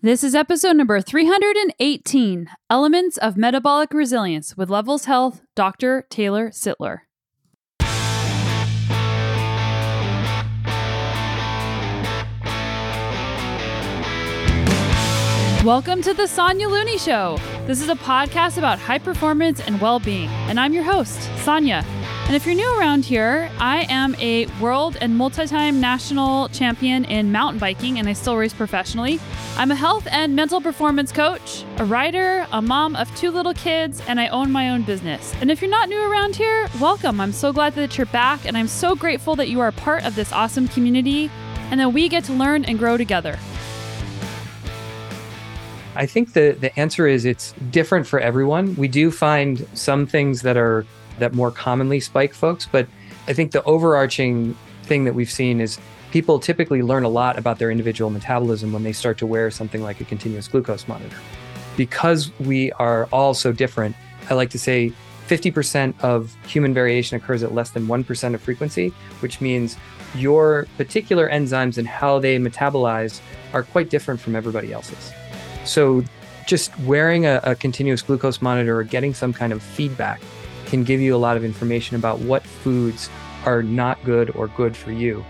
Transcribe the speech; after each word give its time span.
This 0.00 0.22
is 0.22 0.36
episode 0.36 0.76
number 0.76 1.00
318 1.00 2.48
Elements 2.70 3.16
of 3.16 3.36
Metabolic 3.36 3.92
Resilience 3.92 4.56
with 4.56 4.70
Levels 4.70 5.06
Health, 5.06 5.42
Dr. 5.56 6.06
Taylor 6.08 6.50
Sittler. 6.50 6.98
Welcome 15.64 16.00
to 16.02 16.14
the 16.14 16.28
Sonya 16.28 16.68
Looney 16.68 16.96
Show. 16.98 17.36
This 17.66 17.80
is 17.80 17.88
a 17.88 17.96
podcast 17.96 18.56
about 18.56 18.78
high 18.78 19.00
performance 19.00 19.58
and 19.58 19.80
well 19.80 19.98
being, 19.98 20.28
and 20.46 20.60
I'm 20.60 20.72
your 20.72 20.84
host, 20.84 21.20
Sonya. 21.38 21.84
And 22.28 22.36
if 22.36 22.44
you're 22.44 22.54
new 22.54 22.78
around 22.78 23.06
here, 23.06 23.50
I 23.58 23.86
am 23.88 24.14
a 24.16 24.44
world 24.60 24.98
and 25.00 25.16
multi 25.16 25.46
time 25.46 25.80
national 25.80 26.50
champion 26.50 27.06
in 27.06 27.32
mountain 27.32 27.58
biking, 27.58 27.98
and 27.98 28.06
I 28.06 28.12
still 28.12 28.36
race 28.36 28.52
professionally. 28.52 29.18
I'm 29.56 29.70
a 29.70 29.74
health 29.74 30.06
and 30.10 30.36
mental 30.36 30.60
performance 30.60 31.10
coach, 31.10 31.64
a 31.78 31.86
writer, 31.86 32.46
a 32.52 32.60
mom 32.60 32.96
of 32.96 33.08
two 33.16 33.30
little 33.30 33.54
kids, 33.54 34.02
and 34.06 34.20
I 34.20 34.28
own 34.28 34.52
my 34.52 34.68
own 34.68 34.82
business. 34.82 35.32
And 35.40 35.50
if 35.50 35.62
you're 35.62 35.70
not 35.70 35.88
new 35.88 36.02
around 36.02 36.36
here, 36.36 36.68
welcome. 36.78 37.18
I'm 37.18 37.32
so 37.32 37.50
glad 37.50 37.74
that 37.76 37.96
you're 37.96 38.04
back, 38.08 38.44
and 38.44 38.58
I'm 38.58 38.68
so 38.68 38.94
grateful 38.94 39.34
that 39.36 39.48
you 39.48 39.60
are 39.60 39.72
part 39.72 40.04
of 40.04 40.14
this 40.14 40.30
awesome 40.30 40.68
community 40.68 41.30
and 41.70 41.80
that 41.80 41.94
we 41.94 42.10
get 42.10 42.24
to 42.24 42.34
learn 42.34 42.62
and 42.66 42.78
grow 42.78 42.98
together. 42.98 43.38
I 45.96 46.04
think 46.04 46.34
the 46.34 46.54
the 46.60 46.78
answer 46.78 47.06
is 47.06 47.24
it's 47.24 47.54
different 47.70 48.06
for 48.06 48.20
everyone. 48.20 48.76
We 48.76 48.86
do 48.86 49.10
find 49.10 49.66
some 49.72 50.06
things 50.06 50.42
that 50.42 50.58
are 50.58 50.84
that 51.18 51.34
more 51.34 51.50
commonly 51.50 52.00
spike 52.00 52.34
folks. 52.34 52.66
But 52.66 52.88
I 53.26 53.32
think 53.32 53.52
the 53.52 53.62
overarching 53.64 54.56
thing 54.84 55.04
that 55.04 55.14
we've 55.14 55.30
seen 55.30 55.60
is 55.60 55.78
people 56.10 56.38
typically 56.38 56.82
learn 56.82 57.04
a 57.04 57.08
lot 57.08 57.38
about 57.38 57.58
their 57.58 57.70
individual 57.70 58.10
metabolism 58.10 58.72
when 58.72 58.82
they 58.82 58.92
start 58.92 59.18
to 59.18 59.26
wear 59.26 59.50
something 59.50 59.82
like 59.82 60.00
a 60.00 60.04
continuous 60.04 60.48
glucose 60.48 60.88
monitor. 60.88 61.16
Because 61.76 62.32
we 62.40 62.72
are 62.72 63.06
all 63.12 63.34
so 63.34 63.52
different, 63.52 63.94
I 64.30 64.34
like 64.34 64.50
to 64.50 64.58
say 64.58 64.92
50% 65.28 66.00
of 66.00 66.34
human 66.46 66.72
variation 66.72 67.16
occurs 67.16 67.42
at 67.42 67.54
less 67.54 67.70
than 67.70 67.86
1% 67.86 68.34
of 68.34 68.40
frequency, 68.40 68.88
which 69.20 69.40
means 69.40 69.76
your 70.14 70.66
particular 70.78 71.28
enzymes 71.28 71.76
and 71.76 71.86
how 71.86 72.18
they 72.18 72.38
metabolize 72.38 73.20
are 73.52 73.62
quite 73.62 73.90
different 73.90 74.20
from 74.20 74.34
everybody 74.34 74.72
else's. 74.72 75.12
So, 75.64 76.02
just 76.46 76.76
wearing 76.80 77.26
a, 77.26 77.40
a 77.42 77.54
continuous 77.54 78.00
glucose 78.00 78.40
monitor 78.40 78.78
or 78.78 78.82
getting 78.82 79.12
some 79.12 79.34
kind 79.34 79.52
of 79.52 79.62
feedback 79.62 80.22
can 80.68 80.84
give 80.84 81.00
you 81.00 81.16
a 81.16 81.18
lot 81.18 81.36
of 81.36 81.44
information 81.44 81.96
about 81.96 82.20
what 82.20 82.44
foods 82.44 83.10
are 83.44 83.62
not 83.62 84.02
good 84.04 84.30
or 84.36 84.48
good 84.48 84.76
for 84.76 84.92
you. 84.92 85.24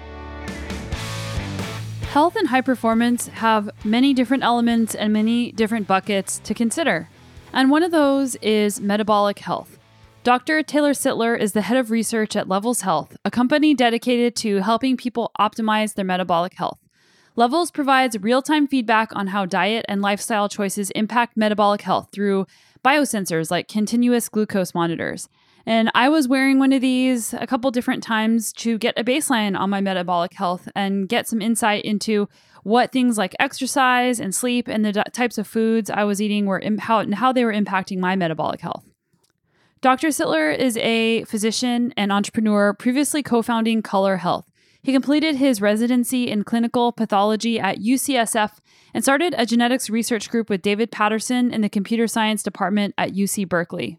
Health 2.11 2.37
and 2.37 2.49
high 2.49 2.63
performance 2.63 3.29
have 3.29 3.71
many 3.85 4.13
different 4.13 4.43
elements 4.43 4.95
and 4.95 5.13
many 5.13 5.53
different 5.53 5.87
buckets 5.87 6.41
to 6.41 6.55
consider. 6.55 7.09
And 7.53 7.71
one 7.71 7.83
of 7.83 7.93
those 7.93 8.35
is 8.37 8.81
metabolic 8.81 9.39
health. 9.39 9.79
Dr. 10.25 10.63
Taylor 10.63 10.93
Sittler 10.93 11.39
is 11.39 11.53
the 11.53 11.63
head 11.63 11.77
of 11.77 11.91
research 11.91 12.35
at 12.35 12.49
Levels 12.49 12.81
Health, 12.81 13.17
a 13.25 13.31
company 13.31 13.73
dedicated 13.73 14.35
to 14.37 14.57
helping 14.57 14.97
people 14.97 15.31
optimize 15.39 15.95
their 15.95 16.05
metabolic 16.05 16.55
health. 16.55 16.79
Levels 17.39 17.71
provides 17.71 18.19
real 18.19 18.43
time 18.43 18.67
feedback 18.67 19.15
on 19.15 19.29
how 19.29 19.47
diet 19.47 19.85
and 19.89 20.03
lifestyle 20.03 20.49
choices 20.49 20.91
impact 20.91 21.37
metabolic 21.37 21.83
health 21.83 22.09
through 22.11 22.49
biosensors 22.85 23.49
like 23.49 23.69
continuous 23.69 24.29
glucose 24.29 24.75
monitors. 24.75 25.29
And 25.65 25.89
I 25.95 26.09
was 26.09 26.27
wearing 26.27 26.59
one 26.59 26.73
of 26.73 26.81
these 26.81 27.35
a 27.35 27.47
couple 27.47 27.71
different 27.71 28.03
times 28.03 28.53
to 28.55 28.77
get 28.77 28.99
a 28.99 29.05
baseline 29.05 29.57
on 29.57 29.71
my 29.71 29.81
metabolic 29.81 30.33
health 30.35 30.69
and 30.75 31.09
get 31.09 31.29
some 31.29 31.41
insight 31.41 31.85
into 31.85 32.29
what 32.65 32.91
things 32.91 33.17
like 33.17 33.37
exercise 33.39 34.19
and 34.19 34.35
sleep 34.35 34.67
and 34.67 34.85
the 34.85 34.91
d- 34.91 35.03
types 35.13 35.39
of 35.39 35.47
foods 35.47 35.91
I 35.91 36.03
was 36.03 36.21
eating 36.21 36.47
were 36.47 36.59
Im- 36.59 36.79
how, 36.79 36.99
and 36.99 37.15
how 37.15 37.33
they 37.33 37.45
were 37.45 37.55
impacting 37.55 38.01
my 38.01 38.17
metabolic 38.17 38.63
health. 38.63 38.85
Dr. 39.81 40.09
Sittler 40.09 40.59
is 40.59 40.77
a 40.79 41.23
physician 41.23 41.95
and 41.97 42.11
entrepreneur, 42.11 42.75
previously 42.75 43.23
co 43.23 43.43
founding 43.43 43.81
Color 43.81 44.17
Health. 44.17 44.48
He 44.83 44.93
completed 44.93 45.37
his 45.37 45.61
residency 45.61 46.29
in 46.29 46.45
clinical 46.45 46.93
pathology 46.93 47.59
at 47.59 47.79
UCSF 47.79 48.59
and 48.95 49.05
started 49.05 49.35
a 49.37 49.45
genetics 49.45 49.91
research 49.91 50.31
group 50.31 50.49
with 50.49 50.63
David 50.63 50.91
Patterson 50.91 51.53
in 51.53 51.61
the 51.61 51.69
computer 51.69 52.07
science 52.07 52.43
department 52.43 52.95
at 52.97 53.13
UC 53.13 53.49
Berkeley. 53.49 53.99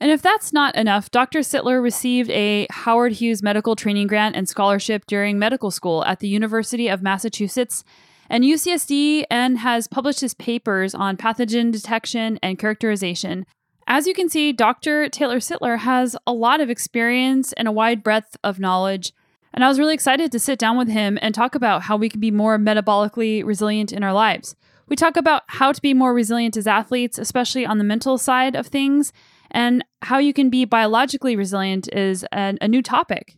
And 0.00 0.10
if 0.10 0.22
that's 0.22 0.52
not 0.52 0.74
enough, 0.76 1.10
Dr. 1.10 1.40
Sittler 1.40 1.82
received 1.82 2.30
a 2.30 2.66
Howard 2.70 3.12
Hughes 3.12 3.42
Medical 3.42 3.76
Training 3.76 4.06
Grant 4.06 4.36
and 4.36 4.48
scholarship 4.48 5.06
during 5.06 5.38
medical 5.38 5.70
school 5.70 6.04
at 6.04 6.20
the 6.20 6.28
University 6.28 6.88
of 6.88 7.02
Massachusetts 7.02 7.84
and 8.28 8.44
UCSD 8.44 9.24
and 9.30 9.58
has 9.58 9.86
published 9.86 10.20
his 10.20 10.34
papers 10.34 10.94
on 10.94 11.16
pathogen 11.16 11.70
detection 11.70 12.38
and 12.42 12.58
characterization. 12.58 13.46
As 13.86 14.06
you 14.06 14.14
can 14.14 14.28
see, 14.28 14.52
Dr. 14.52 15.08
Taylor 15.08 15.38
Sittler 15.38 15.78
has 15.78 16.16
a 16.26 16.32
lot 16.32 16.60
of 16.60 16.70
experience 16.70 17.52
and 17.52 17.68
a 17.68 17.72
wide 17.72 18.02
breadth 18.02 18.36
of 18.42 18.58
knowledge 18.58 19.12
and 19.54 19.64
I 19.64 19.68
was 19.68 19.78
really 19.78 19.94
excited 19.94 20.32
to 20.32 20.38
sit 20.38 20.58
down 20.58 20.76
with 20.76 20.88
him 20.88 21.18
and 21.22 21.34
talk 21.34 21.54
about 21.54 21.82
how 21.82 21.96
we 21.96 22.08
can 22.08 22.20
be 22.20 22.30
more 22.30 22.58
metabolically 22.58 23.44
resilient 23.44 23.92
in 23.92 24.02
our 24.02 24.12
lives. 24.12 24.56
We 24.88 24.96
talk 24.96 25.16
about 25.16 25.44
how 25.46 25.72
to 25.72 25.80
be 25.80 25.94
more 25.94 26.12
resilient 26.12 26.56
as 26.56 26.66
athletes, 26.66 27.18
especially 27.18 27.64
on 27.64 27.78
the 27.78 27.84
mental 27.84 28.18
side 28.18 28.56
of 28.56 28.66
things, 28.66 29.12
and 29.50 29.84
how 30.02 30.18
you 30.18 30.32
can 30.32 30.50
be 30.50 30.64
biologically 30.64 31.36
resilient 31.36 31.88
is 31.92 32.26
a, 32.32 32.58
a 32.60 32.68
new 32.68 32.82
topic. 32.82 33.36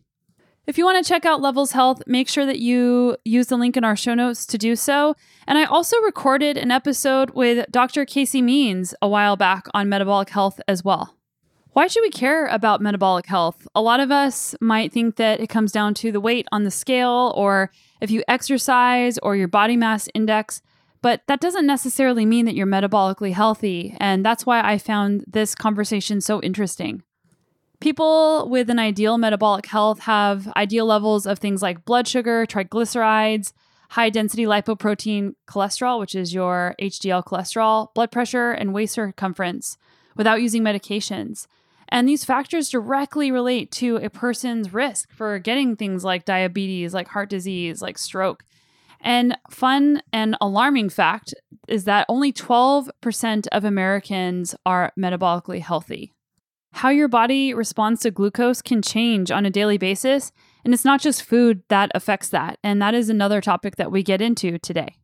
If 0.65 0.77
you 0.77 0.83
want 0.83 1.01
to 1.01 1.07
check 1.07 1.25
out 1.25 1.39
Levels 1.39 1.71
Health, 1.71 2.01
make 2.07 2.27
sure 2.27 2.45
that 2.45 2.59
you 2.59 3.15
use 3.23 3.47
the 3.47 3.55
link 3.55 3.77
in 3.77 3.85
our 3.85 3.95
show 3.95 4.13
notes 4.13 4.45
to 4.47 4.57
do 4.57 4.75
so. 4.75 5.15
And 5.47 5.57
I 5.57 5.63
also 5.63 5.97
recorded 6.01 6.57
an 6.57 6.71
episode 6.71 7.29
with 7.29 7.71
Dr. 7.71 8.03
Casey 8.03 8.41
Means 8.41 8.93
a 9.01 9.07
while 9.07 9.37
back 9.37 9.67
on 9.73 9.87
metabolic 9.87 10.29
health 10.29 10.59
as 10.67 10.83
well. 10.83 11.16
Why 11.77 11.85
should 11.85 12.01
we 12.01 12.09
care 12.09 12.47
about 12.47 12.81
metabolic 12.81 13.27
health? 13.27 13.67
A 13.75 13.83
lot 13.83 13.99
of 13.99 14.09
us 14.09 14.55
might 14.59 14.91
think 14.91 15.17
that 15.17 15.39
it 15.39 15.47
comes 15.47 15.71
down 15.71 15.93
to 15.93 16.11
the 16.11 16.19
weight 16.19 16.47
on 16.51 16.63
the 16.63 16.71
scale 16.71 17.31
or 17.37 17.69
if 18.01 18.09
you 18.09 18.23
exercise 18.27 19.19
or 19.19 19.35
your 19.35 19.47
body 19.47 19.77
mass 19.77 20.09
index, 20.15 20.63
but 21.03 21.21
that 21.27 21.39
doesn't 21.39 21.67
necessarily 21.67 22.25
mean 22.25 22.45
that 22.45 22.55
you're 22.55 22.65
metabolically 22.65 23.31
healthy. 23.31 23.95
And 23.99 24.25
that's 24.25 24.43
why 24.43 24.59
I 24.67 24.79
found 24.79 25.23
this 25.27 25.53
conversation 25.53 26.19
so 26.19 26.41
interesting. 26.41 27.03
People 27.79 28.49
with 28.49 28.71
an 28.71 28.79
ideal 28.79 29.19
metabolic 29.19 29.67
health 29.67 29.99
have 29.99 30.51
ideal 30.57 30.87
levels 30.87 31.27
of 31.27 31.37
things 31.37 31.61
like 31.61 31.85
blood 31.85 32.07
sugar, 32.07 32.47
triglycerides, 32.47 33.53
high 33.91 34.09
density 34.09 34.45
lipoprotein 34.45 35.35
cholesterol, 35.47 35.99
which 35.99 36.15
is 36.15 36.33
your 36.33 36.73
HDL 36.81 37.23
cholesterol, 37.23 37.93
blood 37.93 38.11
pressure, 38.11 38.49
and 38.49 38.73
waist 38.73 38.95
circumference 38.95 39.77
without 40.15 40.41
using 40.41 40.63
medications. 40.63 41.45
And 41.89 42.07
these 42.07 42.25
factors 42.25 42.69
directly 42.69 43.31
relate 43.31 43.71
to 43.73 43.97
a 43.97 44.09
person's 44.09 44.73
risk 44.73 45.11
for 45.11 45.39
getting 45.39 45.75
things 45.75 46.03
like 46.03 46.25
diabetes, 46.25 46.93
like 46.93 47.07
heart 47.07 47.29
disease, 47.29 47.81
like 47.81 47.97
stroke. 47.97 48.43
And 48.99 49.37
fun 49.49 50.01
and 50.11 50.35
alarming 50.41 50.89
fact 50.89 51.33
is 51.67 51.85
that 51.85 52.05
only 52.09 52.33
12% 52.33 53.47
of 53.51 53.63
Americans 53.63 54.55
are 54.65 54.91
metabolically 54.99 55.61
healthy. 55.61 56.13
How 56.73 56.89
your 56.89 57.07
body 57.07 57.53
responds 57.53 58.01
to 58.01 58.11
glucose 58.11 58.61
can 58.61 58.81
change 58.81 59.31
on 59.31 59.45
a 59.45 59.49
daily 59.49 59.77
basis, 59.77 60.31
and 60.63 60.73
it's 60.73 60.85
not 60.85 61.01
just 61.01 61.23
food 61.23 61.63
that 61.69 61.91
affects 61.95 62.29
that. 62.29 62.59
And 62.63 62.81
that 62.81 62.93
is 62.93 63.09
another 63.09 63.41
topic 63.41 63.77
that 63.77 63.91
we 63.91 64.03
get 64.03 64.21
into 64.21 64.59
today. 64.59 64.97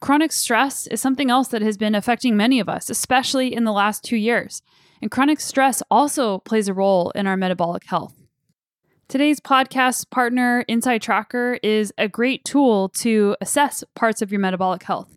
Chronic 0.00 0.32
stress 0.32 0.86
is 0.86 1.00
something 1.00 1.30
else 1.30 1.48
that 1.48 1.60
has 1.60 1.76
been 1.76 1.94
affecting 1.94 2.36
many 2.36 2.58
of 2.58 2.70
us, 2.70 2.88
especially 2.88 3.52
in 3.52 3.64
the 3.64 3.72
last 3.72 4.02
two 4.02 4.16
years. 4.16 4.62
And 5.00 5.10
chronic 5.10 5.40
stress 5.40 5.82
also 5.90 6.38
plays 6.38 6.68
a 6.68 6.74
role 6.74 7.10
in 7.10 7.26
our 7.26 7.36
metabolic 7.36 7.84
health. 7.84 8.14
Today's 9.08 9.40
podcast 9.40 10.10
partner, 10.10 10.64
Inside 10.68 11.02
Tracker, 11.02 11.58
is 11.62 11.92
a 11.98 12.08
great 12.08 12.44
tool 12.44 12.90
to 13.00 13.34
assess 13.40 13.82
parts 13.96 14.22
of 14.22 14.30
your 14.30 14.40
metabolic 14.40 14.82
health. 14.82 15.16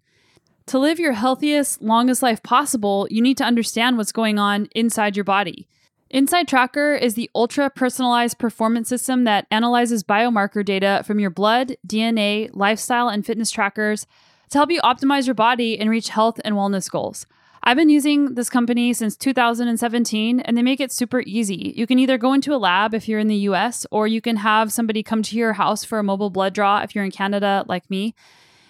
To 0.68 0.80
live 0.80 1.00
your 1.00 1.12
healthiest, 1.12 1.82
longest 1.82 2.24
life 2.24 2.42
possible, 2.42 3.08
you 3.12 3.22
need 3.22 3.38
to 3.38 3.44
understand 3.44 3.98
what's 3.98 4.14
going 4.14 4.40
on 4.40 4.68
inside 4.74 5.18
your 5.18 5.26
body. 5.26 5.68
Inside 6.10 6.48
Tracker 6.48 6.94
is 6.94 7.16
the 7.16 7.30
ultra 7.36 7.70
personalized 7.70 8.40
performance 8.40 8.88
system 8.88 9.26
that 9.26 9.48
analyzes 9.52 10.04
biomarker 10.04 10.64
data 10.64 11.04
from 11.06 11.20
your 11.20 11.30
blood, 11.30 11.76
DNA, 11.86 12.50
lifestyle, 12.54 13.10
and 13.10 13.26
fitness 13.26 13.52
trackers 13.52 14.08
to 14.50 14.58
help 14.58 14.72
you 14.72 14.80
optimize 14.82 15.26
your 15.26 15.36
body 15.36 15.78
and 15.78 15.90
reach 15.90 16.10
health 16.10 16.40
and 16.46 16.56
wellness 16.56 16.90
goals. 16.90 17.26
I've 17.66 17.78
been 17.78 17.90
using 17.90 18.36
this 18.36 18.50
company 18.50 18.92
since 18.92 19.16
2017 19.16 20.42
and 20.42 20.58
they 20.58 20.62
make 20.62 20.82
it 20.82 20.92
super 20.92 21.22
easy. 21.22 21.74
You 21.78 21.88
can 21.88 21.98
either 21.98 22.18
go 22.18 22.34
into 22.34 22.54
a 22.54 22.58
lab 22.58 22.94
if 22.94 23.08
you're 23.08 23.20
in 23.20 23.30
the 23.30 23.48
US, 23.48 23.86
or 23.90 24.06
you 24.06 24.20
can 24.20 24.36
have 24.36 24.74
somebody 24.74 25.02
come 25.02 25.24
to 25.24 25.38
your 25.38 25.54
house 25.54 25.86
for 25.86 25.98
a 25.98 26.04
mobile 26.04 26.30
blood 26.30 26.54
draw 26.54 26.82
if 26.82 26.94
you're 26.94 27.06
in 27.06 27.12
Canada, 27.12 27.64
like 27.70 27.90
me. 27.90 28.16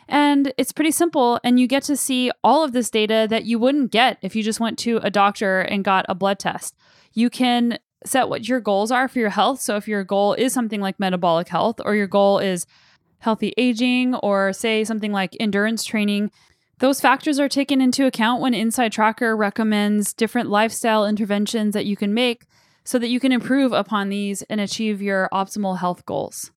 And 0.08 0.54
it's 0.58 0.72
pretty 0.72 0.92
simple, 0.92 1.40
and 1.44 1.60
you 1.60 1.66
get 1.66 1.82
to 1.84 1.98
see 1.98 2.30
all 2.44 2.64
of 2.64 2.72
this 2.72 2.92
data 2.92 3.26
that 3.32 3.46
you 3.46 3.58
wouldn't 3.58 3.92
get 3.92 4.20
if 4.22 4.36
you 4.36 4.44
just 4.44 4.60
went 4.60 4.78
to 4.80 4.98
a 4.98 5.10
doctor 5.10 5.62
and 5.62 5.84
got 5.84 6.06
a 6.08 6.14
blood 6.14 6.38
test. 6.38 6.76
You 7.14 7.32
can 7.32 7.80
set 8.06 8.30
what 8.30 8.48
your 8.48 8.60
goals 8.60 8.92
are 8.92 9.08
for 9.08 9.18
your 9.18 9.30
health. 9.30 9.62
So, 9.62 9.76
if 9.76 9.88
your 9.88 10.04
goal 10.04 10.34
is 10.34 10.54
something 10.54 10.82
like 10.82 11.00
metabolic 11.00 11.48
health, 11.48 11.80
or 11.84 11.96
your 11.96 12.08
goal 12.08 12.38
is 12.38 12.68
healthy 13.20 13.54
aging, 13.58 14.14
or 14.16 14.54
say 14.54 14.84
something 14.84 15.14
like 15.14 15.38
endurance 15.40 15.84
training, 15.84 16.32
Those 16.80 17.00
factors 17.00 17.40
are 17.40 17.50
taken 17.50 17.82
into 17.82 18.06
account 18.06 18.42
when 18.42 18.54
Inside 18.54 18.92
Tracker 18.92 19.38
recommends 19.38 20.14
different 20.14 20.50
lifestyle 20.50 21.06
interventions 21.06 21.74
that 21.74 21.86
you 21.86 21.96
can 21.96 22.14
make 22.14 22.46
so 22.84 23.00
that 23.00 23.10
you 23.10 23.20
can 23.20 23.32
improve 23.32 23.72
upon 23.72 24.10
these 24.10 24.42
and 24.44 24.60
achieve 24.60 25.02
your 25.02 25.30
optimal 25.32 25.78
health 25.78 26.06
goals. 26.06 26.52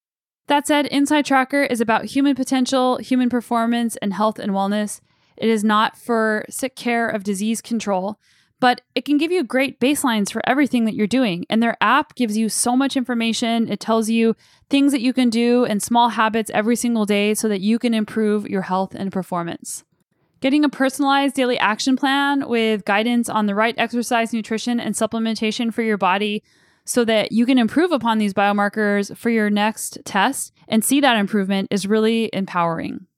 That 0.49 0.67
said, 0.67 0.87
Inside 0.87 1.27
Tracker 1.27 1.63
is 1.63 1.81
about 1.81 2.07
human 2.07 2.35
potential, 2.35 2.99
human 2.99 3.29
performance, 3.29 3.97
and 3.97 4.15
health 4.15 4.39
and 4.39 4.53
wellness. 4.53 5.01
It 5.37 5.49
is 5.49 5.65
not 5.65 5.97
for 5.97 6.45
sick 6.49 6.77
care 6.77 7.09
of 7.09 7.25
disease 7.25 7.61
control, 7.61 8.19
but 8.59 8.81
it 8.95 9.05
can 9.05 9.19
give 9.19 9.31
you 9.31 9.45
great 9.45 9.81
baselines 9.81 10.33
for 10.33 10.41
everything 10.49 10.85
that 10.87 10.95
you're 10.95 11.07
doing. 11.07 11.45
And 11.51 11.63
their 11.63 11.77
app 11.81 12.15
gives 12.15 12.37
you 12.39 12.49
so 12.49 12.77
much 12.77 12.97
information. 12.97 13.71
It 13.71 13.81
tells 13.81 14.09
you 14.09 14.35
things 14.71 14.93
that 14.93 15.03
you 15.03 15.13
can 15.13 15.31
do 15.31 15.65
and 15.65 15.83
small 15.83 16.11
habits 16.11 16.51
every 16.55 16.77
single 16.77 17.05
day 17.05 17.35
so 17.35 17.49
that 17.49 17.61
you 17.61 17.79
can 17.79 17.93
improve 17.93 18.49
your 18.49 18.63
health 18.63 18.95
and 18.95 19.13
performance. 19.13 19.85
Getting 20.46 20.64
a 20.64 20.69
personalized 20.69 21.34
daily 21.34 21.58
action 21.58 21.96
plan 21.96 22.48
with 22.48 22.84
guidance 22.84 23.28
on 23.28 23.46
the 23.46 23.54
right 23.56 23.75
exercise, 23.76 24.32
nutrition, 24.32 24.78
and 24.78 24.94
supplementation 24.94 25.75
for 25.75 25.82
your 25.82 25.98
body 25.98 26.44
so 26.84 27.04
that 27.04 27.32
you 27.32 27.44
can 27.46 27.58
improve 27.58 27.90
upon 27.90 28.19
these 28.19 28.32
biomarkers 28.32 29.16
for 29.16 29.28
your 29.28 29.50
next 29.50 29.98
test 30.04 30.52
and 30.69 30.84
see 30.84 31.00
that 31.00 31.16
improvement 31.16 31.66
is 31.72 31.88
really 31.88 32.31
empowering. 32.32 33.08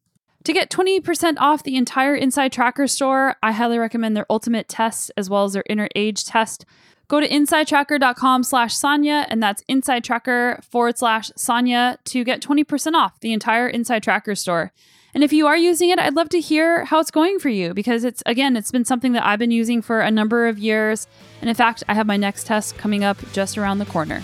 To 0.44 0.54
get 0.54 0.70
20% 0.70 1.34
off 1.36 1.64
the 1.64 1.76
entire 1.76 2.14
Inside 2.14 2.50
Tracker 2.50 2.86
store, 2.86 3.36
I 3.42 3.52
highly 3.52 3.76
recommend 3.76 4.16
their 4.16 4.24
ultimate 4.30 4.66
test 4.66 5.10
as 5.18 5.28
well 5.28 5.44
as 5.44 5.52
their 5.52 5.64
inner 5.68 5.88
age 5.94 6.24
test. 6.24 6.64
Go 7.08 7.20
to 7.20 7.28
insidetracker.com 7.28 8.42
slash 8.42 8.74
Sonya, 8.74 9.26
and 9.28 9.42
that's 9.42 9.62
insidetracker 9.68 10.64
forward 10.64 10.96
slash 10.96 11.30
Sonya 11.36 11.98
to 12.06 12.24
get 12.24 12.40
20% 12.40 12.94
off 12.94 13.20
the 13.20 13.34
entire 13.34 13.68
Inside 13.68 14.02
Tracker 14.02 14.34
store. 14.34 14.72
And 15.14 15.24
if 15.24 15.32
you 15.32 15.46
are 15.46 15.56
using 15.56 15.88
it, 15.88 15.98
I'd 15.98 16.16
love 16.16 16.28
to 16.30 16.40
hear 16.40 16.84
how 16.84 17.00
it's 17.00 17.10
going 17.10 17.38
for 17.38 17.48
you 17.48 17.72
because 17.72 18.04
it's, 18.04 18.22
again, 18.26 18.58
it's 18.58 18.70
been 18.70 18.84
something 18.84 19.12
that 19.12 19.24
I've 19.24 19.38
been 19.38 19.50
using 19.50 19.80
for 19.80 20.00
a 20.00 20.10
number 20.10 20.48
of 20.48 20.58
years. 20.58 21.06
And 21.40 21.48
in 21.48 21.56
fact, 21.56 21.82
I 21.88 21.94
have 21.94 22.06
my 22.06 22.18
next 22.18 22.46
test 22.46 22.76
coming 22.76 23.04
up 23.04 23.16
just 23.32 23.56
around 23.56 23.78
the 23.78 23.86
corner. 23.86 24.22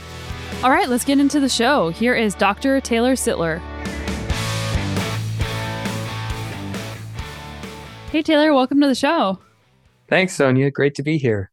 All 0.63 0.69
right, 0.71 0.87
let's 0.87 1.05
get 1.05 1.19
into 1.19 1.41
the 1.41 1.49
show. 1.49 1.89
Here 1.89 2.15
is 2.15 2.35
Dr. 2.35 2.83
Taylor 2.83 3.15
Sittler. 3.15 3.61
Hey, 8.11 8.23
Taylor, 8.23 8.53
welcome 8.53 8.81
to 8.83 8.87
the 8.87 8.95
show. 8.95 9.39
Thanks, 10.09 10.35
Sonya. 10.35 10.71
Great 10.71 10.95
to 10.97 11.03
be 11.03 11.17
here. 11.17 11.51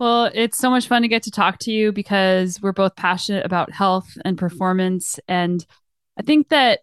Well, 0.00 0.32
it's 0.34 0.58
so 0.58 0.68
much 0.68 0.88
fun 0.88 1.02
to 1.02 1.08
get 1.08 1.22
to 1.22 1.30
talk 1.30 1.58
to 1.60 1.70
you 1.70 1.92
because 1.92 2.60
we're 2.60 2.72
both 2.72 2.96
passionate 2.96 3.46
about 3.46 3.70
health 3.70 4.18
and 4.24 4.36
performance. 4.36 5.20
And 5.28 5.64
I 6.18 6.22
think 6.22 6.48
that 6.48 6.80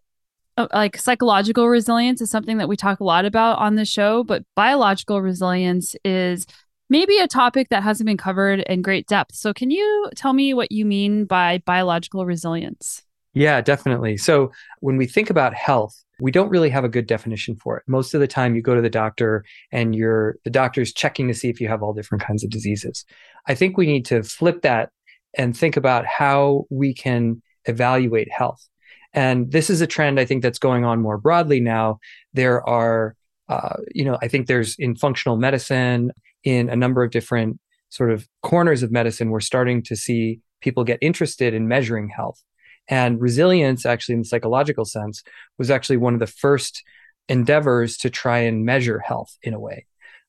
Uh, 0.57 0.67
like 0.73 0.97
psychological 0.97 1.67
resilience 1.69 2.21
is 2.21 2.29
something 2.29 2.57
that 2.57 2.67
we 2.67 2.75
talk 2.75 2.99
a 2.99 3.05
lot 3.05 3.25
about 3.25 3.57
on 3.59 3.75
the 3.75 3.85
show, 3.85 4.23
but 4.23 4.43
biological 4.55 5.21
resilience 5.21 5.95
is 6.03 6.45
maybe 6.89 7.17
a 7.17 7.27
topic 7.27 7.69
that 7.69 7.83
hasn't 7.83 8.05
been 8.05 8.17
covered 8.17 8.59
in 8.61 8.81
great 8.81 9.07
depth. 9.07 9.33
So, 9.33 9.53
can 9.53 9.71
you 9.71 10.09
tell 10.15 10.33
me 10.33 10.53
what 10.53 10.71
you 10.71 10.85
mean 10.85 11.25
by 11.25 11.63
biological 11.65 12.25
resilience? 12.25 13.03
Yeah, 13.33 13.61
definitely. 13.61 14.17
So, 14.17 14.51
when 14.81 14.97
we 14.97 15.07
think 15.07 15.29
about 15.29 15.53
health, 15.53 15.95
we 16.19 16.31
don't 16.31 16.49
really 16.49 16.69
have 16.69 16.83
a 16.83 16.89
good 16.89 17.07
definition 17.07 17.55
for 17.55 17.77
it. 17.77 17.83
Most 17.87 18.13
of 18.13 18.19
the 18.19 18.27
time 18.27 18.55
you 18.55 18.61
go 18.61 18.75
to 18.75 18.81
the 18.81 18.89
doctor 18.89 19.43
and 19.71 19.95
you're 19.95 20.35
the 20.43 20.51
doctor's 20.51 20.93
checking 20.93 21.27
to 21.29 21.33
see 21.33 21.49
if 21.49 21.59
you 21.59 21.67
have 21.67 21.81
all 21.81 21.93
different 21.93 22.23
kinds 22.23 22.43
of 22.43 22.51
diseases. 22.51 23.05
I 23.47 23.55
think 23.55 23.77
we 23.77 23.87
need 23.87 24.05
to 24.07 24.21
flip 24.21 24.61
that 24.61 24.89
and 25.37 25.57
think 25.57 25.77
about 25.77 26.05
how 26.05 26.65
we 26.69 26.93
can 26.93 27.41
evaluate 27.65 28.31
health. 28.31 28.67
And 29.13 29.51
this 29.51 29.69
is 29.69 29.81
a 29.81 29.87
trend 29.87 30.19
I 30.19 30.25
think 30.25 30.41
that's 30.41 30.59
going 30.59 30.85
on 30.85 31.01
more 31.01 31.17
broadly 31.17 31.59
now. 31.59 31.99
There 32.33 32.67
are, 32.67 33.15
uh, 33.49 33.77
you 33.93 34.05
know, 34.05 34.17
I 34.21 34.27
think 34.27 34.47
there's 34.47 34.75
in 34.79 34.95
functional 34.95 35.37
medicine, 35.37 36.11
in 36.43 36.69
a 36.69 36.75
number 36.75 37.03
of 37.03 37.11
different 37.11 37.59
sort 37.89 38.11
of 38.11 38.27
corners 38.41 38.83
of 38.83 38.91
medicine, 38.91 39.29
we're 39.29 39.41
starting 39.41 39.83
to 39.83 39.95
see 39.95 40.39
people 40.61 40.83
get 40.83 40.99
interested 41.01 41.53
in 41.53 41.67
measuring 41.67 42.09
health. 42.09 42.41
And 42.87 43.21
resilience, 43.21 43.85
actually, 43.85 44.13
in 44.13 44.21
the 44.21 44.27
psychological 44.27 44.85
sense, 44.85 45.23
was 45.57 45.69
actually 45.69 45.97
one 45.97 46.13
of 46.13 46.19
the 46.19 46.27
first 46.27 46.83
endeavors 47.29 47.97
to 47.97 48.09
try 48.09 48.39
and 48.39 48.65
measure 48.65 48.99
health 48.99 49.37
in 49.43 49.53
a 49.53 49.59
way. 49.59 49.85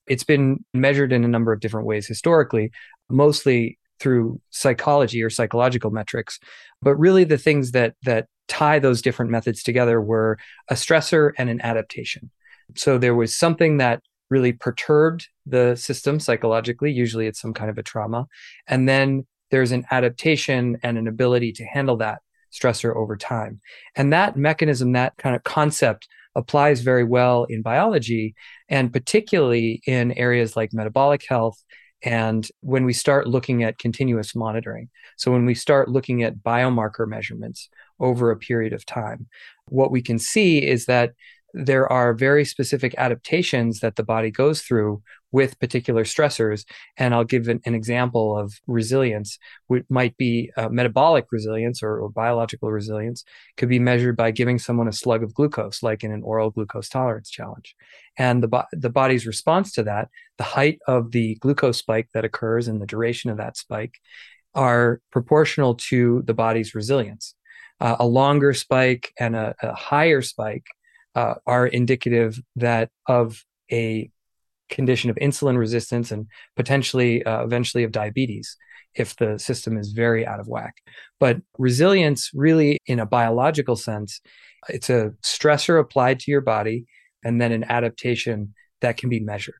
It's 0.06 0.24
been 0.24 0.64
measured 0.74 1.12
in 1.12 1.24
a 1.24 1.28
number 1.28 1.52
of 1.52 1.60
different 1.60 1.86
ways 1.86 2.06
historically, 2.06 2.70
mostly 3.08 3.78
through 4.00 4.40
psychology 4.50 5.22
or 5.22 5.30
psychological 5.30 5.90
metrics. 5.90 6.38
But 6.82 6.96
really, 6.96 7.24
the 7.24 7.38
things 7.38 7.72
that 7.72 7.94
that 8.02 8.26
tie 8.48 8.78
those 8.78 9.02
different 9.02 9.30
methods 9.30 9.62
together 9.62 10.00
were 10.00 10.38
a 10.68 10.74
stressor 10.74 11.32
and 11.38 11.48
an 11.48 11.60
adaptation. 11.62 12.30
So 12.76 12.98
there 12.98 13.14
was 13.14 13.34
something 13.34 13.78
that 13.78 14.02
really 14.30 14.52
perturbed 14.52 15.28
the 15.46 15.76
system 15.76 16.18
psychologically. 16.18 16.90
Usually 16.90 17.26
it's 17.26 17.40
some 17.40 17.52
kind 17.52 17.70
of 17.70 17.78
a 17.78 17.82
trauma. 17.82 18.26
And 18.66 18.88
then 18.88 19.26
there's 19.50 19.72
an 19.72 19.84
adaptation 19.90 20.78
and 20.82 20.96
an 20.96 21.06
ability 21.06 21.52
to 21.52 21.64
handle 21.64 21.98
that 21.98 22.20
stressor 22.52 22.94
over 22.96 23.16
time. 23.16 23.60
And 23.94 24.12
that 24.12 24.36
mechanism, 24.36 24.92
that 24.92 25.16
kind 25.18 25.36
of 25.36 25.42
concept 25.42 26.08
applies 26.34 26.80
very 26.80 27.04
well 27.04 27.44
in 27.44 27.60
biology 27.60 28.34
and 28.68 28.92
particularly 28.92 29.82
in 29.86 30.12
areas 30.12 30.56
like 30.56 30.72
metabolic 30.72 31.24
health 31.28 31.62
and 32.02 32.48
when 32.60 32.84
we 32.84 32.92
start 32.92 33.28
looking 33.28 33.62
at 33.62 33.78
continuous 33.78 34.34
monitoring. 34.34 34.88
So 35.16 35.30
when 35.30 35.44
we 35.44 35.54
start 35.54 35.88
looking 35.88 36.22
at 36.22 36.38
biomarker 36.38 37.06
measurements 37.06 37.68
over 38.02 38.30
a 38.30 38.36
period 38.36 38.72
of 38.72 38.84
time. 38.84 39.26
What 39.68 39.90
we 39.90 40.02
can 40.02 40.18
see 40.18 40.58
is 40.58 40.86
that 40.86 41.12
there 41.54 41.90
are 41.92 42.14
very 42.14 42.44
specific 42.44 42.94
adaptations 42.96 43.80
that 43.80 43.96
the 43.96 44.02
body 44.02 44.30
goes 44.30 44.62
through 44.62 45.02
with 45.32 45.58
particular 45.58 46.04
stressors. 46.04 46.64
And 46.96 47.14
I'll 47.14 47.24
give 47.24 47.48
an, 47.48 47.60
an 47.64 47.74
example 47.74 48.38
of 48.38 48.54
resilience, 48.66 49.38
which 49.66 49.84
might 49.88 50.16
be 50.16 50.50
uh, 50.56 50.68
metabolic 50.68 51.26
resilience 51.30 51.82
or, 51.82 51.98
or, 51.98 52.10
biological 52.10 52.70
resilience, 52.70 53.24
could 53.56 53.68
be 53.68 53.78
measured 53.78 54.16
by 54.16 54.30
giving 54.30 54.58
someone 54.58 54.88
a 54.88 54.92
slug 54.92 55.22
of 55.22 55.34
glucose, 55.34 55.82
like 55.82 56.04
in 56.04 56.12
an 56.12 56.22
oral 56.22 56.50
glucose 56.50 56.88
tolerance 56.88 57.30
challenge. 57.30 57.74
And 58.18 58.42
the, 58.42 58.48
bo- 58.48 58.64
the 58.72 58.90
body's 58.90 59.26
response 59.26 59.72
to 59.72 59.82
that, 59.84 60.08
the 60.38 60.44
height 60.44 60.78
of 60.86 61.12
the 61.12 61.36
glucose 61.36 61.78
spike 61.78 62.08
that 62.14 62.24
occurs 62.24 62.68
and 62.68 62.80
the 62.80 62.86
duration 62.86 63.30
of 63.30 63.38
that 63.38 63.56
spike, 63.56 63.98
are 64.54 65.00
proportional 65.10 65.74
to 65.74 66.22
the 66.26 66.34
body's 66.34 66.74
resilience 66.74 67.34
uh, 67.82 67.96
a 67.98 68.06
longer 68.06 68.54
spike 68.54 69.12
and 69.18 69.34
a, 69.34 69.54
a 69.60 69.74
higher 69.74 70.22
spike 70.22 70.66
uh, 71.16 71.34
are 71.46 71.66
indicative 71.66 72.40
that 72.56 72.90
of 73.06 73.44
a 73.70 74.08
condition 74.70 75.10
of 75.10 75.16
insulin 75.16 75.58
resistance 75.58 76.12
and 76.12 76.28
potentially 76.54 77.24
uh, 77.24 77.42
eventually 77.42 77.82
of 77.82 77.90
diabetes 77.90 78.56
if 78.94 79.16
the 79.16 79.36
system 79.38 79.76
is 79.76 79.92
very 79.92 80.24
out 80.24 80.38
of 80.38 80.46
whack. 80.46 80.76
But 81.18 81.38
resilience, 81.58 82.30
really, 82.32 82.78
in 82.86 83.00
a 83.00 83.06
biological 83.06 83.74
sense, 83.74 84.20
it's 84.68 84.88
a 84.88 85.12
stressor 85.24 85.80
applied 85.80 86.20
to 86.20 86.30
your 86.30 86.40
body 86.40 86.86
and 87.24 87.40
then 87.40 87.50
an 87.50 87.64
adaptation 87.64 88.54
that 88.80 88.96
can 88.96 89.08
be 89.08 89.18
measured. 89.18 89.54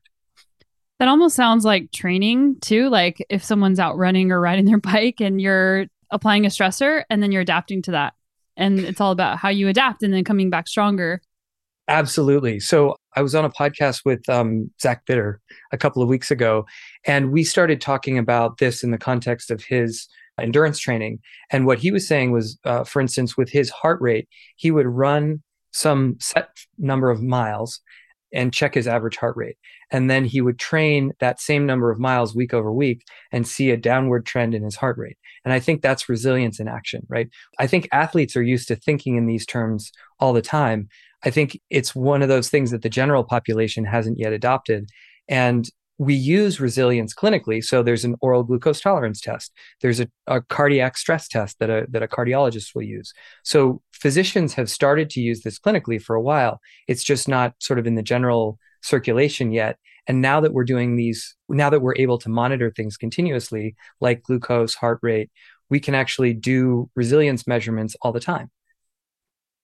That 0.99 1.09
almost 1.09 1.35
sounds 1.35 1.65
like 1.65 1.91
training 1.91 2.59
too. 2.61 2.89
Like 2.89 3.25
if 3.29 3.43
someone's 3.43 3.79
out 3.79 3.97
running 3.97 4.31
or 4.31 4.39
riding 4.39 4.65
their 4.65 4.77
bike 4.93 5.19
and 5.19 5.41
you're 5.41 5.87
applying 6.13 6.45
a 6.45 6.49
stressor 6.49 7.03
and 7.09 7.21
then 7.21 7.31
you're 7.31 7.41
adapting 7.41 7.81
to 7.83 7.91
that. 7.91 8.13
And 8.55 8.79
it's 8.79 9.01
all 9.01 9.11
about 9.11 9.37
how 9.39 9.49
you 9.49 9.67
adapt 9.67 10.03
and 10.03 10.13
then 10.13 10.23
coming 10.23 10.49
back 10.49 10.67
stronger. 10.67 11.21
Absolutely. 11.87 12.59
So 12.59 12.95
I 13.15 13.21
was 13.21 13.35
on 13.35 13.43
a 13.43 13.49
podcast 13.49 14.05
with 14.05 14.27
um, 14.29 14.71
Zach 14.81 15.05
Bitter 15.05 15.41
a 15.71 15.77
couple 15.77 16.01
of 16.01 16.07
weeks 16.07 16.31
ago, 16.31 16.65
and 17.05 17.31
we 17.31 17.43
started 17.43 17.81
talking 17.81 18.17
about 18.17 18.57
this 18.59 18.83
in 18.83 18.91
the 18.91 18.97
context 18.97 19.51
of 19.51 19.63
his 19.63 20.07
endurance 20.39 20.79
training. 20.79 21.19
And 21.51 21.65
what 21.65 21.79
he 21.79 21.91
was 21.91 22.07
saying 22.07 22.31
was, 22.31 22.57
uh, 22.63 22.83
for 22.85 23.01
instance, 23.01 23.35
with 23.35 23.49
his 23.49 23.69
heart 23.69 23.99
rate, 24.01 24.29
he 24.55 24.71
would 24.71 24.87
run 24.87 25.43
some 25.71 26.17
set 26.19 26.49
number 26.77 27.09
of 27.09 27.21
miles 27.21 27.81
and 28.31 28.53
check 28.53 28.73
his 28.73 28.87
average 28.87 29.17
heart 29.17 29.35
rate. 29.35 29.57
And 29.91 30.09
then 30.09 30.25
he 30.25 30.41
would 30.41 30.57
train 30.57 31.11
that 31.19 31.39
same 31.39 31.65
number 31.65 31.91
of 31.91 31.99
miles 31.99 32.35
week 32.35 32.53
over 32.53 32.71
week 32.71 33.03
and 33.31 33.47
see 33.47 33.69
a 33.69 33.77
downward 33.77 34.25
trend 34.25 34.55
in 34.55 34.63
his 34.63 34.75
heart 34.75 34.97
rate. 34.97 35.17
And 35.45 35.53
I 35.53 35.59
think 35.59 35.81
that's 35.81 36.09
resilience 36.09 36.59
in 36.59 36.67
action, 36.67 37.05
right? 37.09 37.29
I 37.59 37.67
think 37.67 37.87
athletes 37.91 38.35
are 38.35 38.43
used 38.43 38.67
to 38.69 38.75
thinking 38.75 39.15
in 39.15 39.25
these 39.25 39.45
terms 39.45 39.91
all 40.19 40.33
the 40.33 40.41
time. 40.41 40.87
I 41.23 41.29
think 41.29 41.59
it's 41.69 41.95
one 41.95 42.21
of 42.21 42.29
those 42.29 42.49
things 42.49 42.71
that 42.71 42.81
the 42.81 42.89
general 42.89 43.23
population 43.23 43.85
hasn't 43.85 44.19
yet 44.19 44.33
adopted. 44.33 44.89
And 45.27 45.69
we 45.97 46.13
use 46.13 46.59
resilience 46.59 47.13
clinically. 47.13 47.63
So 47.63 47.83
there's 47.83 48.03
an 48.03 48.15
oral 48.21 48.43
glucose 48.43 48.81
tolerance 48.81 49.21
test. 49.21 49.51
There's 49.81 49.99
a, 49.99 50.07
a, 50.27 50.41
cardiac 50.41 50.97
stress 50.97 51.27
test 51.27 51.59
that 51.59 51.69
a, 51.69 51.85
that 51.89 52.03
a 52.03 52.07
cardiologist 52.07 52.73
will 52.73 52.81
use. 52.81 53.13
So 53.43 53.81
physicians 53.93 54.55
have 54.55 54.69
started 54.69 55.09
to 55.11 55.21
use 55.21 55.41
this 55.41 55.59
clinically 55.59 56.01
for 56.01 56.15
a 56.15 56.21
while. 56.21 56.59
It's 56.87 57.03
just 57.03 57.27
not 57.27 57.53
sort 57.59 57.79
of 57.79 57.85
in 57.85 57.95
the 57.95 58.01
general 58.01 58.57
circulation 58.81 59.51
yet. 59.51 59.77
And 60.07 60.21
now 60.21 60.41
that 60.41 60.53
we're 60.53 60.65
doing 60.65 60.95
these, 60.95 61.35
now 61.49 61.69
that 61.69 61.81
we're 61.81 61.95
able 61.95 62.17
to 62.19 62.29
monitor 62.29 62.71
things 62.71 62.97
continuously, 62.97 63.75
like 64.01 64.23
glucose, 64.23 64.75
heart 64.75 64.99
rate, 65.01 65.31
we 65.69 65.79
can 65.79 65.95
actually 65.95 66.33
do 66.33 66.89
resilience 66.95 67.47
measurements 67.47 67.95
all 68.01 68.11
the 68.11 68.19
time. 68.19 68.51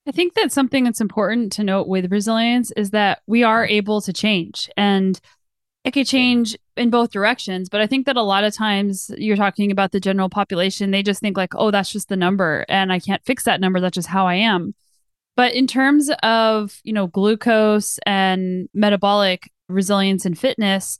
I 0.07 0.11
think 0.11 0.33
that 0.33 0.51
something 0.51 0.85
that's 0.85 1.01
important 1.01 1.51
to 1.53 1.63
note 1.63 1.87
with 1.87 2.11
resilience 2.11 2.71
is 2.71 2.91
that 2.91 3.21
we 3.27 3.43
are 3.43 3.65
able 3.65 4.01
to 4.01 4.13
change 4.13 4.69
and 4.75 5.19
it 5.83 5.91
could 5.91 6.07
change 6.07 6.57
in 6.75 6.89
both 6.89 7.11
directions. 7.11 7.69
But 7.69 7.81
I 7.81 7.87
think 7.87 8.05
that 8.05 8.15
a 8.15 8.23
lot 8.23 8.43
of 8.43 8.53
times 8.53 9.11
you're 9.17 9.35
talking 9.35 9.71
about 9.71 9.91
the 9.91 9.99
general 9.99 10.29
population, 10.29 10.91
they 10.91 11.03
just 11.03 11.21
think 11.21 11.37
like, 11.37 11.53
oh, 11.55 11.69
that's 11.69 11.91
just 11.91 12.09
the 12.09 12.17
number 12.17 12.65
and 12.67 12.91
I 12.91 12.99
can't 12.99 13.23
fix 13.23 13.43
that 13.43 13.61
number. 13.61 13.79
That's 13.79 13.95
just 13.95 14.07
how 14.07 14.25
I 14.25 14.35
am. 14.35 14.73
But 15.35 15.53
in 15.53 15.67
terms 15.67 16.09
of, 16.23 16.79
you 16.83 16.91
know, 16.91 17.07
glucose 17.07 17.99
and 18.05 18.67
metabolic 18.73 19.51
resilience 19.69 20.25
and 20.25 20.37
fitness, 20.37 20.99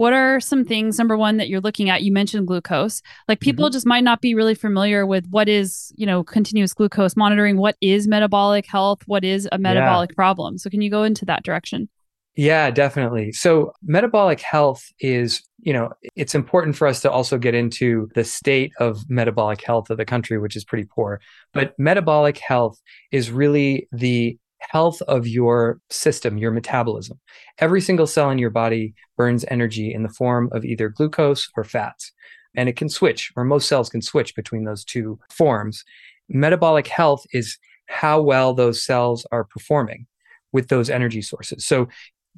what 0.00 0.14
are 0.14 0.40
some 0.40 0.64
things 0.64 0.96
number 0.96 1.14
one 1.14 1.36
that 1.36 1.50
you're 1.50 1.60
looking 1.60 1.90
at? 1.90 2.02
You 2.02 2.10
mentioned 2.10 2.46
glucose. 2.46 3.02
Like 3.28 3.40
people 3.40 3.66
mm-hmm. 3.66 3.74
just 3.74 3.84
might 3.84 4.02
not 4.02 4.22
be 4.22 4.34
really 4.34 4.54
familiar 4.54 5.04
with 5.04 5.26
what 5.28 5.46
is 5.46 5.92
you 5.94 6.06
know 6.06 6.24
continuous 6.24 6.72
glucose 6.72 7.16
monitoring. 7.16 7.58
What 7.58 7.76
is 7.82 8.08
metabolic 8.08 8.64
health? 8.64 9.02
What 9.04 9.24
is 9.24 9.46
a 9.52 9.58
metabolic 9.58 10.12
yeah. 10.12 10.14
problem? 10.14 10.56
So 10.56 10.70
can 10.70 10.80
you 10.80 10.90
go 10.90 11.02
into 11.02 11.26
that 11.26 11.42
direction? 11.42 11.90
Yeah 12.34 12.70
definitely. 12.70 13.32
So 13.32 13.74
metabolic 13.82 14.40
health 14.40 14.86
is 15.00 15.42
you 15.58 15.74
know 15.74 15.92
it's 16.16 16.34
important 16.34 16.76
for 16.76 16.86
us 16.86 17.02
to 17.02 17.10
also 17.10 17.36
get 17.36 17.54
into 17.54 18.08
the 18.14 18.24
state 18.24 18.72
of 18.80 19.04
metabolic 19.10 19.62
health 19.62 19.90
of 19.90 19.98
the 19.98 20.06
country 20.06 20.38
which 20.38 20.56
is 20.56 20.64
pretty 20.64 20.88
poor. 20.90 21.20
But 21.52 21.78
metabolic 21.78 22.38
health 22.38 22.80
is 23.12 23.30
really 23.30 23.86
the 23.92 24.38
health 24.60 25.02
of 25.02 25.26
your 25.26 25.80
system, 25.90 26.38
your 26.38 26.50
metabolism. 26.50 27.18
Every 27.58 27.80
single 27.80 28.06
cell 28.06 28.30
in 28.30 28.38
your 28.38 28.50
body 28.50 28.94
burns 29.16 29.44
energy 29.48 29.92
in 29.92 30.02
the 30.02 30.08
form 30.08 30.48
of 30.52 30.64
either 30.64 30.88
glucose 30.88 31.48
or 31.56 31.64
fats. 31.64 32.12
And 32.54 32.68
it 32.68 32.76
can 32.76 32.88
switch, 32.88 33.32
or 33.36 33.44
most 33.44 33.68
cells 33.68 33.88
can 33.88 34.02
switch 34.02 34.34
between 34.34 34.64
those 34.64 34.84
two 34.84 35.18
forms. 35.30 35.84
Metabolic 36.28 36.86
health 36.86 37.24
is 37.32 37.58
how 37.86 38.20
well 38.20 38.54
those 38.54 38.84
cells 38.84 39.26
are 39.32 39.44
performing 39.44 40.06
with 40.52 40.68
those 40.68 40.90
energy 40.90 41.22
sources. 41.22 41.64
So 41.64 41.88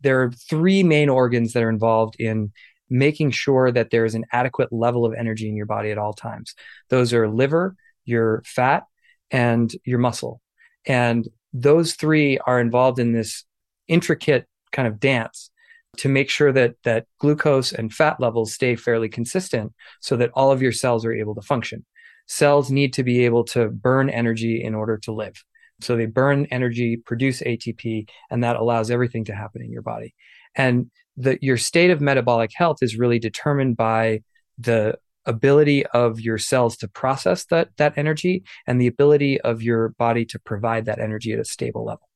there 0.00 0.22
are 0.22 0.32
three 0.32 0.82
main 0.82 1.08
organs 1.08 1.52
that 1.52 1.62
are 1.62 1.70
involved 1.70 2.16
in 2.18 2.52
making 2.90 3.30
sure 3.30 3.72
that 3.72 3.90
there 3.90 4.04
is 4.04 4.14
an 4.14 4.26
adequate 4.32 4.72
level 4.72 5.06
of 5.06 5.14
energy 5.14 5.48
in 5.48 5.56
your 5.56 5.66
body 5.66 5.90
at 5.90 5.98
all 5.98 6.12
times. 6.12 6.54
Those 6.90 7.12
are 7.14 7.28
liver, 7.28 7.74
your 8.04 8.42
fat, 8.44 8.84
and 9.30 9.72
your 9.84 9.98
muscle. 9.98 10.42
And 10.84 11.26
those 11.52 11.94
three 11.94 12.38
are 12.38 12.60
involved 12.60 12.98
in 12.98 13.12
this 13.12 13.44
intricate 13.88 14.46
kind 14.72 14.88
of 14.88 14.98
dance 14.98 15.50
to 15.98 16.08
make 16.08 16.30
sure 16.30 16.52
that 16.52 16.74
that 16.84 17.06
glucose 17.18 17.72
and 17.72 17.92
fat 17.92 18.18
levels 18.18 18.54
stay 18.54 18.74
fairly 18.76 19.08
consistent 19.08 19.72
so 20.00 20.16
that 20.16 20.30
all 20.34 20.50
of 20.50 20.62
your 20.62 20.72
cells 20.72 21.04
are 21.04 21.12
able 21.12 21.34
to 21.34 21.42
function. 21.42 21.84
Cells 22.26 22.70
need 22.70 22.94
to 22.94 23.02
be 23.02 23.24
able 23.24 23.44
to 23.44 23.68
burn 23.68 24.08
energy 24.08 24.62
in 24.62 24.74
order 24.74 24.96
to 24.96 25.12
live. 25.12 25.44
So 25.80 25.96
they 25.96 26.06
burn 26.06 26.46
energy 26.46 26.96
produce 26.96 27.42
atp 27.42 28.08
and 28.30 28.44
that 28.44 28.56
allows 28.56 28.90
everything 28.90 29.24
to 29.26 29.34
happen 29.34 29.62
in 29.62 29.70
your 29.70 29.82
body. 29.82 30.14
And 30.54 30.90
the 31.16 31.38
your 31.42 31.58
state 31.58 31.90
of 31.90 32.00
metabolic 32.00 32.52
health 32.54 32.78
is 32.80 32.96
really 32.96 33.18
determined 33.18 33.76
by 33.76 34.22
the 34.58 34.96
ability 35.26 35.86
of 35.86 36.20
your 36.20 36.38
cells 36.38 36.76
to 36.78 36.88
process 36.88 37.44
that 37.46 37.68
that 37.76 37.96
energy 37.96 38.44
and 38.66 38.80
the 38.80 38.86
ability 38.86 39.40
of 39.40 39.62
your 39.62 39.90
body 39.90 40.24
to 40.26 40.38
provide 40.38 40.86
that 40.86 40.98
energy 40.98 41.32
at 41.32 41.38
a 41.38 41.44
stable 41.44 41.84
level. 41.84 42.08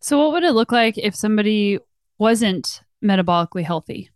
So 0.00 0.18
what 0.18 0.32
would 0.32 0.44
it 0.44 0.52
look 0.52 0.72
like 0.72 0.96
if 0.98 1.14
somebody 1.14 1.78
wasn't 2.18 2.82
metabolically 3.04 3.64
healthy? 3.64 4.10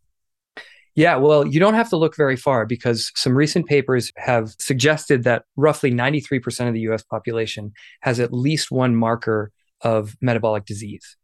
Yeah, 0.95 1.17
well, 1.17 1.45
you 1.45 1.59
don't 1.59 1.75
have 1.75 1.91
to 1.91 1.97
look 1.97 2.17
very 2.17 2.37
far 2.37 2.67
because 2.67 3.11
some 3.17 3.35
recent 3.35 3.67
papers 3.67 4.13
have 4.17 4.51
suggested 4.61 5.25
that 5.25 5.45
roughly 5.57 5.91
93% 5.91 6.69
of 6.69 6.75
the 6.75 6.81
US 6.81 7.03
population 7.03 7.73
has 8.01 8.21
at 8.21 8.33
least 8.33 8.71
one 8.71 8.95
marker 8.95 9.51
of 9.81 10.17
metabolic 10.21 10.65
disease. 10.65 11.17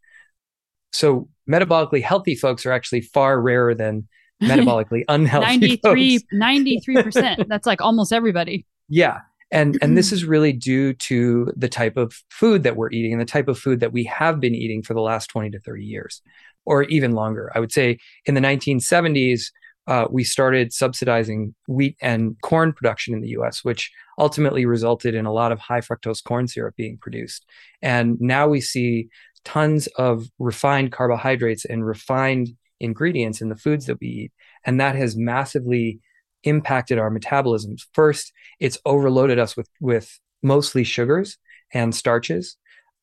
So, 0.93 1.29
metabolically 1.49 2.03
healthy 2.03 2.35
folks 2.35 2.67
are 2.67 2.73
actually 2.73 3.03
far 3.03 3.41
rarer 3.41 3.75
than 3.77 4.09
metabolically 4.43 5.05
unhealthy 5.09 5.81
93 6.33 7.03
percent. 7.03 7.49
That's 7.49 7.67
like 7.67 7.81
almost 7.81 8.13
everybody. 8.13 8.67
Yeah. 8.89 9.21
And 9.53 9.79
and 9.83 9.99
this 9.99 10.13
is 10.13 10.25
really 10.25 10.53
due 10.53 10.95
to 10.95 11.53
the 11.57 11.69
type 11.69 11.97
of 11.97 12.15
food 12.31 12.63
that 12.63 12.77
we're 12.77 12.91
eating 12.91 13.13
and 13.13 13.21
the 13.21 13.27
type 13.27 13.49
of 13.49 13.59
food 13.59 13.81
that 13.81 13.93
we 13.93 14.05
have 14.05 14.39
been 14.39 14.55
eating 14.55 14.83
for 14.83 14.95
the 14.95 15.01
last 15.01 15.27
20 15.29 15.51
to 15.51 15.59
30 15.59 15.85
years 15.85 16.23
or 16.65 16.85
even 16.85 17.13
longer. 17.13 17.51
I 17.55 17.61
would 17.61 17.73
say 17.73 17.99
in 18.27 18.35
the 18.35 18.41
1970s 18.41 19.47
uh, 19.87 20.07
we 20.09 20.23
started 20.23 20.73
subsidizing 20.73 21.55
wheat 21.67 21.97
and 22.01 22.37
corn 22.43 22.73
production 22.73 23.13
in 23.13 23.23
the 23.23 23.31
us 23.31 23.65
which 23.65 23.91
ultimately 24.19 24.67
resulted 24.67 25.15
in 25.15 25.27
a 25.27 25.33
lot 25.33 25.51
of 25.51 25.59
high 25.59 25.81
fructose 25.81 26.23
corn 26.23 26.47
syrup 26.47 26.77
being 26.77 26.99
produced. 26.99 27.45
And 27.83 28.21
now 28.21 28.47
we 28.47 28.61
see 28.61 29.09
tons 29.45 29.87
of 29.99 30.29
refined 30.39 30.93
carbohydrates 30.93 31.65
and 31.65 31.85
refined 31.85 32.51
ingredients 32.81 33.41
in 33.41 33.49
the 33.49 33.57
foods 33.57 33.87
that 33.87 34.01
we 34.01 34.09
eat. 34.09 34.33
And 34.65 34.81
that 34.81 34.97
has 34.97 35.17
massively 35.17 36.01
impacted 36.43 36.99
our 36.99 37.11
metabolisms. 37.11 37.83
First, 37.93 38.33
it's 38.59 38.79
overloaded 38.85 39.39
us 39.39 39.57
with, 39.57 39.69
with 39.81 40.19
mostly 40.43 40.85
sugars 40.85 41.39
and 41.73 41.95
starches. 41.95 42.57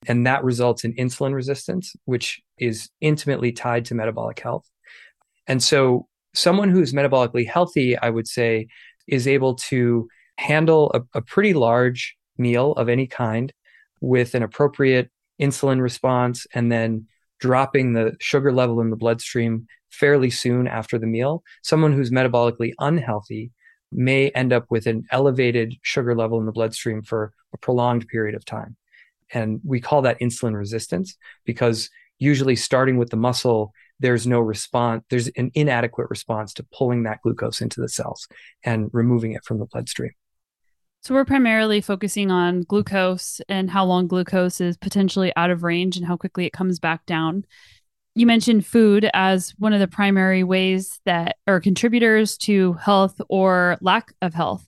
And 0.07 0.25
that 0.27 0.43
results 0.43 0.84
in 0.84 0.93
insulin 0.93 1.34
resistance, 1.34 1.96
which 2.05 2.41
is 2.57 2.89
intimately 3.01 3.51
tied 3.51 3.86
to 3.86 3.96
metabolic 3.96 4.39
health. 4.39 4.69
And 5.48 5.62
so, 5.63 6.07
someone 6.34 6.69
who's 6.69 6.93
metabolically 6.93 7.48
healthy, 7.48 7.98
I 7.98 8.12
would 8.12 8.27
say, 8.27 8.67
is 9.07 9.27
able 9.27 9.55
to 9.55 10.07
handle 10.38 10.91
a, 10.93 11.17
a 11.17 11.22
pretty 11.22 11.53
large 11.53 12.15
meal 12.38 12.74
of 12.74 12.89
any 12.89 13.07
kind 13.07 13.51
with 14.01 14.36
an 14.36 14.43
appropriate 14.43 15.10
insulin 15.41 15.81
response 15.81 16.46
and 16.53 16.72
then 16.72 17.07
dropping 17.39 17.94
the 17.94 18.15
sugar 18.20 18.51
level 18.51 18.82
in 18.82 18.89
the 18.89 18.96
bloodstream 18.96 19.67
fairly 19.89 20.29
soon 20.29 20.67
after 20.67 20.98
the 20.98 21.08
meal. 21.08 21.44
Someone 21.63 21.94
who's 21.94 22.12
metabolically 22.12 22.74
unhealthy 22.79 23.51
may 23.91 24.29
end 24.29 24.51
up 24.51 24.65
with 24.70 24.86
an 24.86 25.06
elevated 25.12 25.75
sugar 25.82 26.15
level 26.15 26.39
in 26.39 26.46
the 26.46 26.51
bloodstream 26.51 27.01
for 27.01 27.34
a 27.53 27.58
prolonged 27.58 28.08
period 28.08 28.36
of 28.36 28.46
time. 28.46 28.75
And 29.34 29.60
we 29.63 29.79
call 29.79 30.01
that 30.03 30.20
insulin 30.20 30.56
resistance 30.56 31.17
because 31.46 31.89
usually 32.20 32.56
starting 32.56 32.98
with 32.98 33.10
the 33.10 33.17
muscle, 33.17 33.74
there's 34.00 34.27
no 34.27 34.39
response, 34.39 35.03
there's 35.10 35.27
an 35.29 35.51
inadequate 35.53 36.10
response 36.10 36.53
to 36.53 36.65
pulling 36.74 37.03
that 37.03 37.22
glucose 37.22 37.62
into 37.62 37.82
the 37.82 37.89
cells 37.89 38.27
and 38.63 38.89
removing 38.94 39.34
it 39.34 39.44
from 39.44 39.60
the 39.60 39.65
bloodstream. 39.65 40.12
So 41.07 41.13
we're 41.13 41.23
primarily 41.23 41.79
focusing 41.79 42.31
on 42.31 42.63
glucose 42.63 43.39
and 43.47 43.71
how 43.71 43.85
long 43.85 44.07
glucose 44.07 44.59
is 44.59 44.75
potentially 44.75 45.31
out 45.37 45.49
of 45.49 45.63
range 45.63 45.95
and 45.95 46.05
how 46.05 46.17
quickly 46.17 46.45
it 46.45 46.51
comes 46.51 46.79
back 46.79 47.05
down. 47.05 47.45
You 48.13 48.25
mentioned 48.25 48.65
food 48.65 49.09
as 49.13 49.51
one 49.51 49.71
of 49.71 49.79
the 49.79 49.87
primary 49.87 50.43
ways 50.43 50.99
that 51.05 51.37
are 51.47 51.61
contributors 51.61 52.37
to 52.39 52.73
health 52.73 53.21
or 53.29 53.77
lack 53.79 54.11
of 54.21 54.33
health. 54.33 54.67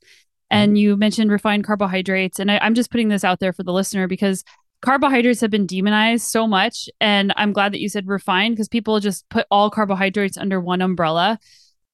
And 0.49 0.69
mm-hmm. 0.69 0.75
you 0.77 0.95
mentioned 0.95 1.29
refined 1.29 1.65
carbohydrates. 1.65 2.39
And 2.39 2.49
I, 2.49 2.59
I'm 2.59 2.73
just 2.73 2.89
putting 2.89 3.09
this 3.09 3.25
out 3.25 3.41
there 3.41 3.51
for 3.51 3.63
the 3.63 3.73
listener 3.73 4.07
because 4.07 4.45
carbohydrates 4.81 5.41
have 5.41 5.51
been 5.51 5.67
demonized 5.67 6.25
so 6.25 6.47
much. 6.47 6.87
And 7.01 7.33
I'm 7.35 7.51
glad 7.51 7.73
that 7.73 7.81
you 7.81 7.89
said 7.89 8.07
refined 8.07 8.55
because 8.55 8.69
people 8.69 9.01
just 9.01 9.27
put 9.27 9.45
all 9.51 9.69
carbohydrates 9.69 10.37
under 10.37 10.61
one 10.61 10.81
umbrella. 10.81 11.37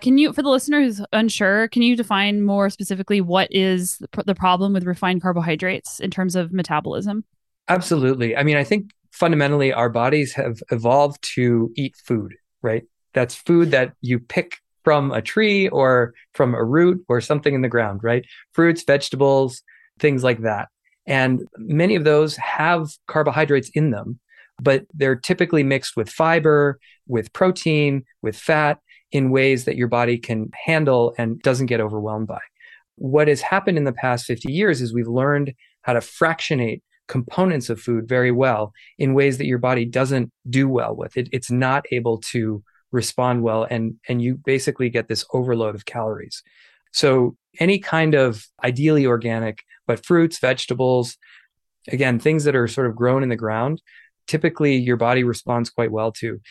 Can 0.01 0.17
you, 0.17 0.33
for 0.33 0.41
the 0.41 0.49
listener 0.49 0.81
who's 0.81 1.01
unsure, 1.13 1.67
can 1.69 1.81
you 1.81 1.95
define 1.95 2.43
more 2.43 2.69
specifically 2.69 3.21
what 3.21 3.47
is 3.51 3.99
the 4.25 4.35
problem 4.35 4.73
with 4.73 4.83
refined 4.83 5.21
carbohydrates 5.21 5.99
in 5.99 6.11
terms 6.11 6.35
of 6.35 6.51
metabolism? 6.51 7.23
Absolutely. 7.69 8.35
I 8.35 8.43
mean, 8.43 8.57
I 8.57 8.63
think 8.63 8.91
fundamentally 9.11 9.71
our 9.71 9.89
bodies 9.89 10.33
have 10.33 10.59
evolved 10.69 11.23
to 11.35 11.71
eat 11.75 11.95
food, 11.95 12.33
right? 12.61 12.83
That's 13.13 13.35
food 13.35 13.71
that 13.71 13.93
you 14.01 14.19
pick 14.19 14.57
from 14.83 15.11
a 15.11 15.21
tree 15.21 15.69
or 15.69 16.13
from 16.33 16.53
a 16.53 16.63
root 16.63 17.03
or 17.07 17.21
something 17.21 17.55
in 17.55 17.61
the 17.61 17.69
ground, 17.69 18.03
right? 18.03 18.25
Fruits, 18.51 18.83
vegetables, 18.83 19.63
things 19.97 20.23
like 20.23 20.41
that. 20.41 20.67
And 21.07 21.47
many 21.57 21.95
of 21.95 22.03
those 22.03 22.35
have 22.35 22.89
carbohydrates 23.07 23.69
in 23.73 23.91
them, 23.91 24.19
but 24.61 24.85
they're 24.93 25.15
typically 25.15 25.63
mixed 25.63 25.95
with 25.95 26.09
fiber, 26.09 26.79
with 27.07 27.31
protein, 27.33 28.03
with 28.21 28.35
fat 28.35 28.79
in 29.15 29.29
ways 29.29 29.63
that 29.63 29.77
your 29.77 29.87
body 29.87 30.17
can 30.17 30.51
handle 30.65 31.15
and 31.17 31.41
doesn't 31.41 31.67
get 31.67 31.79
overwhelmed 31.79 32.27
by. 32.27 32.41
What 32.95 33.29
has 33.29 33.39
happened 33.39 33.77
in 33.77 33.85
the 33.85 33.93
past 33.93 34.25
50 34.25 34.51
years 34.51 34.81
is 34.81 34.93
we've 34.93 35.07
learned 35.07 35.53
how 35.83 35.93
to 35.93 36.01
fractionate 36.01 36.83
components 37.07 37.69
of 37.69 37.79
food 37.79 38.09
very 38.09 38.31
well 38.31 38.73
in 38.97 39.13
ways 39.13 39.37
that 39.37 39.45
your 39.45 39.57
body 39.57 39.85
doesn't 39.85 40.33
do 40.49 40.67
well 40.67 40.93
with. 40.93 41.15
It, 41.15 41.29
it's 41.31 41.49
not 41.49 41.85
able 41.93 42.17
to 42.33 42.61
respond 42.91 43.41
well 43.41 43.65
and 43.69 43.95
and 44.09 44.21
you 44.21 44.35
basically 44.35 44.89
get 44.89 45.07
this 45.07 45.23
overload 45.33 45.75
of 45.75 45.85
calories. 45.85 46.43
So 46.91 47.37
any 47.57 47.79
kind 47.79 48.15
of 48.15 48.45
ideally 48.65 49.05
organic, 49.05 49.63
but 49.87 50.05
fruits, 50.05 50.39
vegetables, 50.39 51.15
again, 51.87 52.19
things 52.19 52.43
that 52.43 52.55
are 52.55 52.67
sort 52.67 52.87
of 52.87 52.97
grown 52.97 53.23
in 53.23 53.29
the 53.29 53.37
ground, 53.37 53.81
typically 54.27 54.75
your 54.75 54.97
body 54.97 55.23
responds 55.23 55.69
quite 55.69 55.91
well 55.91 56.11
to. 56.13 56.41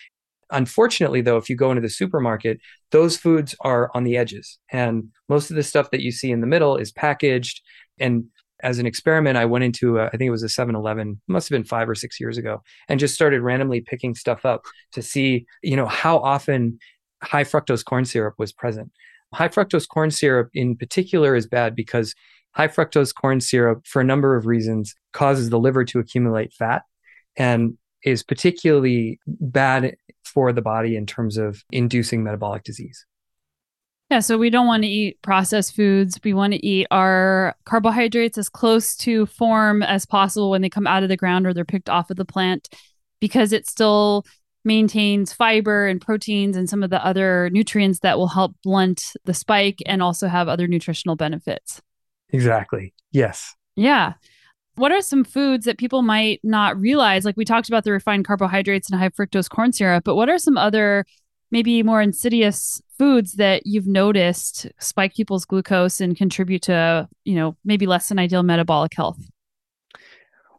Unfortunately, 0.54 1.20
though, 1.20 1.36
if 1.36 1.50
you 1.50 1.56
go 1.56 1.70
into 1.72 1.80
the 1.80 1.88
supermarket, 1.88 2.60
those 2.92 3.16
foods 3.16 3.56
are 3.60 3.90
on 3.92 4.04
the 4.04 4.16
edges. 4.16 4.58
And 4.70 5.08
most 5.28 5.50
of 5.50 5.56
the 5.56 5.64
stuff 5.64 5.90
that 5.90 6.00
you 6.00 6.12
see 6.12 6.30
in 6.30 6.40
the 6.40 6.46
middle 6.46 6.76
is 6.76 6.92
packaged. 6.92 7.60
And 7.98 8.26
as 8.62 8.78
an 8.78 8.86
experiment, 8.86 9.36
I 9.36 9.46
went 9.46 9.64
into, 9.64 9.98
a, 9.98 10.06
I 10.06 10.10
think 10.10 10.22
it 10.22 10.30
was 10.30 10.44
a 10.44 10.48
7 10.48 10.76
Eleven, 10.76 11.20
must 11.26 11.48
have 11.48 11.56
been 11.56 11.64
five 11.64 11.88
or 11.88 11.96
six 11.96 12.20
years 12.20 12.38
ago, 12.38 12.62
and 12.88 13.00
just 13.00 13.14
started 13.14 13.42
randomly 13.42 13.80
picking 13.80 14.14
stuff 14.14 14.44
up 14.46 14.62
to 14.92 15.02
see, 15.02 15.44
you 15.60 15.74
know, 15.74 15.86
how 15.86 16.18
often 16.18 16.78
high 17.20 17.44
fructose 17.44 17.84
corn 17.84 18.04
syrup 18.04 18.34
was 18.38 18.52
present. 18.52 18.92
High 19.34 19.48
fructose 19.48 19.88
corn 19.88 20.12
syrup 20.12 20.50
in 20.54 20.76
particular 20.76 21.34
is 21.34 21.48
bad 21.48 21.74
because 21.74 22.14
high 22.52 22.68
fructose 22.68 23.12
corn 23.12 23.40
syrup, 23.40 23.84
for 23.88 24.00
a 24.00 24.04
number 24.04 24.36
of 24.36 24.46
reasons, 24.46 24.94
causes 25.12 25.50
the 25.50 25.58
liver 25.58 25.84
to 25.86 25.98
accumulate 25.98 26.52
fat 26.52 26.82
and 27.36 27.76
is 28.04 28.22
particularly 28.22 29.18
bad 29.26 29.96
for 30.24 30.52
the 30.52 30.62
body 30.62 30.96
in 30.96 31.06
terms 31.06 31.36
of 31.36 31.64
inducing 31.70 32.22
metabolic 32.22 32.62
disease. 32.64 33.06
Yeah, 34.10 34.20
so 34.20 34.36
we 34.36 34.50
don't 34.50 34.66
want 34.66 34.82
to 34.82 34.88
eat 34.88 35.20
processed 35.22 35.74
foods. 35.74 36.20
We 36.22 36.34
want 36.34 36.52
to 36.52 36.64
eat 36.64 36.86
our 36.90 37.56
carbohydrates 37.64 38.36
as 38.36 38.48
close 38.48 38.94
to 38.96 39.26
form 39.26 39.82
as 39.82 40.04
possible 40.04 40.50
when 40.50 40.60
they 40.60 40.68
come 40.68 40.86
out 40.86 41.02
of 41.02 41.08
the 41.08 41.16
ground 41.16 41.46
or 41.46 41.54
they're 41.54 41.64
picked 41.64 41.88
off 41.88 42.10
of 42.10 42.16
the 42.16 42.24
plant 42.24 42.68
because 43.20 43.52
it 43.52 43.66
still 43.66 44.24
maintains 44.64 45.32
fiber 45.32 45.86
and 45.86 46.00
proteins 46.00 46.56
and 46.56 46.68
some 46.68 46.82
of 46.82 46.90
the 46.90 47.04
other 47.04 47.50
nutrients 47.50 48.00
that 48.00 48.18
will 48.18 48.28
help 48.28 48.54
blunt 48.62 49.12
the 49.24 49.34
spike 49.34 49.82
and 49.86 50.02
also 50.02 50.28
have 50.28 50.48
other 50.48 50.66
nutritional 50.66 51.16
benefits. 51.16 51.82
Exactly. 52.30 52.94
Yes. 53.10 53.54
Yeah. 53.76 54.14
What 54.76 54.92
are 54.92 55.00
some 55.00 55.24
foods 55.24 55.66
that 55.66 55.78
people 55.78 56.02
might 56.02 56.40
not 56.42 56.78
realize? 56.78 57.24
Like 57.24 57.36
we 57.36 57.44
talked 57.44 57.68
about 57.68 57.84
the 57.84 57.92
refined 57.92 58.26
carbohydrates 58.26 58.90
and 58.90 58.98
high 58.98 59.08
fructose 59.08 59.48
corn 59.48 59.72
syrup, 59.72 60.04
but 60.04 60.16
what 60.16 60.28
are 60.28 60.38
some 60.38 60.58
other 60.58 61.04
maybe 61.50 61.82
more 61.84 62.02
insidious 62.02 62.82
foods 62.98 63.34
that 63.34 63.62
you've 63.64 63.86
noticed 63.86 64.66
spike 64.80 65.14
people's 65.14 65.44
glucose 65.44 66.00
and 66.00 66.16
contribute 66.16 66.62
to, 66.62 67.08
you 67.24 67.36
know, 67.36 67.56
maybe 67.64 67.86
less 67.86 68.08
than 68.08 68.18
ideal 68.18 68.42
metabolic 68.42 68.92
health? 68.94 69.18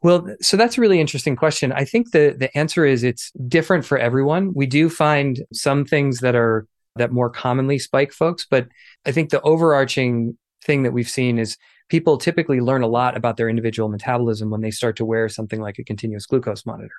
Well, 0.01 0.27
so 0.39 0.55
that's 0.55 0.77
a 0.77 0.81
really 0.81 0.99
interesting 1.01 1.35
question. 1.35 1.71
I 1.71 1.83
think 1.83 2.11
the 2.11 2.35
the 2.37 2.55
answer 2.57 2.85
is 2.85 3.03
it's 3.03 3.31
different 3.47 3.85
for 3.85 3.97
everyone. 3.97 4.53
We 4.53 4.67
do 4.67 4.87
find 4.89 5.43
some 5.51 5.83
things 5.83 6.19
that 6.19 6.35
are 6.35 6.67
that 6.95 7.11
more 7.11 7.29
commonly 7.29 7.79
spike 7.79 8.13
folks, 8.13 8.45
but 8.49 8.67
I 9.05 9.11
think 9.11 9.31
the 9.31 9.41
overarching 9.41 10.37
thing 10.63 10.83
that 10.83 10.93
we've 10.93 11.09
seen 11.09 11.39
is 11.39 11.57
people 11.89 12.17
typically 12.17 12.59
learn 12.59 12.81
a 12.81 12.87
lot 12.87 13.15
about 13.15 13.37
their 13.37 13.49
individual 13.49 13.89
metabolism 13.89 14.49
when 14.49 14.61
they 14.61 14.71
start 14.71 14.95
to 14.97 15.05
wear 15.05 15.29
something 15.29 15.61
like 15.61 15.77
a 15.79 15.83
continuous 15.83 16.25
glucose 16.25 16.65
monitor. 16.65 16.95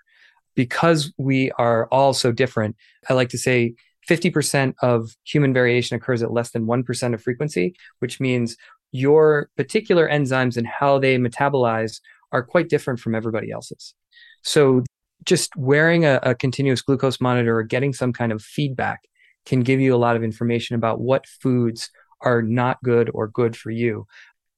Because 0.54 1.12
we 1.18 1.50
are 1.52 1.86
all 1.88 2.12
so 2.12 2.32
different, 2.32 2.76
I 3.08 3.14
like 3.14 3.28
to 3.30 3.38
say 3.38 3.74
50% 4.08 4.74
of 4.82 5.16
human 5.24 5.52
variation 5.52 5.96
occurs 5.96 6.22
at 6.22 6.32
less 6.32 6.50
than 6.50 6.66
1% 6.66 7.14
of 7.14 7.22
frequency, 7.22 7.74
which 7.98 8.20
means 8.20 8.56
your 8.92 9.50
particular 9.56 10.08
enzymes 10.08 10.56
and 10.56 10.66
how 10.66 10.98
they 10.98 11.18
metabolize 11.18 12.00
are 12.32 12.42
quite 12.42 12.68
different 12.68 13.00
from 13.00 13.14
everybody 13.14 13.50
else's. 13.50 13.94
So 14.42 14.84
just 15.24 15.54
wearing 15.56 16.04
a, 16.04 16.20
a, 16.22 16.34
continuous 16.34 16.82
glucose 16.82 17.20
monitor 17.20 17.58
or 17.58 17.62
getting 17.62 17.92
some 17.92 18.12
kind 18.12 18.32
of 18.32 18.42
feedback 18.42 19.00
can 19.44 19.60
give 19.60 19.80
you 19.80 19.94
a 19.94 19.98
lot 19.98 20.16
of 20.16 20.22
information 20.22 20.76
about 20.76 21.00
what 21.00 21.26
foods 21.26 21.90
are 22.20 22.42
not 22.42 22.82
good 22.82 23.10
or 23.12 23.28
good 23.28 23.56
for 23.56 23.70
you. 23.70 24.06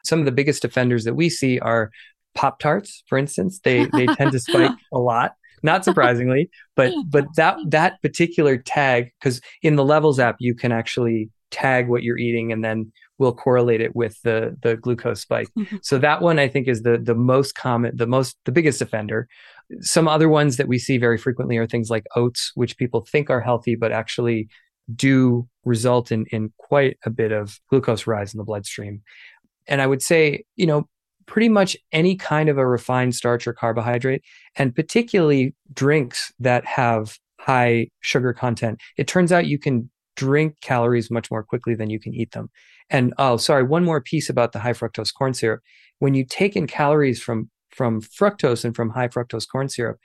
Some 0.09 0.19
of 0.19 0.25
the 0.25 0.33
biggest 0.33 0.65
offenders 0.65 1.05
that 1.05 1.15
we 1.15 1.29
see 1.29 1.59
are 1.61 1.91
Pop 2.35 2.59
Tarts, 2.59 3.03
for 3.09 3.19
instance. 3.19 3.61
They 3.62 3.87
they 3.87 4.07
tend 4.07 4.33
to 4.33 4.41
spike 4.41 4.73
a 4.93 4.99
lot 4.99 5.33
not 5.62 5.85
surprisingly 5.85 6.50
but 6.77 6.93
but 7.07 7.27
that 7.37 7.57
that 7.67 8.00
particular 8.03 8.57
tag 8.57 9.11
because 9.19 9.41
in 9.62 9.77
the 9.77 9.85
levels 9.85 10.19
app 10.19 10.37
you 10.38 10.55
can 10.55 10.73
actually 10.73 11.31
tag 11.50 11.88
what 11.88 12.03
you're 12.03 12.19
eating 12.19 12.53
and 12.53 12.65
then 12.65 12.93
we'll 13.19 13.35
correlate 13.35 13.81
it 13.81 13.97
with 13.97 14.21
the 14.23 14.57
the 14.62 14.77
glucose 14.77 15.21
spike 15.21 15.49
mm-hmm. 15.59 15.77
so 15.83 15.99
that 15.99 16.21
one 16.21 16.38
i 16.38 16.47
think 16.47 16.69
is 16.69 16.83
the 16.83 16.99
the 16.99 17.15
most 17.15 17.55
common 17.55 17.91
the 17.97 18.07
most 18.07 18.37
the 18.45 18.53
biggest 18.53 18.83
offender 18.83 19.29
some 19.81 20.09
other 20.09 20.29
ones 20.29 20.57
that 20.57 20.69
we 20.69 20.79
see 20.79 20.99
very 20.99 21.19
frequently 21.19 21.57
are 21.57 21.67
things 21.67 21.91
like 21.91 22.07
oats 22.17 22.53
which 22.55 22.77
people 22.77 23.07
think 23.11 23.31
are 23.31 23.41
healthy 23.41 23.75
but 23.75 23.93
actually 23.93 24.49
do 24.95 25.47
result 25.65 26.12
in 26.12 26.25
in 26.31 26.53
quite 26.59 26.99
a 27.05 27.11
bit 27.11 27.33
of 27.33 27.59
glucose 27.69 28.06
rise 28.06 28.32
in 28.32 28.39
the 28.39 28.45
bloodstream 28.45 29.02
and 29.69 29.81
i 29.81 29.87
would 29.87 30.02
say 30.02 30.43
you 30.57 30.67
know 30.67 30.89
pretty 31.28 31.49
much 31.49 31.76
any 31.93 32.17
kind 32.17 32.49
of 32.49 32.59
a 32.59 32.67
refined 32.67 33.15
starch 33.15 33.47
or 33.47 33.52
carbohydrate, 33.52 34.25
and 34.57 34.75
particularly 34.75 35.54
drinks 35.73 36.33
that 36.41 36.65
have 36.65 37.19
high 37.39 37.89
sugar 38.00 38.33
content. 38.33 38.81
It 38.97 39.07
turns 39.07 39.31
out 39.31 39.47
you 39.47 39.59
can 39.59 39.89
drink 40.17 40.57
calories 40.61 41.11
much 41.11 41.31
more 41.31 41.45
quickly 41.45 41.76
than 41.76 41.91
you 41.91 42.00
can 42.00 42.13
eat 42.13 42.33
them. 42.33 42.50
And 42.91 43.15
oh, 43.19 43.37
sorry, 43.37 43.63
one 43.63 43.85
more 43.85 44.00
piece 44.00 44.28
about 44.28 44.52
the 44.52 44.59
high 44.59 44.73
fructose 44.73 45.15
corn 45.15 45.35
syrup. 45.35 45.61
When 46.00 46.15
you 46.15 46.25
take 46.25 46.57
in 46.57 46.67
calories 46.67 47.23
from 47.23 47.50
from 47.71 48.00
fructose 48.00 48.65
and 48.65 48.75
from 48.75 48.91
high 48.91 49.09
fructose 49.09 49.47
corn 49.47 49.69
syrup, 49.69 49.99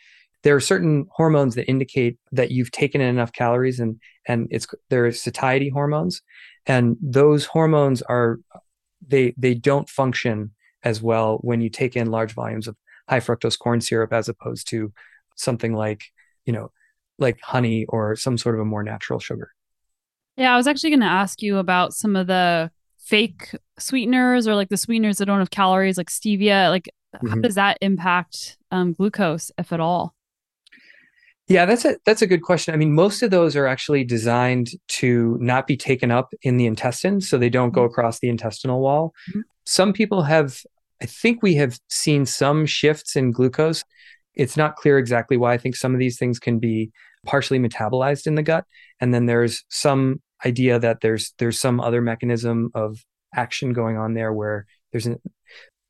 there 0.44 0.56
are 0.56 0.60
certain 0.60 1.08
hormones 1.12 1.56
that 1.56 1.70
indicate 1.70 2.20
that 2.32 2.52
you've 2.52 2.72
taken 2.72 3.02
in 3.02 3.08
enough 3.08 3.32
calories 3.32 3.80
and 3.80 4.00
and 4.28 4.48
it's 4.52 4.68
there 4.90 5.06
are 5.06 5.12
satiety 5.12 5.70
hormones 5.70 6.22
and 6.66 6.98
those 7.02 7.46
hormones 7.46 8.02
are 8.04 8.40
they 9.08 9.34
they 9.38 9.54
don't 9.54 9.90
function 9.90 10.52
as 10.84 11.02
well 11.02 11.38
when 11.42 11.62
you 11.62 11.70
take 11.70 11.96
in 11.96 12.12
large 12.12 12.34
volumes 12.34 12.68
of 12.68 12.76
high 13.10 13.20
fructose 13.20 13.58
corn 13.58 13.82
syrup 13.82 14.14
as 14.14 14.30
opposed 14.30 14.68
to 14.70 14.92
something 15.36 15.74
like, 15.74 16.04
you 16.46 16.54
know, 16.54 16.72
like 17.20 17.40
honey 17.42 17.86
or 17.88 18.16
some 18.16 18.38
sort 18.38 18.56
of 18.56 18.62
a 18.62 18.66
more 18.66 18.84
natural 18.84 19.20
sugar. 19.20 19.52
Yeah, 20.36 20.54
I 20.54 20.58
was 20.58 20.68
actually 20.68 20.90
going 20.90 21.02
to 21.02 21.06
ask 21.06 21.42
you 21.42 21.58
about 21.58 21.94
some 21.94 22.16
of 22.16 22.28
the 22.28 22.72
fake 22.98 23.56
sweeteners 23.78 24.48
or 24.48 24.56
like 24.56 24.70
the 24.70 24.78
sweeteners 24.78 25.18
that 25.18 25.26
don't 25.26 25.40
have 25.40 25.52
calories, 25.52 25.98
like 25.98 26.10
stevia. 26.10 26.70
Like, 26.70 26.90
mm-hmm. 27.16 27.28
how 27.28 27.36
does 27.36 27.56
that 27.56 27.78
impact 27.82 28.58
um, 28.72 28.94
glucose, 28.94 29.52
if 29.58 29.72
at 29.72 29.80
all? 29.80 30.16
Yeah, 31.48 31.66
that's 31.66 31.84
a 31.84 31.98
that's 32.06 32.22
a 32.22 32.28
good 32.28 32.42
question. 32.42 32.74
I 32.74 32.78
mean, 32.78 32.94
most 32.94 33.22
of 33.22 33.30
those 33.30 33.56
are 33.56 33.68
actually 33.68 34.06
designed 34.06 34.70
to 35.00 35.38
not 35.42 35.68
be 35.68 35.76
taken 35.76 36.10
up 36.10 36.34
in 36.42 36.58
the 36.58 36.66
intestine, 36.66 37.20
so 37.20 37.38
they 37.38 37.50
don't 37.50 37.74
go 37.74 37.82
mm-hmm. 37.82 37.92
across 37.92 38.20
the 38.20 38.30
intestinal 38.30 38.80
wall. 38.80 39.14
Mm-hmm. 39.30 39.42
Some 39.66 39.92
people 39.92 40.24
have 40.24 40.62
I 41.02 41.06
think 41.06 41.44
we 41.44 41.56
have 41.56 41.78
seen 41.90 42.26
some 42.26 42.66
shifts 42.66 43.18
in 43.18 43.32
glucose. 43.32 43.84
It's 44.36 44.56
not 44.56 44.78
clear 44.78 44.98
exactly 44.98 45.36
why. 45.36 45.54
I 45.54 45.58
think 45.58 45.76
some 45.76 45.94
of 45.94 46.00
these 46.00 46.18
things 46.18 46.40
can 46.40 46.60
be 46.60 46.92
partially 47.26 47.60
metabolized 47.60 48.26
in 48.26 48.36
the 48.36 48.44
gut, 48.44 48.66
and 49.02 49.14
then 49.14 49.26
there's 49.26 49.66
some 49.70 50.22
idea 50.46 50.80
that 50.80 51.02
there's 51.02 51.34
there's 51.40 51.60
some 51.60 51.82
other 51.82 52.02
mechanism 52.02 52.70
of 52.74 53.04
action 53.36 53.74
going 53.74 53.98
on 53.98 54.14
there 54.14 54.32
where 54.32 54.66
there's 54.92 55.08
an 55.08 55.20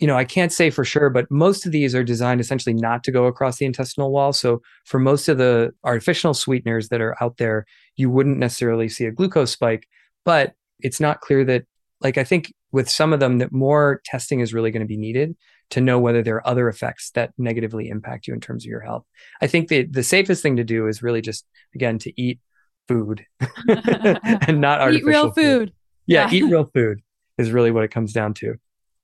you 0.03 0.07
know, 0.07 0.17
I 0.17 0.25
can't 0.25 0.51
say 0.51 0.69
for 0.69 0.83
sure, 0.83 1.09
but 1.09 1.31
most 1.31 1.65
of 1.65 1.71
these 1.71 1.95
are 1.95 2.03
designed 2.03 2.41
essentially 2.41 2.73
not 2.73 3.05
to 3.05 3.11
go 3.11 3.23
across 3.23 3.55
the 3.55 3.65
intestinal 3.65 4.11
wall. 4.11 4.33
So 4.33 4.61
for 4.83 4.99
most 4.99 5.29
of 5.29 5.37
the 5.37 5.71
artificial 5.85 6.33
sweeteners 6.33 6.89
that 6.89 6.99
are 6.99 7.15
out 7.23 7.37
there, 7.37 7.65
you 7.95 8.09
wouldn't 8.09 8.37
necessarily 8.37 8.89
see 8.89 9.05
a 9.05 9.11
glucose 9.11 9.51
spike, 9.51 9.87
but 10.25 10.55
it's 10.81 10.99
not 10.99 11.21
clear 11.21 11.45
that 11.45 11.63
like 12.01 12.17
I 12.17 12.25
think 12.25 12.53
with 12.73 12.89
some 12.89 13.13
of 13.13 13.21
them 13.21 13.37
that 13.37 13.53
more 13.53 14.01
testing 14.03 14.41
is 14.41 14.53
really 14.53 14.71
going 14.71 14.81
to 14.81 14.85
be 14.85 14.97
needed 14.97 15.37
to 15.69 15.79
know 15.79 16.01
whether 16.01 16.21
there 16.21 16.35
are 16.35 16.47
other 16.49 16.67
effects 16.67 17.11
that 17.11 17.31
negatively 17.37 17.87
impact 17.87 18.27
you 18.27 18.33
in 18.33 18.41
terms 18.41 18.65
of 18.65 18.69
your 18.69 18.81
health. 18.81 19.05
I 19.41 19.47
think 19.47 19.69
the 19.69 19.85
the 19.85 20.03
safest 20.03 20.43
thing 20.43 20.57
to 20.57 20.65
do 20.65 20.87
is 20.87 21.01
really 21.01 21.21
just 21.21 21.45
again 21.75 21.97
to 21.99 22.21
eat 22.21 22.41
food 22.89 23.25
and 23.69 24.59
not 24.59 24.81
artificial 24.81 25.07
eat 25.07 25.09
real 25.09 25.31
food. 25.31 25.35
food. 25.35 25.73
Yeah, 26.07 26.29
yeah, 26.29 26.33
eat 26.33 26.51
real 26.51 26.65
food 26.73 26.99
is 27.37 27.53
really 27.53 27.71
what 27.71 27.85
it 27.85 27.91
comes 27.91 28.11
down 28.11 28.33
to. 28.33 28.55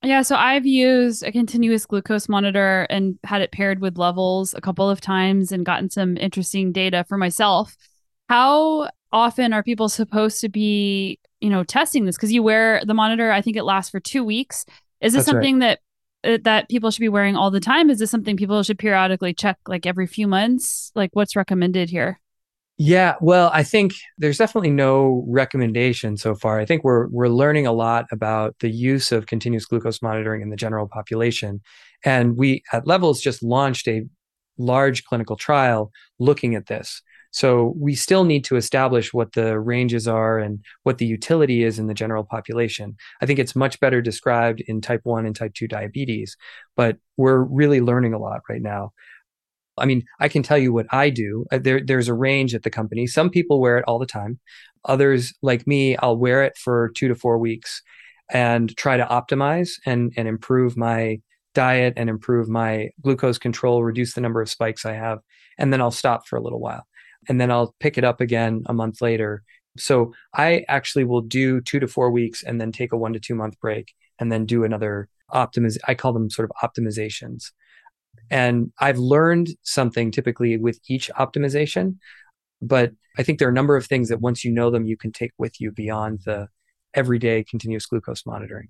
Yeah, 0.01 0.21
so 0.21 0.35
I've 0.35 0.65
used 0.65 1.23
a 1.23 1.31
continuous 1.31 1.85
glucose 1.85 2.29
monitor 2.29 2.87
and 2.89 3.19
had 3.25 3.41
it 3.41 3.51
paired 3.51 3.79
with 3.79 3.97
levels 3.97 4.53
a 4.53 4.61
couple 4.61 4.89
of 4.89 5.01
times 5.01 5.51
and 5.51 5.65
gotten 5.65 5.89
some 5.89 6.15
interesting 6.15 6.71
data 6.71 7.03
for 7.09 7.17
myself. 7.17 7.75
How 8.29 8.89
often 9.11 9.51
are 9.51 9.63
people 9.63 9.89
supposed 9.89 10.39
to 10.41 10.49
be 10.49 11.19
you 11.41 11.49
know 11.49 11.63
testing 11.63 12.05
this? 12.05 12.15
Because 12.15 12.31
you 12.31 12.43
wear 12.43 12.81
the 12.85 12.93
monitor 12.93 13.31
i 13.31 13.41
think 13.41 13.57
it 13.57 13.63
lasts 13.63 13.91
for 13.91 13.99
two 13.99 14.23
weeks. 14.23 14.65
Is 15.01 15.13
this 15.13 15.25
That's 15.25 15.31
something 15.31 15.59
right. 15.59 15.77
that 16.23 16.33
uh, 16.33 16.37
that 16.43 16.69
people 16.69 16.91
should 16.91 17.01
be 17.01 17.09
wearing 17.09 17.35
all 17.35 17.51
the 17.51 17.59
time? 17.59 17.89
Is 17.89 17.99
this 17.99 18.11
something 18.11 18.37
people 18.37 18.63
should 18.63 18.79
periodically 18.79 19.33
check 19.33 19.57
like 19.67 19.85
every 19.85 20.07
few 20.07 20.27
months? 20.27 20.93
Like 20.95 21.09
what's 21.13 21.35
recommended 21.35 21.89
here 21.89 22.21
yeah 22.79 23.15
well 23.19 23.51
i 23.53 23.61
think 23.61 23.93
there's 24.17 24.37
definitely 24.37 24.71
no 24.71 25.25
recommendation 25.27 26.15
so 26.15 26.33
far 26.33 26.59
i 26.59 26.65
think 26.65 26.81
we're 26.83 27.07
we're 27.09 27.27
learning 27.27 27.67
a 27.67 27.73
lot 27.73 28.05
about 28.09 28.55
the 28.61 28.69
use 28.69 29.11
of 29.11 29.25
continuous 29.25 29.65
glucose 29.65 30.01
monitoring 30.01 30.41
in 30.41 30.49
the 30.49 30.55
general 30.55 30.87
population 30.87 31.61
and 32.05 32.37
we 32.37 32.63
at 32.71 32.87
levels 32.87 33.19
just 33.19 33.43
launched 33.43 33.87
a 33.89 34.05
large 34.57 35.03
clinical 35.03 35.35
trial 35.35 35.91
looking 36.19 36.55
at 36.55 36.67
this 36.67 37.01
so 37.31 37.75
we 37.77 37.95
still 37.95 38.23
need 38.23 38.43
to 38.45 38.55
establish 38.55 39.13
what 39.13 39.33
the 39.33 39.59
ranges 39.59 40.07
are 40.07 40.39
and 40.39 40.63
what 40.83 40.97
the 40.97 41.05
utility 41.05 41.63
is 41.63 41.77
in 41.77 41.87
the 41.87 41.93
general 41.93 42.23
population. 42.23 42.97
I 43.21 43.25
think 43.25 43.37
it's 43.37 43.55
much 43.55 43.79
better 43.79 44.01
described 44.01 44.61
in 44.61 44.81
type 44.81 45.01
1 45.03 45.25
and 45.25 45.35
type 45.35 45.53
2 45.53 45.67
diabetes, 45.67 46.35
but 46.75 46.97
we're 47.17 47.43
really 47.43 47.81
learning 47.81 48.13
a 48.13 48.19
lot 48.19 48.41
right 48.49 48.61
now. 48.61 48.93
I 49.79 49.85
mean, 49.85 50.03
I 50.19 50.27
can 50.27 50.43
tell 50.43 50.57
you 50.57 50.73
what 50.73 50.87
I 50.91 51.09
do. 51.09 51.45
Uh, 51.51 51.59
there, 51.59 51.81
there's 51.83 52.07
a 52.07 52.13
range 52.13 52.53
at 52.55 52.63
the 52.63 52.69
company. 52.69 53.07
Some 53.07 53.29
people 53.29 53.59
wear 53.59 53.77
it 53.77 53.85
all 53.87 53.99
the 53.99 54.05
time. 54.05 54.39
Others, 54.85 55.33
like 55.41 55.67
me, 55.67 55.97
I'll 55.97 56.17
wear 56.17 56.43
it 56.43 56.57
for 56.57 56.91
two 56.95 57.07
to 57.07 57.15
four 57.15 57.37
weeks 57.37 57.81
and 58.31 58.75
try 58.77 58.97
to 58.97 59.05
optimize 59.05 59.71
and, 59.85 60.13
and 60.15 60.27
improve 60.27 60.77
my 60.77 61.19
diet 61.53 61.93
and 61.97 62.09
improve 62.09 62.47
my 62.47 62.89
glucose 63.01 63.37
control, 63.37 63.83
reduce 63.83 64.13
the 64.13 64.21
number 64.21 64.41
of 64.41 64.49
spikes 64.49 64.85
I 64.85 64.93
have, 64.93 65.19
and 65.57 65.73
then 65.73 65.81
I'll 65.81 65.91
stop 65.91 66.27
for 66.27 66.37
a 66.37 66.41
little 66.41 66.59
while. 66.59 66.85
And 67.27 67.41
then 67.41 67.51
I'll 67.51 67.75
pick 67.79 67.97
it 67.97 68.03
up 68.03 68.21
again 68.21 68.63
a 68.67 68.73
month 68.73 69.01
later. 69.01 69.43
So 69.77 70.13
I 70.33 70.65
actually 70.67 71.03
will 71.03 71.21
do 71.21 71.61
two 71.61 71.79
to 71.79 71.87
four 71.87 72.11
weeks 72.11 72.43
and 72.43 72.59
then 72.59 72.71
take 72.71 72.91
a 72.91 72.97
one 72.97 73.13
to 73.13 73.19
two 73.19 73.35
month 73.35 73.59
break 73.59 73.93
and 74.19 74.31
then 74.31 74.45
do 74.45 74.63
another 74.63 75.09
optimiz. 75.33 75.77
I 75.87 75.95
call 75.95 76.13
them 76.13 76.29
sort 76.29 76.49
of 76.49 76.69
optimizations. 76.69 77.51
And 78.31 78.71
I've 78.79 78.97
learned 78.97 79.49
something 79.63 80.11
typically 80.11 80.57
with 80.57 80.79
each 80.87 81.09
optimization, 81.17 81.97
but 82.61 82.91
I 83.17 83.23
think 83.23 83.39
there 83.39 83.47
are 83.47 83.51
a 83.51 83.55
number 83.55 83.75
of 83.75 83.85
things 83.85 84.09
that 84.09 84.21
once 84.21 84.43
you 84.43 84.51
know 84.51 84.69
them, 84.69 84.85
you 84.85 84.97
can 84.97 85.11
take 85.11 85.31
with 85.37 85.59
you 85.59 85.71
beyond 85.71 86.21
the 86.25 86.47
everyday 86.93 87.43
continuous 87.43 87.85
glucose 87.85 88.25
monitoring. 88.25 88.69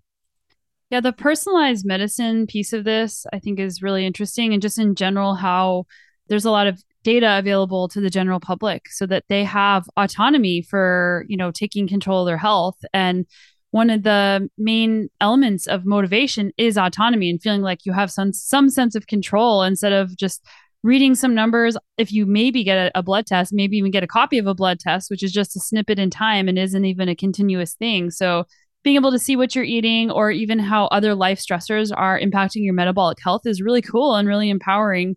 Yeah, 0.90 1.02
the 1.02 1.14
personalized 1.14 1.86
medicine 1.86 2.48
piece 2.48 2.74
of 2.74 2.84
this 2.84 3.26
I 3.32 3.40
think 3.40 3.60
is 3.60 3.82
really 3.82 4.06
interesting. 4.06 4.54
And 4.54 4.62
just 4.62 4.80
in 4.80 4.96
general, 4.96 5.36
how 5.36 5.86
there's 6.30 6.46
a 6.46 6.52
lot 6.52 6.68
of 6.68 6.84
data 7.04 7.38
available 7.38 7.88
to 7.90 8.02
the 8.02 8.10
general 8.10 8.40
public 8.40 8.90
so 8.90 9.06
that 9.06 9.24
they 9.30 9.44
have 9.44 9.90
autonomy 9.98 10.62
for, 10.62 11.26
you 11.28 11.38
know, 11.38 11.52
taking 11.52 11.88
control 11.88 12.22
of 12.22 12.28
their 12.28 12.38
health. 12.38 12.78
And 12.94 13.26
one 13.72 13.90
of 13.90 14.04
the 14.04 14.50
main 14.58 15.10
elements 15.22 15.68
of 15.68 15.86
motivation 15.86 16.52
is 16.58 16.78
autonomy 16.78 17.30
and 17.30 17.42
feeling 17.42 17.62
like 17.62 17.86
you 17.86 17.94
have 17.94 18.12
some 18.12 18.34
some 18.34 18.70
sense 18.70 18.96
of 18.96 19.08
control 19.08 19.64
instead 19.64 19.94
of 19.94 20.16
just 20.18 20.44
reading 20.82 21.14
some 21.14 21.36
numbers. 21.36 21.78
If 21.98 22.12
you 22.12 22.26
maybe 22.26 22.64
get 22.64 22.78
a, 22.78 23.00
a, 23.00 23.04
blood 23.04 23.28
test 23.28 23.54
maybe 23.54 23.78
even 23.78 23.92
get 23.92 24.04
a 24.04 24.08
copy 24.08 24.38
of 24.38 24.48
a 24.48 24.56
blood 24.56 24.80
test 24.80 25.10
which 25.10 25.24
is 25.24 25.32
just 25.32 25.56
a 25.56 25.60
snippet 25.60 26.00
in 26.00 26.10
time 26.10 26.48
and 26.48 26.58
isn't 26.58 26.86
even 26.86 27.10
a 27.10 27.16
continuous 27.16 27.74
thing. 27.76 28.10
So 28.12 28.46
being 28.84 28.96
able 28.96 29.12
to 29.12 29.20
see 29.20 29.36
what 29.36 29.56
you're 29.56 29.66
eating 29.66 30.10
or 30.10 30.32
even 30.32 30.58
how 30.58 30.86
other 30.86 31.14
life 31.14 31.40
stressors 31.40 31.92
are 31.96 32.20
impacting 32.20 32.64
your 32.64 32.74
metabolic 32.74 33.18
health 33.22 33.46
is 33.46 33.62
really 33.62 33.82
cool 33.82 34.16
and 34.16 34.28
really 34.28 34.50
empowering. 34.50 35.16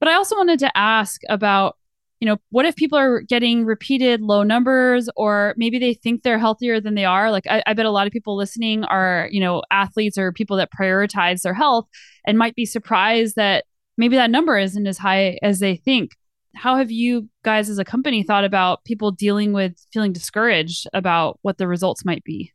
But 0.00 0.08
i 0.08 0.14
also 0.14 0.36
wanted 0.36 0.58
to 0.60 0.76
ask 0.76 1.20
about 1.28 1.76
you 2.20 2.26
know, 2.26 2.36
what 2.50 2.66
if 2.66 2.76
people 2.76 2.98
are 2.98 3.22
getting 3.22 3.64
repeated 3.64 4.20
low 4.20 4.42
numbers 4.42 5.08
or 5.16 5.54
maybe 5.56 5.78
they 5.78 5.94
think 5.94 6.22
they're 6.22 6.38
healthier 6.38 6.78
than 6.78 6.94
they 6.94 7.06
are? 7.06 7.30
Like, 7.30 7.46
I, 7.48 7.62
I, 7.66 7.72
bet 7.72 7.86
a 7.86 7.90
lot 7.90 8.06
of 8.06 8.12
people 8.12 8.36
listening 8.36 8.84
are, 8.84 9.26
you 9.32 9.40
know, 9.40 9.62
athletes 9.70 10.18
or 10.18 10.30
people 10.30 10.58
that 10.58 10.70
prioritize 10.70 11.40
their 11.40 11.54
health 11.54 11.88
and 12.26 12.36
might 12.36 12.54
be 12.54 12.66
surprised 12.66 13.36
that 13.36 13.64
maybe 13.96 14.16
that 14.16 14.30
number 14.30 14.58
isn't 14.58 14.86
as 14.86 14.98
high 14.98 15.38
as 15.42 15.60
they 15.60 15.76
think. 15.76 16.12
How 16.54 16.76
have 16.76 16.90
you 16.90 17.28
guys 17.42 17.70
as 17.70 17.78
a 17.78 17.84
company 17.84 18.22
thought 18.22 18.44
about 18.44 18.84
people 18.84 19.12
dealing 19.12 19.54
with 19.54 19.74
feeling 19.92 20.12
discouraged 20.12 20.86
about 20.92 21.38
what 21.40 21.56
the 21.56 21.68
results 21.68 22.04
might 22.04 22.24
be? 22.24 22.52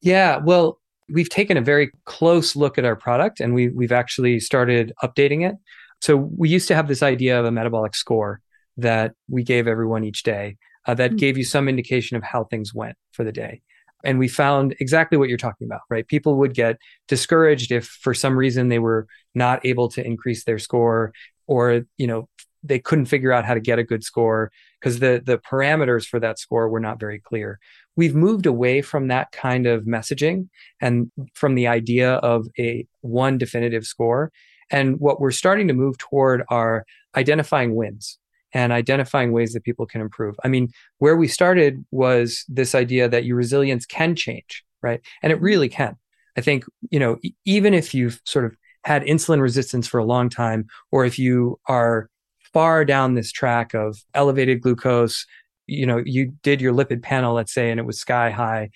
Yeah, 0.00 0.38
well, 0.38 0.80
we've 1.10 1.28
taken 1.28 1.56
a 1.56 1.60
very 1.60 1.90
close 2.06 2.56
look 2.56 2.78
at 2.78 2.84
our 2.86 2.96
product 2.96 3.40
and 3.40 3.52
we, 3.52 3.68
we've 3.68 3.92
actually 3.92 4.40
started 4.40 4.92
updating 5.02 5.46
it. 5.46 5.56
So 6.00 6.16
we 6.16 6.48
used 6.48 6.68
to 6.68 6.74
have 6.74 6.88
this 6.88 7.02
idea 7.02 7.38
of 7.38 7.44
a 7.44 7.50
metabolic 7.50 7.94
score 7.94 8.40
that 8.76 9.12
we 9.28 9.42
gave 9.42 9.66
everyone 9.66 10.04
each 10.04 10.22
day 10.22 10.56
uh, 10.86 10.94
that 10.94 11.10
mm-hmm. 11.10 11.16
gave 11.16 11.38
you 11.38 11.44
some 11.44 11.68
indication 11.68 12.16
of 12.16 12.22
how 12.22 12.44
things 12.44 12.74
went 12.74 12.96
for 13.12 13.24
the 13.24 13.32
day. 13.32 13.60
And 14.02 14.18
we 14.18 14.28
found 14.28 14.74
exactly 14.80 15.18
what 15.18 15.28
you're 15.28 15.36
talking 15.36 15.66
about, 15.66 15.82
right? 15.90 16.06
People 16.06 16.36
would 16.36 16.54
get 16.54 16.78
discouraged 17.06 17.70
if 17.70 17.84
for 17.86 18.14
some 18.14 18.36
reason 18.36 18.68
they 18.68 18.78
were 18.78 19.06
not 19.34 19.64
able 19.66 19.88
to 19.90 20.04
increase 20.04 20.44
their 20.44 20.58
score 20.58 21.12
or, 21.46 21.82
you 21.98 22.06
know, 22.06 22.28
they 22.62 22.78
couldn't 22.78 23.06
figure 23.06 23.32
out 23.32 23.44
how 23.44 23.54
to 23.54 23.60
get 23.60 23.78
a 23.78 23.84
good 23.84 24.04
score 24.04 24.50
because 24.78 24.98
the 24.98 25.22
the 25.24 25.38
parameters 25.38 26.06
for 26.06 26.20
that 26.20 26.38
score 26.38 26.68
were 26.68 26.80
not 26.80 27.00
very 27.00 27.18
clear. 27.18 27.58
We've 27.96 28.14
moved 28.14 28.46
away 28.46 28.82
from 28.82 29.08
that 29.08 29.32
kind 29.32 29.66
of 29.66 29.84
messaging 29.84 30.48
and 30.80 31.10
from 31.34 31.54
the 31.54 31.66
idea 31.66 32.14
of 32.14 32.46
a 32.58 32.86
one 33.00 33.38
definitive 33.38 33.84
score 33.84 34.30
and 34.70 34.98
what 35.00 35.20
we're 35.20 35.30
starting 35.30 35.68
to 35.68 35.74
move 35.74 35.98
toward 35.98 36.42
are 36.48 36.84
identifying 37.16 37.74
wins 37.74 38.18
and 38.52 38.72
identifying 38.72 39.32
ways 39.32 39.52
that 39.52 39.64
people 39.64 39.86
can 39.86 40.00
improve. 40.00 40.36
I 40.44 40.48
mean, 40.48 40.72
where 40.98 41.16
we 41.16 41.28
started 41.28 41.84
was 41.90 42.44
this 42.48 42.74
idea 42.74 43.08
that 43.08 43.24
your 43.24 43.36
resilience 43.36 43.86
can 43.86 44.16
change, 44.16 44.64
right? 44.82 45.00
And 45.22 45.32
it 45.32 45.40
really 45.40 45.68
can. 45.68 45.96
I 46.36 46.40
think, 46.40 46.64
you 46.90 46.98
know, 46.98 47.18
even 47.44 47.74
if 47.74 47.94
you've 47.94 48.20
sort 48.24 48.44
of 48.44 48.56
had 48.84 49.02
insulin 49.02 49.40
resistance 49.40 49.86
for 49.86 49.98
a 49.98 50.04
long 50.04 50.28
time, 50.28 50.66
or 50.90 51.04
if 51.04 51.18
you 51.18 51.60
are 51.66 52.08
far 52.52 52.84
down 52.84 53.14
this 53.14 53.30
track 53.30 53.74
of 53.74 53.98
elevated 54.14 54.60
glucose, 54.60 55.26
you 55.66 55.86
know, 55.86 56.02
you 56.04 56.32
did 56.42 56.60
your 56.60 56.74
lipid 56.74 57.02
panel, 57.02 57.34
let's 57.34 57.52
say, 57.52 57.70
and 57.70 57.78
it 57.78 57.86
was 57.86 58.00
sky 58.00 58.30
high, 58.30 58.70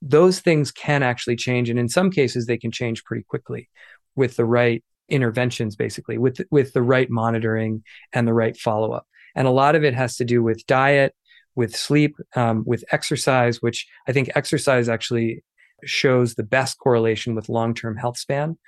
those 0.00 0.40
things 0.40 0.72
can 0.72 1.02
actually 1.02 1.36
change. 1.36 1.70
And 1.70 1.78
in 1.78 1.88
some 1.88 2.10
cases, 2.10 2.46
they 2.46 2.58
can 2.58 2.72
change 2.72 3.04
pretty 3.04 3.22
quickly 3.22 3.68
with 4.16 4.36
the 4.36 4.44
right 4.44 4.82
interventions 5.08 5.76
basically 5.76 6.18
with 6.18 6.40
with 6.50 6.72
the 6.72 6.82
right 6.82 7.10
monitoring 7.10 7.82
and 8.12 8.26
the 8.26 8.34
right 8.34 8.56
follow 8.56 8.92
up 8.92 9.06
and 9.34 9.46
a 9.46 9.50
lot 9.50 9.74
of 9.74 9.84
it 9.84 9.94
has 9.94 10.16
to 10.16 10.24
do 10.24 10.42
with 10.42 10.66
diet 10.66 11.14
with 11.54 11.76
sleep 11.76 12.16
um, 12.34 12.62
with 12.66 12.84
exercise 12.92 13.60
which 13.60 13.86
i 14.08 14.12
think 14.12 14.30
exercise 14.34 14.88
actually 14.88 15.42
shows 15.84 16.34
the 16.34 16.42
best 16.42 16.78
correlation 16.78 17.34
with 17.34 17.48
long 17.48 17.74
term 17.74 17.96
health 17.96 18.18
span. 18.18 18.58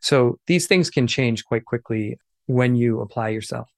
So 0.00 0.38
these 0.46 0.66
things 0.66 0.90
can 0.90 1.06
change 1.06 1.44
quite 1.44 1.64
quickly 1.64 2.18
when 2.46 2.74
you 2.74 3.00
apply 3.00 3.28
yourself. 3.30 3.68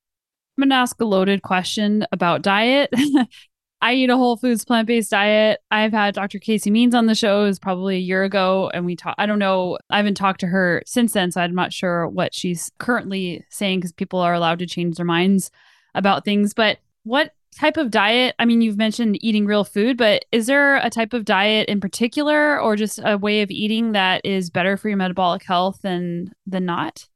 I'm 0.56 0.62
going 0.62 0.70
to 0.70 0.76
ask 0.76 1.00
a 1.00 1.04
loaded 1.04 1.42
question 1.42 2.06
about 2.12 2.42
diet. 2.42 2.90
I 3.84 3.92
eat 3.92 4.08
a 4.08 4.16
whole 4.16 4.38
foods 4.38 4.64
plant 4.64 4.86
based 4.86 5.10
diet. 5.10 5.60
I've 5.70 5.92
had 5.92 6.14
Dr. 6.14 6.38
Casey 6.38 6.70
Means 6.70 6.94
on 6.94 7.04
the 7.04 7.14
show. 7.14 7.42
Was 7.42 7.58
probably 7.58 7.96
a 7.96 7.98
year 7.98 8.24
ago, 8.24 8.70
and 8.72 8.86
we 8.86 8.96
talked. 8.96 9.20
I 9.20 9.26
don't 9.26 9.38
know. 9.38 9.76
I 9.90 9.98
haven't 9.98 10.14
talked 10.14 10.40
to 10.40 10.46
her 10.46 10.82
since 10.86 11.12
then, 11.12 11.30
so 11.30 11.42
I'm 11.42 11.54
not 11.54 11.70
sure 11.70 12.08
what 12.08 12.32
she's 12.32 12.72
currently 12.78 13.44
saying 13.50 13.80
because 13.80 13.92
people 13.92 14.20
are 14.20 14.32
allowed 14.32 14.60
to 14.60 14.66
change 14.66 14.96
their 14.96 15.04
minds 15.04 15.50
about 15.94 16.24
things. 16.24 16.54
But 16.54 16.78
what 17.02 17.34
type 17.54 17.76
of 17.76 17.90
diet? 17.90 18.34
I 18.38 18.46
mean, 18.46 18.62
you've 18.62 18.78
mentioned 18.78 19.22
eating 19.22 19.44
real 19.44 19.64
food, 19.64 19.98
but 19.98 20.24
is 20.32 20.46
there 20.46 20.76
a 20.76 20.88
type 20.88 21.12
of 21.12 21.26
diet 21.26 21.68
in 21.68 21.78
particular, 21.78 22.58
or 22.58 22.76
just 22.76 23.00
a 23.04 23.18
way 23.18 23.42
of 23.42 23.50
eating 23.50 23.92
that 23.92 24.24
is 24.24 24.48
better 24.48 24.78
for 24.78 24.88
your 24.88 24.96
metabolic 24.96 25.42
health 25.42 25.80
than 25.82 26.32
than 26.46 26.64
not? 26.64 27.06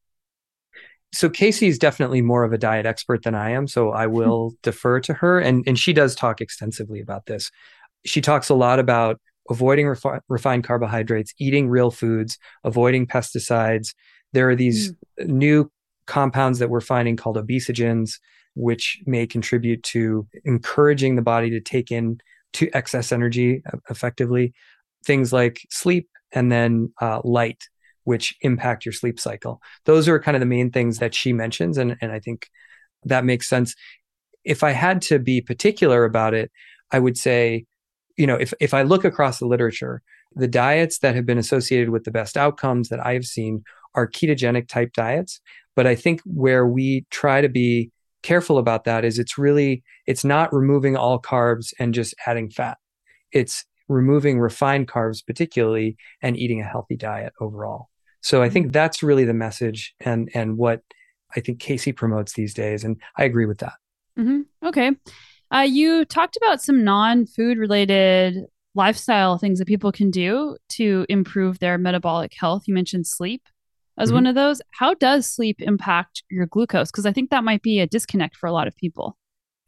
So 1.12 1.30
Casey 1.30 1.68
is 1.68 1.78
definitely 1.78 2.20
more 2.20 2.44
of 2.44 2.52
a 2.52 2.58
diet 2.58 2.86
expert 2.86 3.22
than 3.22 3.34
I 3.34 3.50
am, 3.50 3.66
so 3.66 3.92
I 3.92 4.06
hmm. 4.06 4.12
will 4.12 4.54
defer 4.62 5.00
to 5.00 5.14
her. 5.14 5.38
And 5.38 5.64
and 5.66 5.78
she 5.78 5.92
does 5.92 6.14
talk 6.14 6.40
extensively 6.40 7.00
about 7.00 7.26
this. 7.26 7.50
She 8.04 8.20
talks 8.20 8.48
a 8.48 8.54
lot 8.54 8.78
about 8.78 9.20
avoiding 9.50 9.86
refi- 9.86 10.20
refined 10.28 10.64
carbohydrates, 10.64 11.32
eating 11.38 11.68
real 11.68 11.90
foods, 11.90 12.38
avoiding 12.64 13.06
pesticides. 13.06 13.94
There 14.32 14.48
are 14.50 14.56
these 14.56 14.92
mm. 14.92 15.26
new 15.26 15.70
compounds 16.06 16.58
that 16.58 16.70
we're 16.70 16.80
finding 16.80 17.16
called 17.16 17.36
obesogens, 17.36 18.18
which 18.54 19.00
may 19.06 19.26
contribute 19.26 19.82
to 19.84 20.26
encouraging 20.44 21.16
the 21.16 21.22
body 21.22 21.50
to 21.50 21.60
take 21.60 21.90
in 21.90 22.20
to 22.54 22.68
excess 22.74 23.12
energy 23.12 23.62
effectively. 23.90 24.52
Things 25.04 25.32
like 25.32 25.60
sleep 25.70 26.08
and 26.32 26.52
then 26.52 26.92
uh, 27.00 27.20
light 27.24 27.64
which 28.08 28.34
impact 28.40 28.86
your 28.86 28.94
sleep 28.94 29.20
cycle. 29.20 29.60
Those 29.84 30.08
are 30.08 30.18
kind 30.18 30.34
of 30.34 30.40
the 30.40 30.46
main 30.46 30.70
things 30.70 30.98
that 30.98 31.14
she 31.14 31.34
mentions. 31.34 31.76
And, 31.76 31.94
and 32.00 32.10
I 32.10 32.20
think 32.20 32.48
that 33.04 33.22
makes 33.22 33.46
sense. 33.46 33.74
If 34.44 34.62
I 34.62 34.70
had 34.70 35.02
to 35.02 35.18
be 35.18 35.42
particular 35.42 36.06
about 36.06 36.32
it, 36.32 36.50
I 36.90 37.00
would 37.00 37.18
say, 37.18 37.66
you 38.16 38.26
know, 38.26 38.36
if, 38.36 38.54
if 38.60 38.72
I 38.72 38.80
look 38.80 39.04
across 39.04 39.40
the 39.40 39.46
literature, 39.46 40.00
the 40.34 40.48
diets 40.48 41.00
that 41.00 41.16
have 41.16 41.26
been 41.26 41.36
associated 41.36 41.90
with 41.90 42.04
the 42.04 42.10
best 42.10 42.38
outcomes 42.38 42.88
that 42.88 43.04
I 43.04 43.12
have 43.12 43.26
seen 43.26 43.62
are 43.94 44.08
ketogenic 44.08 44.68
type 44.68 44.94
diets. 44.94 45.42
But 45.76 45.86
I 45.86 45.94
think 45.94 46.22
where 46.24 46.66
we 46.66 47.04
try 47.10 47.42
to 47.42 47.50
be 47.50 47.90
careful 48.22 48.56
about 48.56 48.84
that 48.84 49.04
is 49.04 49.18
it's 49.18 49.36
really 49.36 49.82
it's 50.06 50.24
not 50.24 50.54
removing 50.54 50.96
all 50.96 51.20
carbs 51.20 51.74
and 51.78 51.92
just 51.92 52.14
adding 52.26 52.48
fat. 52.48 52.78
It's 53.32 53.66
removing 53.86 54.40
refined 54.40 54.88
carbs 54.88 55.24
particularly 55.26 55.98
and 56.22 56.38
eating 56.38 56.62
a 56.62 56.64
healthy 56.64 56.96
diet 56.96 57.34
overall. 57.38 57.88
So 58.20 58.42
I 58.42 58.48
think 58.48 58.66
mm-hmm. 58.66 58.72
that's 58.72 59.02
really 59.02 59.24
the 59.24 59.35
message 59.35 59.94
and 60.00 60.31
and 60.35 60.57
what 60.57 60.83
I 61.37 61.40
think 61.40 61.61
Casey 61.61 61.92
promotes 61.92 62.33
these 62.33 62.54
days, 62.54 62.85
and 62.85 62.96
I 63.16 63.24
agree 63.24 63.46
with 63.46 63.59
that. 63.59 63.74
Mm-hmm. 64.18 64.68
Okay, 64.68 64.92
uh, 65.54 65.66
you 65.68 66.04
talked 66.04 66.37
about 66.37 66.62
some 66.62 66.85
non-food 66.85 67.59
related 67.59 68.44
lifestyle 68.74 69.38
things 69.38 69.59
that 69.59 69.66
people 69.66 69.92
can 69.92 70.11
do 70.11 70.57
to 70.68 71.04
improve 71.09 71.59
their 71.59 71.78
metabolic 71.78 72.33
health. 72.35 72.64
You 72.66 72.74
mentioned 72.74 73.07
sleep 73.07 73.42
as 73.98 74.09
mm-hmm. 74.09 74.16
one 74.16 74.26
of 74.26 74.35
those. 74.35 74.62
How 74.70 74.94
does 74.94 75.26
sleep 75.26 75.61
impact 75.61 76.22
your 76.31 76.46
glucose? 76.46 76.90
Because 76.90 77.07
I 77.07 77.12
think 77.12 77.31
that 77.31 77.44
might 77.44 77.62
be 77.62 77.81
a 77.81 77.87
disconnect 77.87 78.37
for 78.37 78.46
a 78.46 78.52
lot 78.52 78.68
of 78.68 78.76
people. 78.76 79.16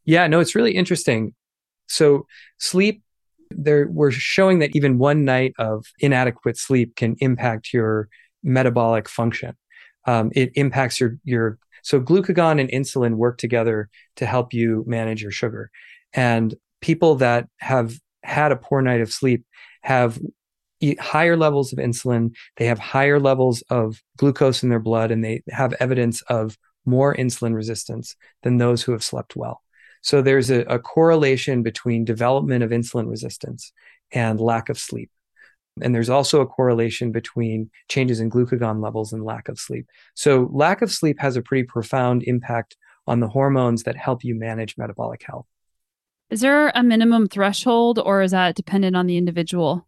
Yeah, 0.04 0.26
no, 0.26 0.40
it's 0.40 0.54
really 0.54 0.74
interesting. 0.74 1.34
So 1.88 2.26
sleep 2.58 3.02
there 3.50 3.88
we're 3.88 4.12
showing 4.12 4.60
that 4.60 4.74
even 4.74 4.98
one 4.98 5.24
night 5.24 5.52
of 5.58 5.84
inadequate 5.98 6.56
sleep 6.56 6.94
can 6.94 7.16
impact 7.18 7.72
your 7.72 8.08
metabolic 8.42 9.08
function. 9.08 9.56
Um, 10.06 10.30
it 10.34 10.52
impacts 10.54 11.00
your 11.00 11.18
your 11.24 11.58
so 11.82 12.00
glucagon 12.00 12.60
and 12.60 12.70
insulin 12.70 13.14
work 13.14 13.38
together 13.38 13.88
to 14.16 14.26
help 14.26 14.52
you 14.52 14.84
manage 14.86 15.22
your 15.22 15.30
sugar. 15.30 15.70
And 16.12 16.54
people 16.80 17.16
that 17.16 17.48
have 17.58 17.94
had 18.22 18.52
a 18.52 18.56
poor 18.56 18.82
night 18.82 19.00
of 19.00 19.12
sleep 19.12 19.44
have 19.82 20.18
higher 20.98 21.36
levels 21.36 21.72
of 21.72 21.78
insulin, 21.78 22.34
they 22.56 22.66
have 22.66 22.78
higher 22.78 23.20
levels 23.20 23.62
of 23.70 24.02
glucose 24.16 24.62
in 24.62 24.68
their 24.70 24.80
blood, 24.80 25.10
and 25.10 25.24
they 25.24 25.42
have 25.50 25.74
evidence 25.74 26.22
of 26.22 26.56
more 26.86 27.14
insulin 27.14 27.54
resistance 27.54 28.16
than 28.42 28.56
those 28.56 28.82
who 28.82 28.92
have 28.92 29.04
slept 29.04 29.36
well. 29.36 29.62
So 30.02 30.22
there's 30.22 30.50
a, 30.50 30.60
a 30.62 30.78
correlation 30.78 31.62
between 31.62 32.04
development 32.04 32.64
of 32.64 32.70
insulin 32.70 33.08
resistance 33.08 33.72
and 34.12 34.40
lack 34.40 34.70
of 34.70 34.78
sleep. 34.78 35.10
And 35.82 35.94
there's 35.94 36.10
also 36.10 36.40
a 36.40 36.46
correlation 36.46 37.12
between 37.12 37.70
changes 37.88 38.20
in 38.20 38.30
glucagon 38.30 38.82
levels 38.82 39.12
and 39.12 39.24
lack 39.24 39.48
of 39.48 39.58
sleep. 39.58 39.86
So, 40.14 40.48
lack 40.52 40.82
of 40.82 40.92
sleep 40.92 41.18
has 41.20 41.36
a 41.36 41.42
pretty 41.42 41.64
profound 41.64 42.22
impact 42.24 42.76
on 43.06 43.20
the 43.20 43.28
hormones 43.28 43.82
that 43.84 43.96
help 43.96 44.24
you 44.24 44.34
manage 44.34 44.76
metabolic 44.76 45.22
health. 45.26 45.46
Is 46.30 46.40
there 46.40 46.70
a 46.74 46.82
minimum 46.82 47.26
threshold 47.26 47.98
or 47.98 48.22
is 48.22 48.30
that 48.30 48.54
dependent 48.54 48.96
on 48.96 49.06
the 49.06 49.16
individual? 49.16 49.86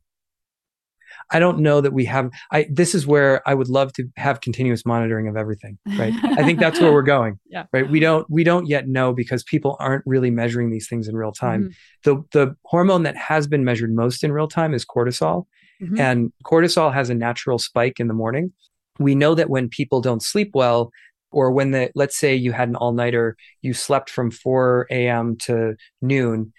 I 1.31 1.39
don't 1.39 1.61
know 1.61 1.81
that 1.81 1.93
we 1.93 2.05
have 2.07 2.31
I 2.51 2.67
this 2.71 2.95
is 2.95 3.07
where 3.07 3.47
I 3.49 3.55
would 3.55 3.69
love 3.69 3.93
to 3.95 4.09
have 4.17 4.41
continuous 4.41 4.85
monitoring 4.85 5.29
of 5.29 5.37
everything, 5.37 5.79
right? 5.97 6.13
I 6.25 6.45
think 6.45 6.59
that's 6.59 6.81
where 6.81 6.93
we're 6.93 7.03
going. 7.03 7.39
Yeah. 7.53 7.67
Right? 7.71 7.89
We 7.89 8.01
don't 8.01 8.29
we 8.31 8.45
don't 8.45 8.67
yet 8.67 8.89
know 8.89 9.13
because 9.13 9.43
people 9.45 9.77
aren't 9.79 10.05
really 10.07 10.31
measuring 10.31 10.71
these 10.71 10.89
things 10.89 11.07
in 11.07 11.15
real 11.15 11.33
time. 11.33 11.65
Mm-hmm. 11.65 11.71
The 12.05 12.25
the 12.33 12.57
hormone 12.65 13.03
that 13.03 13.15
has 13.17 13.47
been 13.47 13.63
measured 13.63 13.95
most 13.95 14.25
in 14.25 14.33
real 14.33 14.49
time 14.49 14.73
is 14.73 14.87
cortisol. 14.87 15.45
Mm-hmm. 15.83 16.01
And 16.01 16.33
cortisol 16.45 16.93
has 16.93 17.11
a 17.11 17.15
natural 17.15 17.59
spike 17.59 17.99
in 17.99 18.09
the 18.09 18.15
morning. 18.15 18.53
We 18.99 19.15
know 19.15 19.35
that 19.35 19.51
when 19.51 19.69
people 19.69 20.01
don't 20.01 20.23
sleep 20.23 20.51
well, 20.55 20.93
or 21.33 21.51
when 21.51 21.71
the 21.71 21.91
let's 21.95 22.17
say 22.17 22.35
you 22.35 22.53
had 22.53 22.69
an 22.69 22.77
all-nighter, 22.77 23.37
you 23.63 23.73
slept 23.73 24.11
from 24.11 24.31
4 24.31 24.87
a.m. 24.91 25.37
to 25.39 25.77
noon, 26.01 26.53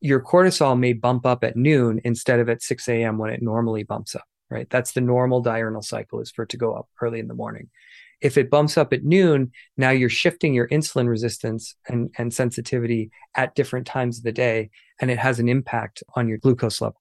your 0.00 0.20
cortisol 0.20 0.78
may 0.78 0.92
bump 0.92 1.24
up 1.24 1.44
at 1.44 1.56
noon 1.56 2.00
instead 2.04 2.40
of 2.40 2.48
at 2.48 2.62
6 2.62 2.88
a.m. 2.88 3.18
when 3.18 3.30
it 3.30 3.42
normally 3.42 3.82
bumps 3.82 4.14
up, 4.14 4.24
right? 4.50 4.68
That's 4.68 4.92
the 4.92 5.00
normal 5.00 5.40
diurnal 5.40 5.82
cycle 5.82 6.20
is 6.20 6.30
for 6.30 6.42
it 6.42 6.50
to 6.50 6.56
go 6.56 6.74
up 6.74 6.88
early 7.00 7.20
in 7.20 7.28
the 7.28 7.34
morning. 7.34 7.70
If 8.20 8.38
it 8.38 8.50
bumps 8.50 8.76
up 8.76 8.92
at 8.92 9.04
noon, 9.04 9.52
now 9.76 9.90
you're 9.90 10.08
shifting 10.08 10.54
your 10.54 10.68
insulin 10.68 11.08
resistance 11.08 11.74
and, 11.86 12.10
and 12.16 12.32
sensitivity 12.32 13.10
at 13.34 13.54
different 13.54 13.86
times 13.86 14.18
of 14.18 14.24
the 14.24 14.32
day, 14.32 14.70
and 15.00 15.10
it 15.10 15.18
has 15.18 15.38
an 15.38 15.48
impact 15.48 16.02
on 16.14 16.26
your 16.26 16.38
glucose 16.38 16.80
level. 16.80 17.00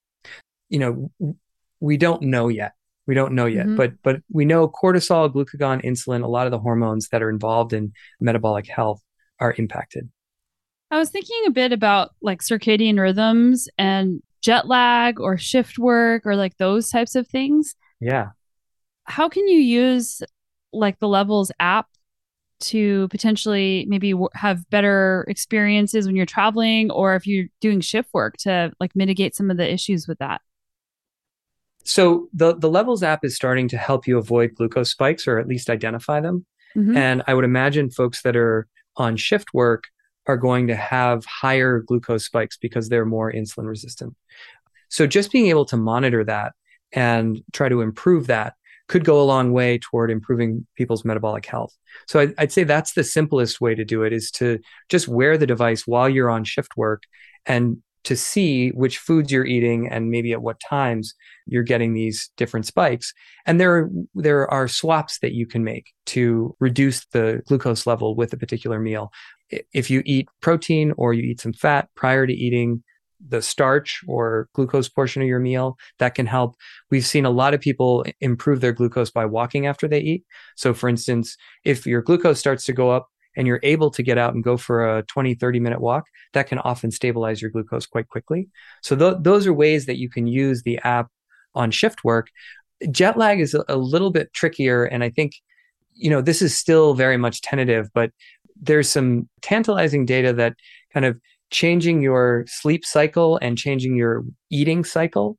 You 0.69 0.79
know, 0.79 1.35
we 1.85 1.97
don't 1.97 2.23
know 2.23 2.47
yet. 2.47 2.73
We 3.05 3.13
don't 3.13 3.33
know 3.33 3.45
yet, 3.45 3.67
mm-hmm. 3.67 3.75
but 3.75 3.93
but 4.01 4.21
we 4.31 4.45
know 4.45 4.67
cortisol, 4.67 5.31
glucagon, 5.31 5.85
insulin, 5.85 6.23
a 6.23 6.27
lot 6.27 6.47
of 6.47 6.51
the 6.51 6.57
hormones 6.57 7.09
that 7.09 7.21
are 7.21 7.29
involved 7.29 7.71
in 7.73 7.93
metabolic 8.19 8.67
health 8.67 9.03
are 9.39 9.53
impacted. 9.59 10.09
I 10.89 10.97
was 10.97 11.11
thinking 11.11 11.39
a 11.45 11.51
bit 11.51 11.71
about 11.71 12.09
like 12.23 12.41
circadian 12.41 12.99
rhythms 12.99 13.69
and 13.77 14.23
jet 14.41 14.67
lag 14.67 15.19
or 15.19 15.37
shift 15.37 15.77
work 15.77 16.25
or 16.25 16.35
like 16.35 16.57
those 16.57 16.89
types 16.89 17.13
of 17.13 17.27
things. 17.27 17.75
Yeah. 18.01 18.29
How 19.03 19.29
can 19.29 19.47
you 19.47 19.59
use 19.59 20.23
like 20.73 20.97
the 20.97 21.07
Levels 21.07 21.51
app 21.59 21.87
to 22.61 23.07
potentially 23.09 23.85
maybe 23.87 24.11
w- 24.11 24.29
have 24.33 24.67
better 24.71 25.25
experiences 25.27 26.07
when 26.07 26.15
you're 26.15 26.25
traveling 26.25 26.89
or 26.89 27.15
if 27.15 27.27
you're 27.27 27.47
doing 27.61 27.81
shift 27.81 28.09
work 28.13 28.37
to 28.37 28.71
like 28.79 28.95
mitigate 28.95 29.35
some 29.35 29.51
of 29.51 29.57
the 29.57 29.71
issues 29.71 30.07
with 30.07 30.17
that? 30.17 30.41
So 31.85 32.27
the 32.33 32.55
the 32.55 32.69
Levels 32.69 33.03
app 33.03 33.23
is 33.23 33.35
starting 33.35 33.67
to 33.69 33.77
help 33.77 34.07
you 34.07 34.17
avoid 34.17 34.55
glucose 34.55 34.91
spikes 34.91 35.27
or 35.27 35.39
at 35.39 35.47
least 35.47 35.69
identify 35.69 36.19
them. 36.19 36.45
Mm-hmm. 36.75 36.97
And 36.97 37.23
I 37.27 37.33
would 37.33 37.45
imagine 37.45 37.89
folks 37.89 38.21
that 38.23 38.35
are 38.35 38.67
on 38.97 39.15
shift 39.15 39.53
work 39.53 39.85
are 40.27 40.37
going 40.37 40.67
to 40.67 40.75
have 40.75 41.23
higher 41.25 41.79
glucose 41.79 42.25
spikes 42.25 42.57
because 42.57 42.89
they're 42.89 43.05
more 43.05 43.31
insulin 43.31 43.67
resistant. 43.67 44.15
So 44.89 45.05
just 45.05 45.31
being 45.31 45.47
able 45.47 45.65
to 45.65 45.77
monitor 45.77 46.23
that 46.23 46.53
and 46.91 47.41
try 47.53 47.69
to 47.69 47.81
improve 47.81 48.27
that 48.27 48.55
could 48.87 49.03
go 49.03 49.21
a 49.21 49.23
long 49.23 49.51
way 49.51 49.79
toward 49.79 50.11
improving 50.11 50.65
people's 50.75 51.05
metabolic 51.05 51.45
health. 51.45 51.75
So 52.07 52.19
I'd, 52.19 52.33
I'd, 52.37 52.51
say 52.51 52.63
that's 52.63 52.93
the 52.93 53.03
simplest 53.03 53.59
way 53.59 53.73
to 53.73 53.83
do 53.83 54.03
it 54.03 54.13
is 54.13 54.29
to 54.31 54.59
just 54.89 55.07
wear 55.07 55.37
the 55.37 55.47
device 55.47 55.87
while 55.87 56.07
you're 56.07 56.29
on 56.29 56.43
shift 56.43 56.77
work 56.77 57.03
and 57.45 57.81
to 58.05 58.15
see 58.15 58.69
which 58.69 58.99
foods 58.99 59.31
you're 59.31 59.45
eating 59.45 59.87
and 59.87 60.09
maybe 60.09 60.31
at 60.31 60.41
what 60.41 60.59
times 60.59 61.13
you're 61.47 61.63
getting 61.63 61.93
these 61.93 62.31
different 62.37 62.65
spikes. 62.65 63.13
And 63.45 63.59
there 63.59 63.75
are, 63.75 63.89
there 64.13 64.49
are 64.49 64.67
swaps 64.67 65.19
that 65.19 65.33
you 65.33 65.45
can 65.45 65.63
make 65.63 65.91
to 66.07 66.55
reduce 66.59 67.05
the 67.07 67.41
glucose 67.47 67.85
level 67.85 68.15
with 68.15 68.31
a 68.31 68.37
particular 68.37 68.79
meal. 68.79 69.11
If 69.73 69.89
you 69.89 70.01
eat 70.05 70.29
protein 70.41 70.93
or 70.97 71.13
you 71.13 71.23
eat 71.23 71.41
some 71.41 71.53
fat 71.53 71.89
prior 71.95 72.25
to 72.25 72.33
eating 72.33 72.83
the 73.27 73.41
starch 73.41 74.01
or 74.07 74.49
glucose 74.53 74.89
portion 74.89 75.21
of 75.21 75.27
your 75.27 75.39
meal 75.39 75.77
that 75.99 76.15
can 76.15 76.25
help. 76.25 76.55
We've 76.91 77.05
seen 77.05 77.25
a 77.25 77.29
lot 77.29 77.53
of 77.53 77.61
people 77.61 78.05
improve 78.19 78.61
their 78.61 78.73
glucose 78.73 79.09
by 79.09 79.25
walking 79.25 79.65
after 79.65 79.87
they 79.87 80.01
eat. 80.01 80.25
So 80.55 80.73
for 80.73 80.89
instance 80.89 81.37
if 81.63 81.87
your 81.87 82.01
glucose 82.01 82.39
starts 82.39 82.65
to 82.65 82.73
go 82.73 82.91
up 82.91 83.07
and 83.35 83.47
you're 83.47 83.59
able 83.63 83.91
to 83.91 84.03
get 84.03 84.17
out 84.17 84.33
and 84.33 84.43
go 84.43 84.57
for 84.57 84.97
a 84.97 85.03
20 85.03 85.35
30 85.35 85.59
minute 85.59 85.81
walk 85.81 86.05
that 86.33 86.47
can 86.47 86.59
often 86.59 86.91
stabilize 86.91 87.41
your 87.41 87.51
glucose 87.51 87.85
quite 87.85 88.07
quickly. 88.07 88.49
So 88.81 88.95
th- 88.95 89.17
those 89.21 89.47
are 89.47 89.53
ways 89.53 89.85
that 89.85 89.97
you 89.97 90.09
can 90.09 90.27
use 90.27 90.63
the 90.63 90.79
app 90.79 91.07
on 91.53 91.71
shift 91.71 92.03
work. 92.03 92.29
Jet 92.91 93.17
lag 93.17 93.39
is 93.39 93.53
a, 93.53 93.63
a 93.69 93.77
little 93.77 94.11
bit 94.11 94.33
trickier 94.33 94.83
and 94.83 95.03
i 95.03 95.09
think 95.09 95.33
you 95.93 96.09
know 96.09 96.21
this 96.21 96.41
is 96.41 96.55
still 96.55 96.93
very 96.93 97.17
much 97.17 97.41
tentative 97.41 97.89
but 97.93 98.11
there's 98.61 98.89
some 98.89 99.29
tantalizing 99.41 100.05
data 100.05 100.33
that 100.33 100.55
kind 100.93 101.05
of 101.05 101.19
changing 101.51 102.01
your 102.01 102.45
sleep 102.47 102.85
cycle 102.85 103.37
and 103.41 103.57
changing 103.57 103.95
your 103.95 104.23
eating 104.49 104.83
cycle 104.83 105.37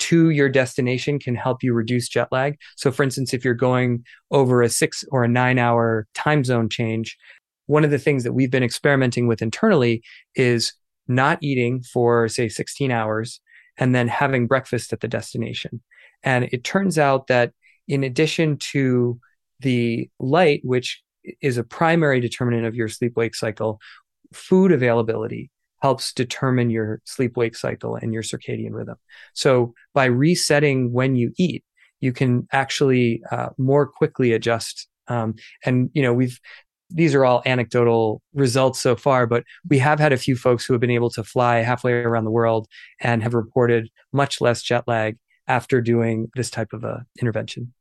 to 0.00 0.30
your 0.30 0.48
destination 0.48 1.18
can 1.18 1.34
help 1.34 1.62
you 1.62 1.74
reduce 1.74 2.08
jet 2.08 2.28
lag. 2.32 2.56
So, 2.76 2.90
for 2.90 3.02
instance, 3.02 3.32
if 3.32 3.44
you're 3.44 3.54
going 3.54 4.04
over 4.30 4.62
a 4.62 4.68
six 4.68 5.04
or 5.10 5.24
a 5.24 5.28
nine 5.28 5.58
hour 5.58 6.06
time 6.14 6.44
zone 6.44 6.68
change, 6.68 7.16
one 7.66 7.84
of 7.84 7.90
the 7.90 7.98
things 7.98 8.24
that 8.24 8.32
we've 8.32 8.50
been 8.50 8.64
experimenting 8.64 9.26
with 9.26 9.42
internally 9.42 10.02
is 10.34 10.72
not 11.08 11.38
eating 11.40 11.82
for, 11.82 12.28
say, 12.28 12.48
16 12.48 12.90
hours 12.90 13.40
and 13.78 13.94
then 13.94 14.08
having 14.08 14.46
breakfast 14.46 14.92
at 14.92 15.00
the 15.00 15.08
destination. 15.08 15.82
And 16.22 16.48
it 16.52 16.64
turns 16.64 16.98
out 16.98 17.28
that 17.28 17.52
in 17.88 18.04
addition 18.04 18.56
to 18.72 19.18
the 19.60 20.10
light, 20.18 20.60
which 20.64 21.02
is 21.40 21.56
a 21.56 21.64
primary 21.64 22.20
determinant 22.20 22.66
of 22.66 22.74
your 22.74 22.88
sleep 22.88 23.16
wake 23.16 23.34
cycle. 23.34 23.80
Food 24.32 24.72
availability 24.72 25.50
helps 25.82 26.12
determine 26.12 26.70
your 26.70 27.00
sleep 27.04 27.36
wake 27.36 27.56
cycle 27.56 27.96
and 27.96 28.14
your 28.14 28.22
circadian 28.22 28.70
rhythm. 28.72 28.96
So 29.34 29.74
by 29.92 30.06
resetting 30.06 30.92
when 30.92 31.16
you 31.16 31.32
eat, 31.36 31.64
you 32.00 32.12
can 32.12 32.46
actually 32.52 33.22
uh, 33.30 33.50
more 33.58 33.86
quickly 33.86 34.32
adjust. 34.32 34.88
Um, 35.08 35.34
and 35.64 35.90
you 35.92 36.02
know 36.02 36.14
we've 36.14 36.38
these 36.94 37.14
are 37.14 37.24
all 37.24 37.42
anecdotal 37.46 38.20
results 38.34 38.78
so 38.78 38.94
far, 38.94 39.26
but 39.26 39.44
we 39.68 39.78
have 39.78 39.98
had 39.98 40.12
a 40.12 40.18
few 40.18 40.36
folks 40.36 40.64
who 40.64 40.74
have 40.74 40.80
been 40.80 40.90
able 40.90 41.10
to 41.10 41.24
fly 41.24 41.58
halfway 41.58 41.92
around 41.92 42.24
the 42.24 42.30
world 42.30 42.68
and 43.00 43.22
have 43.22 43.34
reported 43.34 43.88
much 44.12 44.40
less 44.40 44.62
jet 44.62 44.84
lag 44.86 45.16
after 45.48 45.80
doing 45.80 46.30
this 46.36 46.50
type 46.50 46.72
of 46.72 46.84
a 46.84 47.04
intervention. 47.18 47.72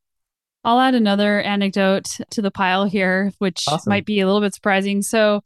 I'll 0.63 0.79
add 0.79 0.93
another 0.95 1.41
anecdote 1.41 2.07
to 2.29 2.41
the 2.41 2.51
pile 2.51 2.85
here, 2.85 3.31
which 3.39 3.65
awesome. 3.67 3.89
might 3.89 4.05
be 4.05 4.19
a 4.19 4.25
little 4.25 4.41
bit 4.41 4.53
surprising. 4.53 5.01
So, 5.01 5.41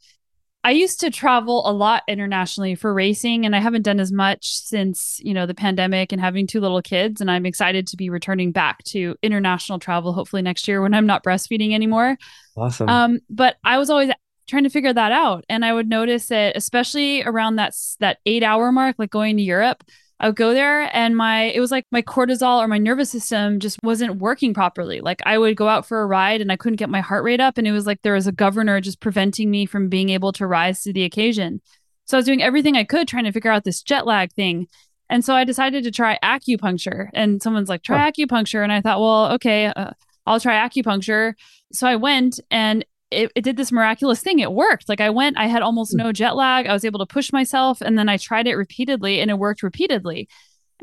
I 0.66 0.72
used 0.72 0.98
to 0.98 1.10
travel 1.10 1.62
a 1.64 1.70
lot 1.70 2.02
internationally 2.08 2.74
for 2.74 2.92
racing, 2.92 3.46
and 3.46 3.54
I 3.54 3.60
haven't 3.60 3.82
done 3.82 4.00
as 4.00 4.10
much 4.10 4.58
since 4.58 5.20
you 5.22 5.32
know 5.32 5.46
the 5.46 5.54
pandemic 5.54 6.10
and 6.10 6.20
having 6.20 6.48
two 6.48 6.60
little 6.60 6.82
kids. 6.82 7.20
And 7.20 7.30
I'm 7.30 7.46
excited 7.46 7.86
to 7.86 7.96
be 7.96 8.10
returning 8.10 8.50
back 8.50 8.82
to 8.86 9.14
international 9.22 9.78
travel, 9.78 10.12
hopefully 10.12 10.42
next 10.42 10.66
year 10.66 10.82
when 10.82 10.92
I'm 10.92 11.06
not 11.06 11.22
breastfeeding 11.22 11.72
anymore. 11.72 12.18
Awesome. 12.56 12.88
Um, 12.88 13.20
but 13.30 13.58
I 13.62 13.78
was 13.78 13.90
always 13.90 14.10
trying 14.48 14.64
to 14.64 14.68
figure 14.68 14.92
that 14.92 15.12
out, 15.12 15.44
and 15.48 15.64
I 15.64 15.72
would 15.72 15.88
notice 15.88 16.26
that, 16.26 16.56
especially 16.56 17.22
around 17.22 17.56
that 17.56 17.76
that 18.00 18.18
eight 18.26 18.42
hour 18.42 18.72
mark, 18.72 18.96
like 18.98 19.10
going 19.10 19.36
to 19.36 19.44
Europe 19.44 19.84
I 20.18 20.28
would 20.28 20.36
go 20.36 20.54
there 20.54 20.90
and 20.96 21.14
my 21.16 21.44
it 21.44 21.60
was 21.60 21.70
like 21.70 21.84
my 21.92 22.00
cortisol 22.00 22.58
or 22.58 22.68
my 22.68 22.78
nervous 22.78 23.10
system 23.10 23.60
just 23.60 23.82
wasn't 23.82 24.16
working 24.16 24.54
properly. 24.54 25.00
Like 25.00 25.20
I 25.26 25.36
would 25.36 25.56
go 25.56 25.68
out 25.68 25.86
for 25.86 26.00
a 26.00 26.06
ride 26.06 26.40
and 26.40 26.50
I 26.50 26.56
couldn't 26.56 26.76
get 26.76 26.88
my 26.88 27.00
heart 27.00 27.22
rate 27.22 27.40
up 27.40 27.58
and 27.58 27.66
it 27.66 27.72
was 27.72 27.86
like 27.86 28.00
there 28.02 28.14
was 28.14 28.26
a 28.26 28.32
governor 28.32 28.80
just 28.80 29.00
preventing 29.00 29.50
me 29.50 29.66
from 29.66 29.88
being 29.88 30.08
able 30.08 30.32
to 30.32 30.46
rise 30.46 30.82
to 30.82 30.92
the 30.92 31.04
occasion. 31.04 31.60
So 32.06 32.16
I 32.16 32.18
was 32.18 32.26
doing 32.26 32.42
everything 32.42 32.76
I 32.76 32.84
could 32.84 33.08
trying 33.08 33.24
to 33.24 33.32
figure 33.32 33.50
out 33.50 33.64
this 33.64 33.82
jet 33.82 34.06
lag 34.06 34.32
thing. 34.32 34.68
And 35.10 35.24
so 35.24 35.34
I 35.34 35.44
decided 35.44 35.84
to 35.84 35.90
try 35.90 36.18
acupuncture 36.22 37.10
and 37.12 37.42
someone's 37.42 37.68
like 37.68 37.82
try 37.82 38.10
acupuncture 38.10 38.62
and 38.62 38.72
I 38.72 38.80
thought, 38.80 39.00
well, 39.00 39.32
okay, 39.32 39.66
uh, 39.66 39.90
I'll 40.26 40.40
try 40.40 40.54
acupuncture. 40.54 41.34
So 41.72 41.86
I 41.86 41.96
went 41.96 42.40
and 42.50 42.84
it, 43.10 43.30
it 43.34 43.42
did 43.42 43.56
this 43.56 43.72
miraculous 43.72 44.20
thing. 44.20 44.40
It 44.40 44.52
worked. 44.52 44.88
Like 44.88 45.00
I 45.00 45.10
went, 45.10 45.38
I 45.38 45.46
had 45.46 45.62
almost 45.62 45.92
hmm. 45.92 45.98
no 45.98 46.12
jet 46.12 46.36
lag. 46.36 46.66
I 46.66 46.72
was 46.72 46.84
able 46.84 46.98
to 47.00 47.06
push 47.06 47.32
myself, 47.32 47.80
and 47.80 47.98
then 47.98 48.08
I 48.08 48.16
tried 48.16 48.46
it 48.46 48.56
repeatedly, 48.56 49.20
and 49.20 49.30
it 49.30 49.38
worked 49.38 49.62
repeatedly. 49.62 50.28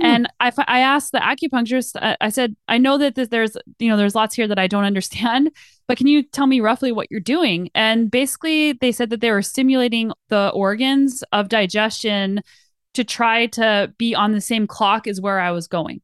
Mm. 0.01 0.05
And 0.05 0.27
I, 0.39 0.51
I 0.67 0.79
asked 0.79 1.11
the 1.11 1.19
acupuncturist, 1.19 2.15
I 2.19 2.29
said, 2.29 2.55
I 2.67 2.79
know 2.79 2.97
that 2.97 3.15
there's, 3.29 3.55
you 3.77 3.89
know, 3.89 3.97
there's 3.97 4.15
lots 4.15 4.35
here 4.35 4.47
that 4.47 4.57
I 4.57 4.67
don't 4.67 4.83
understand, 4.85 5.51
but 5.87 5.97
can 5.97 6.07
you 6.07 6.23
tell 6.23 6.47
me 6.47 6.61
roughly 6.61 6.91
what 6.91 7.11
you're 7.11 7.19
doing? 7.19 7.69
And 7.75 8.09
basically, 8.09 8.73
they 8.73 8.91
said 8.91 9.09
that 9.11 9.21
they 9.21 9.31
were 9.31 9.41
stimulating 9.41 10.11
the 10.29 10.49
organs 10.49 11.23
of 11.31 11.49
digestion 11.49 12.41
to 12.93 13.03
try 13.03 13.47
to 13.47 13.93
be 13.97 14.15
on 14.15 14.31
the 14.31 14.41
same 14.41 14.67
clock 14.67 15.07
as 15.07 15.19
where 15.19 15.39
I 15.39 15.51
was 15.51 15.67
going. 15.67 16.01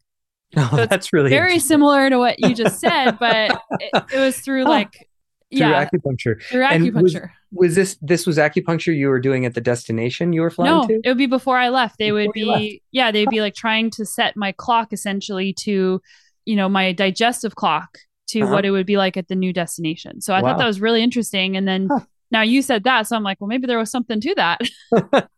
Oh, 0.58 0.68
so 0.72 0.86
that's 0.88 1.14
really 1.14 1.30
very 1.30 1.60
similar 1.60 2.10
to 2.10 2.18
what 2.18 2.40
you 2.40 2.56
just 2.56 2.80
said, 2.80 3.12
but 3.20 3.62
it, 3.80 4.04
it 4.14 4.20
was 4.20 4.40
through 4.40 4.64
like 4.64 5.08
through 5.52 5.60
yeah, 5.60 5.86
acupuncture. 5.86 6.42
Through 6.44 6.64
acupuncture. 6.64 7.02
Was, 7.02 7.16
was, 7.52 7.76
this 7.76 7.98
this 8.02 8.28
was 8.28 8.38
acupuncture 8.38 8.96
you 8.96 9.08
were 9.08 9.20
doing 9.20 9.46
at 9.46 9.56
the 9.56 9.62
destination 9.62 10.34
you 10.34 10.42
were 10.42 10.52
flying 10.52 10.82
no, 10.82 10.88
to? 10.88 11.02
it 11.04 11.08
would 11.08 11.18
be 11.18 11.26
before 11.26 11.58
I 11.58 11.70
left. 11.70 11.98
They 11.98 12.12
before 12.12 12.28
would 12.28 12.34
be 12.34 12.82
yeah, 12.92 13.12
they'd 13.12 13.30
be 13.30 13.42
like 13.42 13.56
trying 13.56 13.90
to 13.92 14.06
set 14.06 14.36
my 14.38 14.52
clock 14.52 14.94
essentially 14.94 15.54
to, 15.62 16.02
you 16.46 16.56
know, 16.56 16.70
my 16.70 16.92
digestive 16.92 17.56
clock 17.56 17.98
to 18.30 18.42
uh-huh. 18.42 18.54
what 18.54 18.66
it 18.66 18.72
would 18.72 18.86
be 18.86 18.98
like 18.98 19.18
at 19.18 19.28
the 19.28 19.36
new 19.36 19.52
destination. 19.52 20.22
So 20.22 20.34
I 20.34 20.42
wow. 20.42 20.50
thought 20.50 20.60
that 20.60 20.68
was 20.68 20.82
really 20.82 21.04
interesting. 21.04 21.58
And 21.58 21.68
then 21.68 21.88
huh. 21.92 22.02
now 22.30 22.42
you 22.44 22.62
said 22.62 22.84
that, 22.84 23.08
so 23.08 23.16
I'm 23.16 23.24
like, 23.24 23.42
well, 23.42 23.48
maybe 23.48 23.66
there 23.66 23.80
was 23.80 23.90
something 23.90 24.22
to 24.22 24.36
that. 24.36 24.62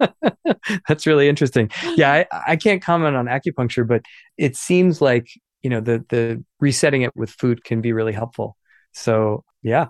That's 0.87 1.07
really 1.07 1.29
interesting. 1.29 1.69
Yeah, 1.95 2.11
I, 2.11 2.25
I 2.47 2.55
can't 2.57 2.81
comment 2.81 3.15
on 3.15 3.27
acupuncture, 3.27 3.87
but 3.87 4.01
it 4.37 4.55
seems 4.55 5.01
like 5.01 5.27
you 5.61 5.69
know 5.69 5.79
the 5.79 6.03
the 6.09 6.43
resetting 6.59 7.03
it 7.03 7.15
with 7.15 7.29
food 7.29 7.63
can 7.63 7.81
be 7.81 7.93
really 7.93 8.13
helpful. 8.13 8.57
So 8.93 9.43
yeah, 9.63 9.87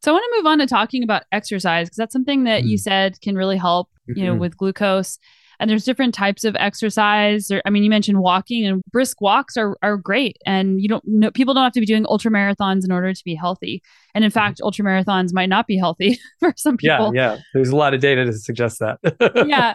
so 0.00 0.12
I 0.12 0.14
want 0.14 0.24
to 0.30 0.38
move 0.38 0.46
on 0.46 0.58
to 0.58 0.66
talking 0.66 1.02
about 1.02 1.24
exercise 1.30 1.88
because 1.88 1.98
that's 1.98 2.12
something 2.12 2.44
that 2.44 2.62
mm. 2.62 2.68
you 2.68 2.78
said 2.78 3.20
can 3.20 3.36
really 3.36 3.58
help, 3.58 3.88
you 4.06 4.24
know, 4.24 4.34
with 4.34 4.56
glucose. 4.56 5.18
And 5.58 5.68
there's 5.68 5.84
different 5.84 6.14
types 6.14 6.44
of 6.44 6.56
exercise. 6.58 7.50
Or, 7.50 7.60
I 7.66 7.70
mean, 7.70 7.84
you 7.84 7.90
mentioned 7.90 8.18
walking 8.18 8.64
and 8.64 8.82
brisk 8.90 9.20
walks 9.20 9.58
are, 9.58 9.76
are 9.82 9.98
great. 9.98 10.38
And 10.46 10.80
you 10.80 10.88
don't 10.88 11.04
know, 11.06 11.30
people 11.30 11.52
don't 11.52 11.64
have 11.64 11.74
to 11.74 11.80
be 11.80 11.86
doing 11.86 12.06
ultra 12.08 12.30
marathons 12.30 12.82
in 12.82 12.90
order 12.90 13.12
to 13.12 13.24
be 13.24 13.34
healthy. 13.34 13.82
And 14.14 14.24
in 14.24 14.30
mm-hmm. 14.30 14.38
fact, 14.38 14.62
ultra 14.62 14.86
marathons 14.86 15.34
might 15.34 15.50
not 15.50 15.66
be 15.66 15.76
healthy 15.76 16.18
for 16.40 16.54
some 16.56 16.78
people. 16.78 17.14
Yeah. 17.14 17.34
Yeah. 17.34 17.38
There's 17.52 17.68
a 17.68 17.76
lot 17.76 17.92
of 17.92 18.00
data 18.00 18.24
to 18.24 18.32
suggest 18.32 18.78
that. 18.78 19.00
yeah. 19.46 19.74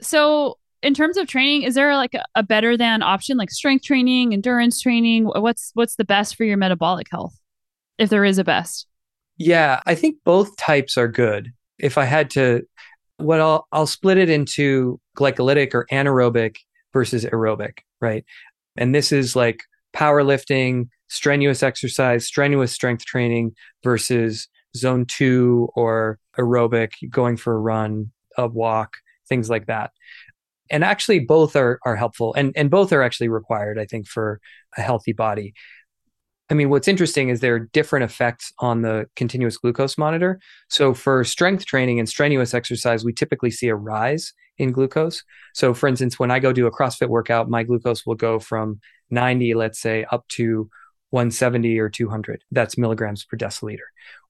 So 0.00 0.56
in 0.82 0.94
terms 0.94 1.18
of 1.18 1.26
training, 1.26 1.64
is 1.64 1.74
there 1.74 1.94
like 1.96 2.14
a, 2.14 2.24
a 2.34 2.42
better 2.42 2.78
than 2.78 3.02
option 3.02 3.36
like 3.36 3.50
strength 3.50 3.84
training, 3.84 4.32
endurance 4.32 4.80
training? 4.80 5.26
What's, 5.26 5.70
what's 5.74 5.96
the 5.96 6.04
best 6.06 6.34
for 6.34 6.44
your 6.44 6.56
metabolic 6.56 7.08
health? 7.10 7.38
If 7.98 8.08
there 8.08 8.24
is 8.24 8.38
a 8.38 8.44
best. 8.44 8.86
Yeah, 9.38 9.80
I 9.86 9.94
think 9.94 10.18
both 10.24 10.56
types 10.56 10.96
are 10.96 11.08
good. 11.08 11.52
If 11.78 11.98
I 11.98 12.04
had 12.04 12.30
to, 12.30 12.62
what 13.18 13.40
I'll, 13.40 13.66
I'll 13.72 13.86
split 13.86 14.18
it 14.18 14.30
into 14.30 15.00
glycolytic 15.16 15.74
or 15.74 15.86
anaerobic 15.92 16.56
versus 16.92 17.24
aerobic, 17.24 17.78
right? 18.00 18.24
And 18.76 18.94
this 18.94 19.12
is 19.12 19.36
like 19.36 19.62
powerlifting, 19.94 20.88
strenuous 21.08 21.62
exercise, 21.62 22.26
strenuous 22.26 22.72
strength 22.72 23.04
training 23.04 23.52
versus 23.82 24.48
zone 24.74 25.06
two 25.06 25.68
or 25.74 26.18
aerobic, 26.38 26.92
going 27.10 27.36
for 27.36 27.54
a 27.54 27.60
run, 27.60 28.12
a 28.38 28.46
walk, 28.46 28.96
things 29.28 29.48
like 29.50 29.66
that. 29.66 29.90
And 30.70 30.82
actually, 30.82 31.20
both 31.20 31.54
are, 31.54 31.78
are 31.84 31.94
helpful 31.96 32.34
and, 32.34 32.52
and 32.56 32.70
both 32.70 32.92
are 32.92 33.02
actually 33.02 33.28
required, 33.28 33.78
I 33.78 33.84
think, 33.84 34.08
for 34.08 34.40
a 34.76 34.82
healthy 34.82 35.12
body. 35.12 35.54
I 36.48 36.54
mean, 36.54 36.70
what's 36.70 36.86
interesting 36.86 37.28
is 37.28 37.40
there 37.40 37.56
are 37.56 37.70
different 37.72 38.04
effects 38.04 38.52
on 38.60 38.82
the 38.82 39.06
continuous 39.16 39.56
glucose 39.56 39.98
monitor. 39.98 40.38
So, 40.68 40.94
for 40.94 41.24
strength 41.24 41.66
training 41.66 41.98
and 41.98 42.08
strenuous 42.08 42.54
exercise, 42.54 43.04
we 43.04 43.12
typically 43.12 43.50
see 43.50 43.68
a 43.68 43.74
rise 43.74 44.32
in 44.58 44.70
glucose. 44.70 45.24
So, 45.54 45.74
for 45.74 45.88
instance, 45.88 46.18
when 46.18 46.30
I 46.30 46.38
go 46.38 46.52
do 46.52 46.66
a 46.66 46.70
CrossFit 46.70 47.08
workout, 47.08 47.50
my 47.50 47.64
glucose 47.64 48.06
will 48.06 48.14
go 48.14 48.38
from 48.38 48.80
90, 49.10 49.54
let's 49.54 49.80
say, 49.80 50.06
up 50.12 50.26
to 50.28 50.70
170 51.10 51.78
or 51.80 51.88
200. 51.88 52.44
That's 52.52 52.78
milligrams 52.78 53.24
per 53.24 53.36
deciliter. 53.36 53.88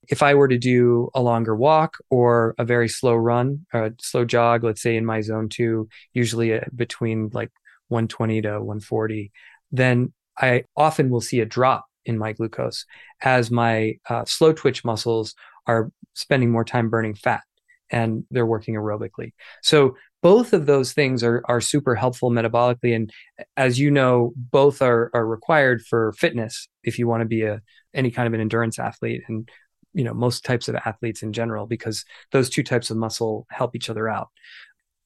If 0.09 0.22
I 0.22 0.35
were 0.35 0.48
to 0.48 0.59
do 0.59 1.11
a 1.14 1.20
longer 1.20 1.55
walk 1.55 1.96
or 2.11 2.55
a 2.59 2.64
very 2.64 2.88
slow 2.88 3.14
run, 3.14 3.66
a 3.74 3.92
slow 4.00 4.24
jog, 4.24 4.64
let's 4.64 4.83
say 4.83 4.96
in 4.96 5.05
my 5.05 5.20
zone 5.20 5.48
two, 5.48 5.88
usually 6.14 6.55
uh, 6.55 6.61
between 6.74 7.31
like 7.33 7.50
120 7.88 8.42
to 8.42 8.50
140, 8.52 9.33
then 9.72 10.12
I 10.38 10.64
often 10.76 11.11
will 11.11 11.20
see 11.20 11.40
a 11.40 11.46
drop 11.46 11.87
in 12.06 12.18
my 12.18 12.32
glucose 12.32 12.86
as 13.22 13.50
my 13.50 13.94
uh, 14.08 14.24
slow 14.24 14.52
twitch 14.52 14.84
muscles 14.84 15.34
are 15.66 15.90
spending 16.14 16.50
more 16.50 16.64
time 16.64 16.88
burning 16.88 17.14
fat 17.14 17.42
and 17.90 18.24
they're 18.30 18.46
working 18.46 18.74
aerobically. 18.74 19.32
So 19.62 19.96
both 20.22 20.52
of 20.52 20.66
those 20.66 20.92
things 20.92 21.22
are 21.22 21.42
are 21.46 21.60
super 21.60 21.94
helpful 21.94 22.30
metabolically 22.30 22.96
and 22.96 23.12
as 23.56 23.78
you 23.78 23.90
know 23.90 24.32
both 24.36 24.82
are 24.82 25.10
are 25.14 25.26
required 25.26 25.82
for 25.82 26.12
fitness 26.14 26.68
if 26.82 26.98
you 26.98 27.06
want 27.06 27.20
to 27.20 27.26
be 27.26 27.42
a 27.42 27.60
any 27.94 28.10
kind 28.10 28.26
of 28.26 28.34
an 28.34 28.40
endurance 28.40 28.78
athlete 28.78 29.22
and 29.28 29.48
you 29.92 30.04
know 30.04 30.14
most 30.14 30.44
types 30.44 30.68
of 30.68 30.74
athletes 30.74 31.22
in 31.22 31.32
general 31.32 31.66
because 31.66 32.04
those 32.32 32.50
two 32.50 32.62
types 32.62 32.90
of 32.90 32.96
muscle 32.96 33.46
help 33.50 33.76
each 33.76 33.90
other 33.90 34.08
out. 34.08 34.28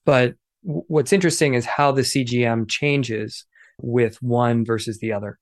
But 0.04 0.34
what's 0.62 1.12
interesting 1.12 1.54
is 1.54 1.64
how 1.64 1.92
the 1.92 2.02
CGM 2.02 2.68
changes 2.68 3.46
with 3.80 4.20
one 4.22 4.64
versus 4.64 4.98
the 4.98 5.12
other. 5.12 5.38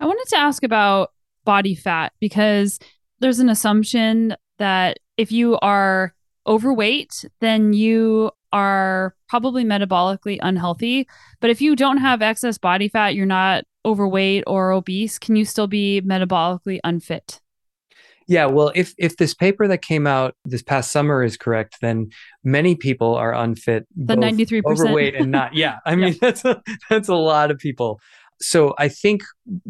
I 0.00 0.06
wanted 0.06 0.26
to 0.28 0.38
ask 0.38 0.62
about 0.62 1.12
body 1.44 1.74
fat 1.74 2.12
because 2.20 2.78
there's 3.20 3.38
an 3.38 3.50
assumption 3.50 4.34
that 4.58 4.98
if 5.16 5.30
you 5.30 5.58
are 5.58 6.14
overweight, 6.46 7.26
then 7.40 7.74
you 7.74 8.30
are 8.52 9.14
probably 9.28 9.64
metabolically 9.64 10.38
unhealthy. 10.40 11.06
But 11.40 11.50
if 11.50 11.60
you 11.60 11.76
don't 11.76 11.98
have 11.98 12.22
excess 12.22 12.58
body 12.58 12.88
fat, 12.88 13.14
you're 13.14 13.26
not 13.26 13.64
overweight 13.84 14.44
or 14.46 14.72
obese, 14.72 15.18
can 15.18 15.36
you 15.36 15.44
still 15.44 15.66
be 15.66 16.02
metabolically 16.02 16.80
unfit? 16.82 17.40
Yeah, 18.26 18.46
well, 18.46 18.70
if 18.76 18.94
if 18.96 19.16
this 19.16 19.34
paper 19.34 19.66
that 19.66 19.82
came 19.82 20.06
out 20.06 20.36
this 20.44 20.62
past 20.62 20.92
summer 20.92 21.24
is 21.24 21.36
correct, 21.36 21.78
then 21.80 22.10
many 22.44 22.76
people 22.76 23.16
are 23.16 23.34
unfit. 23.34 23.88
The 23.96 24.14
ninety 24.14 24.44
three 24.44 24.62
percent 24.62 24.90
overweight 24.90 25.16
and 25.16 25.32
not. 25.32 25.54
Yeah, 25.56 25.78
I 25.84 25.96
mean 25.96 26.12
yeah. 26.12 26.18
that's 26.20 26.44
a, 26.44 26.62
that's 26.88 27.08
a 27.08 27.14
lot 27.16 27.50
of 27.50 27.58
people 27.58 27.98
so 28.40 28.74
I 28.78 28.88
think 28.88 29.22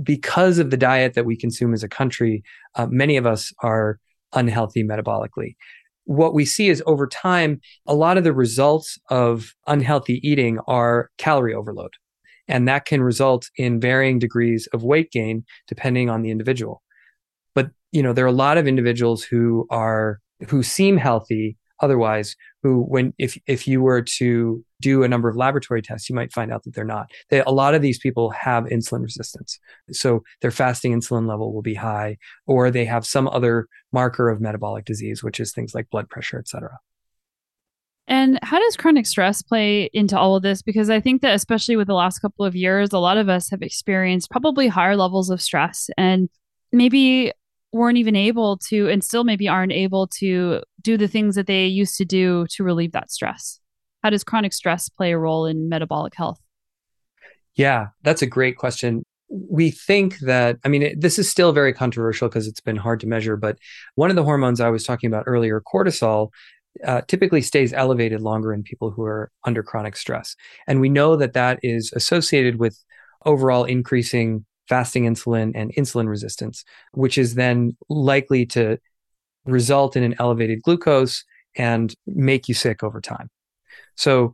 because 0.03 0.59
of 0.59 0.71
the 0.71 0.77
diet 0.77 1.15
that 1.15 1.27
we 1.27 1.37
consume 1.37 1.75
as 1.75 1.83
a 1.83 1.89
country, 1.89 2.43
uh, 2.77 2.87
many 2.87 3.17
of 3.17 3.27
us 3.27 3.53
are 3.63 3.99
unhealthy 4.33 4.85
metabolically. 4.85 5.57
What 6.05 6.35
we 6.35 6.45
see 6.45 6.69
is 6.69 6.83
over 6.87 7.07
time, 7.07 7.61
a 7.87 7.95
lot 7.95 8.17
of 8.17 8.25
the 8.25 8.33
results 8.33 8.99
of 9.11 9.55
unhealthy 9.67 10.21
eating 10.27 10.59
are 10.67 11.11
calorie 11.19 11.55
overload. 11.55 11.93
And 12.49 12.67
that 12.67 12.85
can 12.85 13.03
result 13.03 13.49
in 13.57 13.81
varying 13.81 14.19
degrees 14.19 14.67
of 14.73 14.83
weight 14.83 15.13
gain 15.13 15.45
depending 15.69 16.11
on 16.11 16.23
the 16.23 16.31
individual. 16.31 16.83
But, 17.55 17.71
you 17.93 18.03
know, 18.03 18.13
there 18.13 18.25
are 18.25 18.29
a 18.29 18.33
lot 18.33 18.59
of 18.59 18.67
individuals 18.67 19.23
who 19.23 19.67
are, 19.71 20.21
who 20.49 20.63
seem 20.63 20.97
healthy 20.97 21.57
otherwise 21.81 22.37
who 22.63 22.83
when 22.83 23.13
if 23.19 23.39
if 23.47 23.67
you 23.67 23.81
were 23.81 24.03
to 24.03 24.65
do 24.81 25.03
a 25.03 25.09
number 25.09 25.29
of 25.29 25.37
laboratory 25.37 25.83
tests 25.83 26.09
you 26.09 26.15
might 26.15 26.33
find 26.33 26.53
out 26.53 26.63
that 26.65 26.75
they're 26.75 26.85
not 26.85 27.11
they, 27.31 27.41
a 27.43 27.51
lot 27.51 27.75
of 27.75 27.83
these 27.83 27.99
people 27.99 28.31
have 28.31 28.65
insulin 28.65 29.03
resistance 29.03 29.59
so 29.91 30.23
their 30.43 30.51
fasting 30.51 30.99
insulin 30.99 31.29
level 31.29 31.53
will 31.53 31.63
be 31.63 31.75
high 31.75 32.17
or 32.47 32.71
they 32.71 32.85
have 32.85 33.07
some 33.07 33.29
other 33.29 33.67
marker 33.93 34.29
of 34.29 34.41
metabolic 34.41 34.85
disease 34.85 35.23
which 35.23 35.41
is 35.41 35.53
things 35.53 35.75
like 35.75 35.91
blood 35.91 36.09
pressure 36.09 36.39
etc 36.39 36.71
and 38.11 38.41
how 38.43 38.59
does 38.59 38.77
chronic 38.77 39.07
stress 39.07 39.41
play 39.41 39.89
into 39.93 40.19
all 40.19 40.35
of 40.35 40.43
this? 40.43 40.63
Because 40.63 40.91
I 40.91 40.99
think 40.99 41.23
that, 41.23 41.33
especially 41.33 41.77
with 41.77 41.87
the 41.87 41.95
last 41.95 42.19
couple 42.19 42.45
of 42.45 42.57
years, 42.57 42.93
a 42.93 42.99
lot 42.99 43.19
of 43.19 43.29
us 43.29 43.49
have 43.51 43.63
experienced 43.63 44.33
probably 44.33 44.67
higher 44.67 44.97
levels 44.97 45.31
of 45.31 45.41
stress. 45.41 45.89
And 45.97 46.29
maybe 46.73 47.33
weren't 47.73 47.99
even 47.99 48.17
able 48.17 48.57
to 48.57 48.89
and 48.89 49.03
still 49.05 49.25
maybe 49.25 49.49
aren't 49.49 49.73
able 49.73 50.07
to 50.07 50.63
do 50.81 50.97
the 50.97 51.09
things 51.09 51.35
that 51.37 51.47
they 51.47 51.67
used 51.67 51.97
to 51.97 52.05
do 52.05 52.47
to 52.51 52.65
relieve 52.65 52.93
that 52.93 53.11
stress. 53.11 53.61
How 54.03 54.11
does 54.11 54.25
chronic 54.25 54.53
stress 54.53 54.89
play 54.89 55.13
a 55.13 55.19
role 55.19 55.47
in 55.47 55.69
metabolic 55.69 56.15
health? 56.15 56.41
Yeah 57.55 57.89
that's 58.03 58.23
a 58.23 58.27
great 58.27 58.57
question. 58.57 59.03
We 59.29 59.71
think 59.71 60.19
that 60.21 60.59
i 60.65 60.69
mean 60.69 60.83
it, 60.83 61.01
this 61.01 61.17
is 61.19 61.31
still 61.31 61.53
very 61.53 61.73
controversial 61.73 62.29
because 62.29 62.49
it's 62.49 62.61
been 62.61 62.75
hard 62.75 62.99
to 63.01 63.07
measure 63.07 63.37
but 63.37 63.59
one 63.95 64.11
of 64.11 64.17
the 64.17 64.25
hormones 64.25 64.61
i 64.61 64.69
was 64.69 64.83
talking 64.83 65.07
about 65.07 65.23
earlier 65.29 65.63
cortisol 65.73 66.31
uh, 66.85 67.03
typically 67.03 67.43
stays 67.43 67.73
elevated 67.73 68.21
longer 68.21 68.53
in 68.53 68.63
people 68.63 68.91
who 68.91 69.03
are 69.03 69.31
under 69.45 69.63
chronic 69.63 69.97
stress. 69.97 70.37
And 70.67 70.81
we 70.81 70.89
know 70.89 71.17
that 71.17 71.33
that 71.33 71.59
is 71.63 71.93
associated 71.95 72.57
with 72.57 72.83
overall 73.27 73.65
increasing 73.65 74.45
fasting 74.69 75.05
insulin 75.05 75.53
and 75.55 75.75
insulin 75.75 76.09
resistance, 76.09 76.65
which 76.93 77.19
is 77.19 77.35
then 77.35 77.77
likely 77.89 78.47
to 78.47 78.79
result 79.47 79.97
in 79.97 80.03
an 80.03 80.15
elevated 80.19 80.63
glucose 80.63 81.25
and 81.57 81.95
make 82.07 82.49
you 82.49 82.55
sick 82.55 82.83
over 82.83 83.01
time. 83.01 83.29
So 83.97 84.33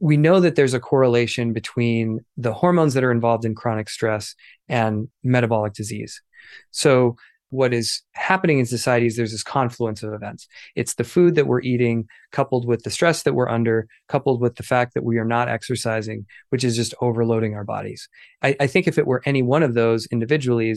we 0.00 0.16
know 0.16 0.40
that 0.40 0.54
there's 0.54 0.74
a 0.74 0.80
correlation 0.80 1.52
between 1.52 2.20
the 2.36 2.52
hormones 2.52 2.94
that 2.94 3.04
are 3.04 3.12
involved 3.12 3.44
in 3.44 3.54
chronic 3.54 3.90
stress 3.90 4.34
and 4.68 5.08
metabolic 5.22 5.74
disease. 5.74 6.22
So 6.70 7.16
what 7.52 7.74
is 7.74 8.00
happening 8.12 8.58
in 8.58 8.64
society 8.64 9.04
is 9.04 9.14
there's 9.14 9.30
this 9.30 9.42
confluence 9.42 10.02
of 10.02 10.14
events. 10.14 10.48
It's 10.74 10.94
the 10.94 11.04
food 11.04 11.34
that 11.34 11.46
we're 11.46 11.60
eating, 11.60 12.08
coupled 12.30 12.66
with 12.66 12.82
the 12.82 12.88
stress 12.88 13.24
that 13.24 13.34
we're 13.34 13.48
under, 13.50 13.86
coupled 14.08 14.40
with 14.40 14.56
the 14.56 14.62
fact 14.62 14.94
that 14.94 15.04
we 15.04 15.18
are 15.18 15.24
not 15.26 15.50
exercising, 15.50 16.24
which 16.48 16.64
is 16.64 16.76
just 16.76 16.94
overloading 17.02 17.54
our 17.54 17.62
bodies. 17.62 18.08
I, 18.42 18.56
I 18.58 18.66
think 18.68 18.88
if 18.88 18.96
it 18.96 19.06
were 19.06 19.20
any 19.26 19.42
one 19.42 19.62
of 19.62 19.74
those 19.74 20.06
individually, 20.06 20.74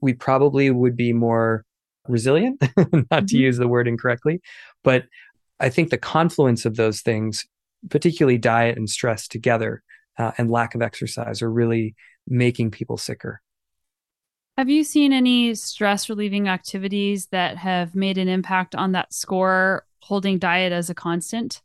we 0.00 0.12
probably 0.12 0.68
would 0.72 0.96
be 0.96 1.12
more 1.12 1.64
resilient, 2.08 2.60
not 2.76 2.76
mm-hmm. 2.80 3.24
to 3.26 3.36
use 3.38 3.58
the 3.58 3.68
word 3.68 3.86
incorrectly. 3.86 4.40
But 4.82 5.04
I 5.60 5.68
think 5.68 5.90
the 5.90 5.98
confluence 5.98 6.64
of 6.64 6.74
those 6.74 7.02
things, 7.02 7.46
particularly 7.88 8.36
diet 8.36 8.76
and 8.76 8.90
stress 8.90 9.28
together, 9.28 9.84
uh, 10.18 10.32
and 10.38 10.50
lack 10.50 10.74
of 10.74 10.82
exercise, 10.82 11.40
are 11.40 11.52
really 11.52 11.94
making 12.26 12.72
people 12.72 12.96
sicker. 12.96 13.40
Have 14.60 14.68
you 14.68 14.84
seen 14.84 15.14
any 15.14 15.54
stress 15.54 16.10
relieving 16.10 16.46
activities 16.46 17.28
that 17.28 17.56
have 17.56 17.94
made 17.94 18.18
an 18.18 18.28
impact 18.28 18.74
on 18.74 18.92
that 18.92 19.10
score, 19.10 19.86
holding 20.00 20.38
diet 20.38 20.70
as 20.70 20.90
a 20.90 20.94
constant? 20.94 21.62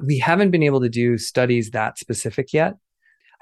We 0.00 0.18
haven't 0.18 0.50
been 0.50 0.64
able 0.64 0.80
to 0.80 0.88
do 0.88 1.18
studies 1.18 1.70
that 1.70 1.98
specific 2.00 2.52
yet. 2.52 2.78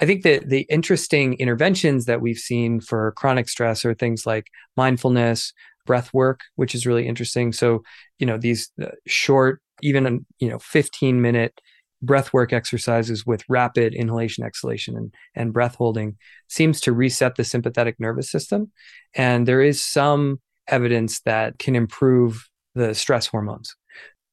I 0.03 0.05
think 0.05 0.23
that 0.25 0.51
the 0.51 0.67
interesting 0.69 1.33
interventions 1.39 2.05
that 2.05 2.21
we've 2.21 2.37
seen 2.37 2.83
for 2.83 3.13
chronic 3.13 3.49
stress 3.49 3.87
are 3.87 3.95
things 3.95 4.27
like 4.27 4.49
mindfulness, 4.77 5.55
breath 5.87 6.13
work, 6.13 6.41
which 6.57 6.75
is 6.75 6.87
really 6.87 7.09
interesting. 7.09 7.55
So, 7.55 7.83
you 8.19 8.27
know, 8.27 8.37
these 8.37 8.71
uh, 8.83 8.89
short, 9.07 9.63
even, 9.81 10.27
you 10.41 10.51
know, 10.51 10.59
15 10.59 11.23
minute 11.23 11.59
breath 12.03 12.33
work 12.33 12.53
exercises 12.53 13.27
with 13.27 13.45
rapid 13.49 13.95
inhalation, 13.95 14.45
exhalation, 14.45 14.97
and, 14.97 15.15
and 15.35 15.53
breath 15.53 15.75
holding 15.75 16.17
seems 16.49 16.81
to 16.83 16.93
reset 16.93 17.37
the 17.37 17.45
sympathetic 17.45 17.99
nervous 17.99 18.31
system. 18.31 18.71
And 19.15 19.47
there 19.47 19.63
is 19.63 19.85
some 19.85 20.41
evidence 20.67 21.21
that 21.21 21.59
can 21.59 21.77
improve 21.77 22.49
the 22.75 22.95
stress 22.95 23.27
hormones. 23.27 23.75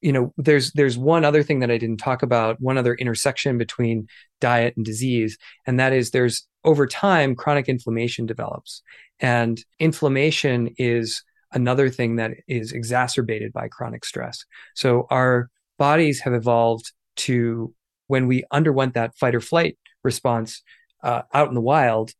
You 0.01 0.11
know 0.11 0.33
there's 0.37 0.71
there's 0.73 0.95
one 0.95 1.25
other 1.25 1.41
thing 1.41 1.61
that 1.61 1.71
i 1.71 1.77
didn't 1.79 1.97
talk 1.97 2.21
about 2.21 2.61
one 2.61 2.77
other 2.77 2.93
intersection 2.93 3.57
between 3.57 4.07
diet 4.39 4.77
and 4.77 4.85
disease 4.85 5.39
and 5.65 5.79
that 5.79 5.91
is 5.91 6.11
there's 6.11 6.47
over 6.67 6.85
time 6.85 7.33
chronic 7.33 7.69
inflammation 7.69 8.25
develops. 8.25 8.83
And 9.21 9.63
inflammation 9.79 10.69
is 10.77 11.23
another 11.53 11.89
thing 11.89 12.17
that 12.17 12.31
is 12.47 12.73
exacerbated 12.73 13.53
by 13.53 13.69
chronic 13.69 14.03
stress. 14.03 14.45
So 14.75 15.07
our 15.09 15.49
bodies 15.79 16.19
have 16.19 16.33
evolved 16.33 16.91
to 17.17 17.73
when 18.07 18.27
we 18.27 18.43
underwent 18.51 18.93
that 18.93 19.15
fight 19.17 19.35
or 19.35 19.41
flight 19.41 19.77
response 20.03 20.61
uh, 21.03 21.23
out 21.33 21.49
in 21.49 21.55
the 21.55 21.61
wild 21.61 22.13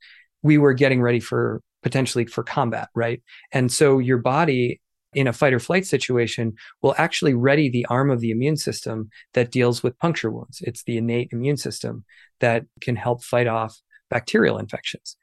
we 0.44 0.58
were 0.58 0.74
getting 0.74 1.02
ready 1.02 1.20
for 1.20 1.62
potentially 1.84 2.26
for 2.26 2.44
combat 2.44 2.90
right 2.96 3.22
and 3.52 3.72
so 3.72 4.00
your 4.00 4.18
body 4.18 4.82
in 5.14 5.28
a 5.28 5.34
fight 5.34 5.54
or 5.54 5.60
flight 5.60 5.86
situation 5.86 6.54
will 6.82 6.94
actually 6.98 7.34
ready 7.34 7.70
the 7.70 7.86
arm 7.88 8.12
of 8.12 8.20
the 8.20 8.32
immune 8.32 8.58
system 8.58 9.10
that 9.34 9.52
deals 9.52 9.82
with 9.82 9.98
puncture 9.98 10.30
wounds. 10.30 10.62
It's 10.62 10.84
the 10.84 10.98
innate 10.98 11.30
immune 11.32 11.58
system 11.58 12.06
that 12.40 12.66
can 12.82 12.96
help 12.96 13.24
fight 13.24 13.48
off 13.48 13.82
bacterial 14.10 14.58
infections. 14.58 15.18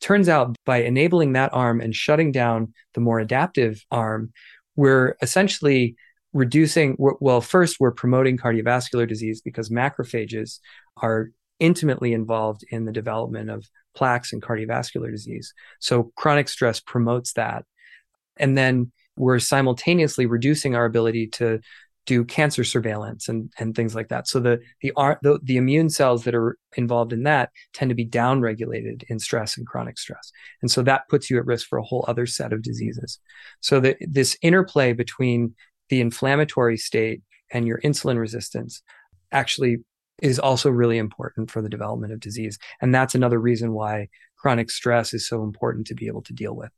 Turns 0.00 0.28
out 0.28 0.56
by 0.64 0.78
enabling 0.78 1.34
that 1.34 1.52
arm 1.52 1.80
and 1.80 1.94
shutting 1.94 2.32
down 2.32 2.72
the 2.94 3.00
more 3.00 3.20
adaptive 3.20 3.84
arm, 3.90 4.32
we're 4.74 5.16
essentially 5.22 5.96
reducing, 6.32 6.96
well, 6.98 7.40
first, 7.40 7.78
we're 7.80 7.90
promoting 7.90 8.36
cardiovascular 8.36 9.08
disease 9.08 9.40
because 9.40 9.68
macrophages 9.68 10.58
are 10.96 11.30
intimately 11.58 12.12
involved 12.12 12.64
in 12.70 12.84
the 12.84 12.92
development 12.92 13.50
of 13.50 13.68
plaques 13.94 14.32
and 14.32 14.42
cardiovascular 14.42 15.10
disease. 15.10 15.52
So 15.80 16.12
chronic 16.16 16.48
stress 16.48 16.80
promotes 16.80 17.32
that. 17.34 17.64
And 18.36 18.56
then 18.56 18.92
we're 19.16 19.40
simultaneously 19.40 20.26
reducing 20.26 20.74
our 20.74 20.84
ability 20.84 21.26
to 21.28 21.60
do 22.06 22.24
cancer 22.24 22.64
surveillance 22.64 23.28
and, 23.28 23.52
and 23.58 23.74
things 23.74 23.94
like 23.94 24.08
that. 24.08 24.26
So 24.26 24.40
the, 24.40 24.60
the 24.82 24.92
the 25.22 25.38
the 25.42 25.56
immune 25.58 25.90
cells 25.90 26.24
that 26.24 26.34
are 26.34 26.56
involved 26.76 27.12
in 27.12 27.24
that 27.24 27.50
tend 27.74 27.90
to 27.90 27.94
be 27.94 28.06
downregulated 28.06 29.04
in 29.08 29.18
stress 29.18 29.58
and 29.58 29.66
chronic 29.66 29.98
stress, 29.98 30.32
and 30.62 30.70
so 30.70 30.82
that 30.82 31.08
puts 31.08 31.28
you 31.28 31.36
at 31.38 31.46
risk 31.46 31.68
for 31.68 31.78
a 31.78 31.84
whole 31.84 32.04
other 32.08 32.26
set 32.26 32.52
of 32.52 32.62
diseases. 32.62 33.18
So 33.60 33.80
the, 33.80 33.96
this 34.00 34.36
interplay 34.40 34.92
between 34.94 35.54
the 35.90 36.00
inflammatory 36.00 36.76
state 36.76 37.22
and 37.52 37.66
your 37.66 37.80
insulin 37.82 38.18
resistance 38.18 38.82
actually 39.32 39.78
is 40.22 40.38
also 40.38 40.70
really 40.70 40.98
important 40.98 41.50
for 41.50 41.62
the 41.62 41.68
development 41.68 42.12
of 42.12 42.20
disease, 42.20 42.58
and 42.80 42.94
that's 42.94 43.14
another 43.14 43.38
reason 43.38 43.72
why 43.72 44.08
chronic 44.36 44.70
stress 44.70 45.12
is 45.12 45.28
so 45.28 45.42
important 45.42 45.86
to 45.86 45.94
be 45.94 46.06
able 46.06 46.22
to 46.22 46.32
deal 46.32 46.54
with. 46.54 46.70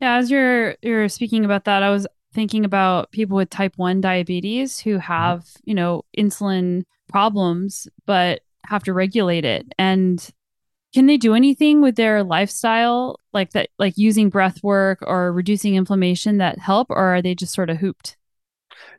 Yeah, 0.00 0.16
as 0.16 0.30
you're 0.30 0.76
you're 0.82 1.08
speaking 1.08 1.44
about 1.44 1.64
that, 1.64 1.82
I 1.82 1.90
was 1.90 2.06
thinking 2.32 2.64
about 2.64 3.12
people 3.12 3.36
with 3.36 3.50
type 3.50 3.74
1 3.76 4.00
diabetes 4.00 4.80
who 4.80 4.92
mm-hmm. 4.92 5.00
have, 5.00 5.46
you 5.64 5.74
know, 5.74 6.02
insulin 6.16 6.84
problems 7.08 7.88
but 8.06 8.40
have 8.66 8.84
to 8.84 8.92
regulate 8.92 9.44
it. 9.44 9.66
And 9.78 10.26
can 10.92 11.06
they 11.06 11.16
do 11.16 11.34
anything 11.34 11.80
with 11.80 11.96
their 11.96 12.22
lifestyle 12.22 13.18
like 13.32 13.52
that 13.52 13.70
like 13.78 13.94
using 13.96 14.28
breath 14.28 14.62
work 14.62 14.98
or 15.02 15.32
reducing 15.32 15.74
inflammation 15.74 16.38
that 16.38 16.58
help 16.58 16.90
or 16.90 16.96
are 16.96 17.22
they 17.22 17.34
just 17.34 17.54
sort 17.54 17.70
of 17.70 17.78
hooped? 17.78 18.16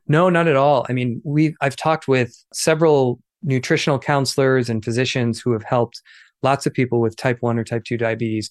No, 0.08 0.30
not 0.30 0.48
at 0.48 0.56
all. 0.56 0.86
I 0.90 0.94
mean, 0.94 1.22
we 1.24 1.56
I've 1.62 1.76
talked 1.76 2.08
with 2.08 2.36
several 2.54 3.20
nutritional 3.42 4.00
counselors 4.00 4.70
and 4.70 4.84
physicians 4.84 5.40
who 5.40 5.52
have 5.52 5.64
helped 5.64 6.02
lots 6.42 6.66
of 6.66 6.74
people 6.74 7.00
with 7.00 7.16
type 7.16 7.38
1 7.42 7.58
or 7.58 7.64
type 7.64 7.84
2 7.86 7.98
diabetes. 7.98 8.50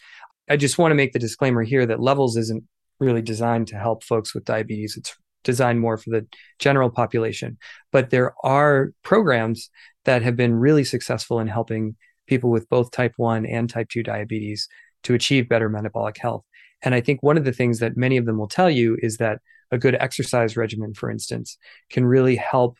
I 0.49 0.57
just 0.57 0.79
want 0.79 0.93
to 0.93 0.97
make 0.97 1.13
the 1.13 1.19
disclaimer 1.19 1.63
here 1.63 1.87
that 1.87 2.01
Levels 2.01 2.37
isn't 2.37 2.65
really 3.01 3.23
designed 3.23 3.69
to 3.69 3.77
help 3.77 4.05
folks 4.05 4.35
with 4.35 4.45
diabetes. 4.45 4.97
It's 4.97 5.17
designed 5.45 5.81
more 5.81 5.97
for 5.97 6.11
the 6.11 6.27
general 6.59 6.91
population. 6.91 7.59
But 7.91 8.11
there 8.11 8.35
are 8.45 8.93
programs 9.03 9.71
that 10.05 10.23
have 10.23 10.37
been 10.37 10.55
really 10.55 10.85
successful 10.85 11.41
in 11.41 11.49
helping 11.49 11.97
people 12.27 12.51
with 12.51 12.69
both 12.69 12.91
type 12.91 13.13
1 13.17 13.47
and 13.47 13.69
type 13.69 13.89
2 13.91 14.03
diabetes 14.03 14.69
to 15.05 15.15
achieve 15.15 15.49
better 15.49 15.69
metabolic 15.69 16.19
health. 16.19 16.45
And 16.83 16.95
I 16.95 17.01
think 17.01 17.23
one 17.23 17.37
of 17.37 17.45
the 17.45 17.53
things 17.53 17.79
that 17.79 17.97
many 17.97 18.17
of 18.17 18.27
them 18.27 18.39
will 18.39 18.49
tell 18.49 18.71
you 18.71 18.97
is 19.01 19.17
that 19.19 19.41
a 19.71 19.79
good 19.79 19.95
exercise 19.95 20.57
regimen, 20.57 20.95
for 20.95 21.11
instance, 21.11 21.57
can 21.91 22.05
really 22.05 22.37
help 22.37 22.77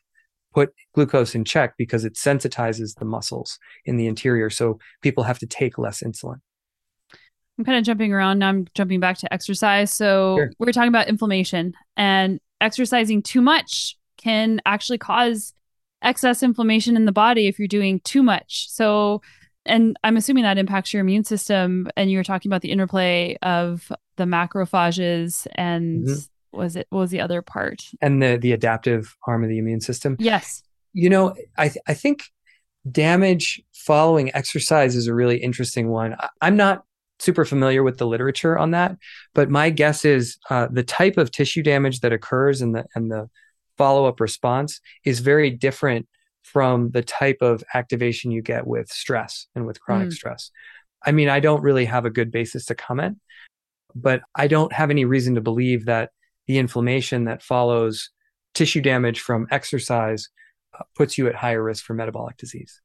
put 0.53 0.75
glucose 0.95 1.35
in 1.35 1.45
check 1.45 1.75
because 1.79 2.05
it 2.05 2.15
sensitizes 2.15 2.99
the 2.99 3.05
muscles 3.05 3.59
in 3.85 3.97
the 3.97 4.07
interior. 4.07 4.51
So 4.51 4.79
people 5.01 5.25
have 5.25 5.39
to 5.39 5.47
take 5.47 5.79
less 5.79 6.03
insulin. 6.03 6.41
I'm 7.59 7.65
kind 7.65 7.79
of 7.79 7.85
jumping 7.85 8.13
around. 8.13 8.39
Now 8.39 8.49
I'm 8.49 8.67
jumping 8.75 9.01
back 9.01 9.19
to 9.19 9.33
exercise. 9.33 9.93
So 9.93 10.37
sure. 10.37 10.51
we 10.59 10.69
are 10.69 10.73
talking 10.73 10.89
about 10.89 11.09
inflammation 11.09 11.75
and 11.97 12.41
exercising 12.61 13.23
too 13.23 13.41
much 13.41 13.97
can 14.17 14.61
actually 14.67 14.99
cause 14.99 15.55
excess 16.03 16.43
inflammation 16.43 16.97
in 16.97 17.05
the 17.05 17.13
body 17.13 17.47
if 17.47 17.59
you're 17.59 17.69
doing 17.69 18.01
too 18.01 18.23
much. 18.23 18.69
So, 18.71 19.23
and 19.65 19.97
I'm 20.05 20.17
assuming 20.17 20.43
that 20.43 20.59
impacts 20.59 20.93
your 20.93 21.01
immune 21.01 21.25
system. 21.25 21.89
And 21.97 22.11
you 22.11 22.19
were 22.19 22.25
talking 22.25 22.49
about 22.51 22.63
the 22.63 22.71
interplay 22.71 23.37
of 23.43 23.91
the 24.17 24.25
macrophages 24.25 25.47
and 25.55 26.07
mm-hmm. 26.07 26.59
was 26.59 26.77
it 26.77 26.87
what 26.91 27.01
was 27.01 27.11
the 27.11 27.21
other 27.21 27.43
part? 27.43 27.83
And 28.01 28.23
the 28.23 28.37
the 28.37 28.53
adaptive 28.53 29.17
arm 29.27 29.43
of 29.43 29.49
the 29.49 29.59
immune 29.59 29.81
system. 29.81 30.17
Yes. 30.19 30.63
You 30.93 31.09
know, 31.09 31.35
I 31.57 31.69
th- 31.69 31.83
I 31.87 31.95
think 31.95 32.25
damage 32.91 33.63
following 33.73 34.35
exercise 34.35 34.97
is 34.97 35.07
a 35.07 35.15
really 35.15 35.39
interesting 35.39 35.89
one. 35.89 36.15
I, 36.19 36.29
I'm 36.41 36.57
not 36.57 36.85
super 37.19 37.45
familiar 37.45 37.83
with 37.85 37.99
the 37.99 38.07
literature 38.07 38.59
on 38.59 38.73
that, 38.73 38.97
but 39.33 39.49
my 39.49 39.71
guess 39.71 40.05
is 40.05 40.39
uh, 40.51 40.67
the 40.71 40.83
type 40.83 41.17
of 41.17 41.31
tissue 41.31 41.63
damage 41.63 42.01
that 42.01 42.13
occurs 42.13 42.61
and 42.61 42.75
the 42.75 42.85
and 42.95 43.11
the 43.11 43.31
follow 43.79 44.07
up 44.07 44.21
response 44.21 44.81
is 45.05 45.21
very 45.21 45.51
different 45.51 46.07
from 46.43 46.91
the 46.91 47.03
type 47.03 47.39
of 47.41 47.63
activation 47.75 48.31
you 48.31 48.43
get 48.43 48.67
with 48.67 48.91
stress 48.91 49.47
and 49.55 49.67
with 49.67 49.81
chronic 49.81 50.09
mm. 50.09 50.13
stress. 50.13 50.51
I 51.05 51.13
mean, 51.13 51.29
I 51.29 51.41
don't 51.41 51.63
really 51.63 51.85
have 51.85 52.05
a 52.05 52.11
good 52.11 52.31
basis 52.31 52.67
to 52.67 52.75
comment, 52.75 53.19
but 53.95 54.23
I 54.35 54.47
don't 54.49 54.73
have 54.73 54.91
any 54.91 55.05
reason 55.05 55.35
to 55.35 55.41
believe 55.41 55.87
that 55.87 56.11
the 56.47 56.59
inflammation 56.59 57.25
that 57.25 57.43
follows 57.43 58.11
tissue 58.55 58.81
damage 58.81 59.21
from 59.21 59.47
exercise 59.51 60.29
uh, 60.79 60.83
puts 60.97 61.17
you 61.17 61.29
at 61.29 61.35
higher 61.35 61.63
risk 61.63 61.85
for 61.85 61.95
metabolic 61.95 62.37
disease. 62.37 62.81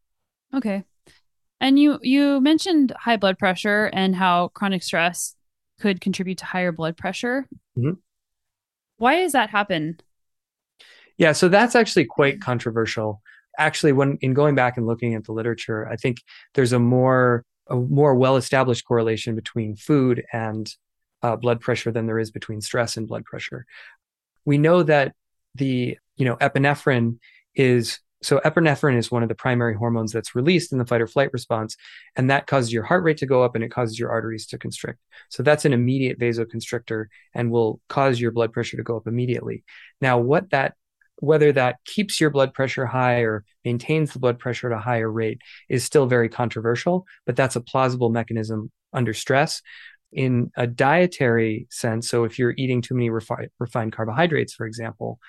Okay. 0.54 0.84
And 1.60 1.80
you 1.80 2.00
you 2.02 2.40
mentioned 2.40 2.94
high 2.98 3.18
blood 3.18 3.40
pressure 3.40 3.90
and 3.92 4.16
how 4.16 4.50
chronic 4.50 4.84
stress 4.84 5.36
could 5.80 6.02
contribute 6.02 6.38
to 6.40 6.46
higher 6.46 6.72
blood 6.72 6.98
pressure. 6.98 7.48
Mm-hmm. 7.78 7.94
Why 8.98 9.22
does 9.22 9.32
that 9.32 9.50
happen? 9.50 10.00
Yeah, 11.18 11.32
so 11.32 11.50
that's 11.50 11.76
actually 11.76 12.06
quite 12.06 12.42
controversial. 12.42 13.22
Actually, 13.58 13.92
when 13.92 14.18
in 14.22 14.34
going 14.34 14.56
back 14.56 14.78
and 14.78 14.86
looking 14.86 15.16
at 15.16 15.26
the 15.26 15.32
literature, 15.32 15.88
I 15.88 15.96
think 15.96 16.18
there's 16.54 16.74
a 16.74 16.80
more 16.80 17.44
a 17.70 17.76
more 17.76 18.16
well-established 18.16 18.86
correlation 18.86 19.36
between 19.36 19.76
food 19.76 20.24
and 20.32 20.74
uh, 21.22 21.36
blood 21.36 21.60
pressure 21.60 21.92
than 21.92 22.06
there 22.06 22.20
is 22.20 22.32
between 22.32 22.62
stress 22.62 22.96
and 22.96 23.08
blood 23.08 23.26
pressure. 23.26 23.66
We 24.46 24.58
know 24.58 24.84
that 24.84 25.14
the 25.56 25.98
you 26.16 26.26
know 26.26 26.36
epinephrine 26.38 27.18
is 27.56 28.00
so 28.22 28.40
epinephrine 28.40 28.98
is 28.98 29.12
one 29.12 29.24
of 29.24 29.30
the 29.30 29.36
primary 29.36 29.76
hormones 29.76 30.12
that's 30.12 30.36
released 30.36 30.72
in 30.72 30.78
the 30.78 30.86
fight 30.86 31.02
or 31.02 31.08
flight 31.08 31.32
response, 31.34 31.78
and 32.16 32.30
that 32.30 32.48
causes 32.48 32.74
your 32.74 32.84
heart 32.84 33.04
rate 33.04 33.18
to 33.18 33.26
go 33.26 33.44
up 33.44 33.56
and 33.56 33.64
it 33.64 33.72
causes 33.72 34.00
your 34.00 34.10
arteries 34.10 34.48
to 34.48 34.58
constrict. 34.58 35.00
So 35.30 35.44
that's 35.44 35.66
an 35.66 35.74
immediate 35.74 36.20
vasoconstrictor 36.20 37.06
and 37.34 37.52
will 37.52 37.80
cause 37.90 38.20
your 38.20 38.32
blood 38.32 38.54
pressure 38.54 38.78
to 38.78 38.84
go 38.84 38.98
up 38.98 39.08
immediately. 39.08 39.64
Now, 40.02 40.20
what 40.20 40.50
that 40.52 40.76
whether 41.20 41.52
that 41.52 41.78
keeps 41.86 42.20
your 42.20 42.30
blood 42.30 42.54
pressure 42.54 42.86
high 42.86 43.22
or 43.22 43.44
maintains 43.66 44.14
the 44.14 44.20
blood 44.20 44.40
pressure 44.40 44.72
at 44.72 44.78
a 44.78 44.82
higher 44.82 45.12
rate 45.12 45.40
is 45.70 45.84
still 45.84 46.06
very 46.06 46.30
controversial, 46.30 47.06
but 47.26 47.36
that's 47.36 47.56
a 47.56 47.62
plausible 47.62 48.10
mechanism 48.10 48.72
under 48.94 49.14
stress. 49.14 49.62
In 50.14 50.52
a 50.56 50.68
dietary 50.68 51.68
sense, 51.70 52.10
so 52.10 52.24
if 52.24 52.40
you're 52.40 52.54
eating 52.58 52.82
too 52.82 52.96
many 52.96 53.10
refi- 53.10 53.50
refined 53.60 53.94
carbohydrates, 53.94 54.54
for 54.54 54.66
example, 54.66 55.20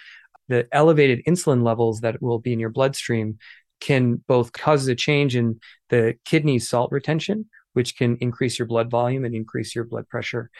the 0.49 0.69
elevated 0.73 1.23
insulin 1.27 1.63
levels 1.63 2.01
that 2.01 2.23
will 2.23 2.39
be 2.39 2.53
in 2.53 2.61
your 2.61 2.71
bloodstream 2.71 3.39
can 3.81 4.23
both 4.27 4.53
cause 4.53 4.87
a 4.89 4.95
change 4.95 5.37
in 5.37 5.61
the 5.89 6.17
kidney 6.25 6.59
salt 6.59 6.93
retention, 6.93 7.47
which 7.73 7.97
can 7.97 8.17
increase 8.21 8.59
your 8.59 8.67
blood 8.67 8.91
volume 8.91 9.25
and 9.25 9.35
increase 9.35 9.75
your 9.75 9.85
blood 9.85 10.09
pressure. 10.09 10.51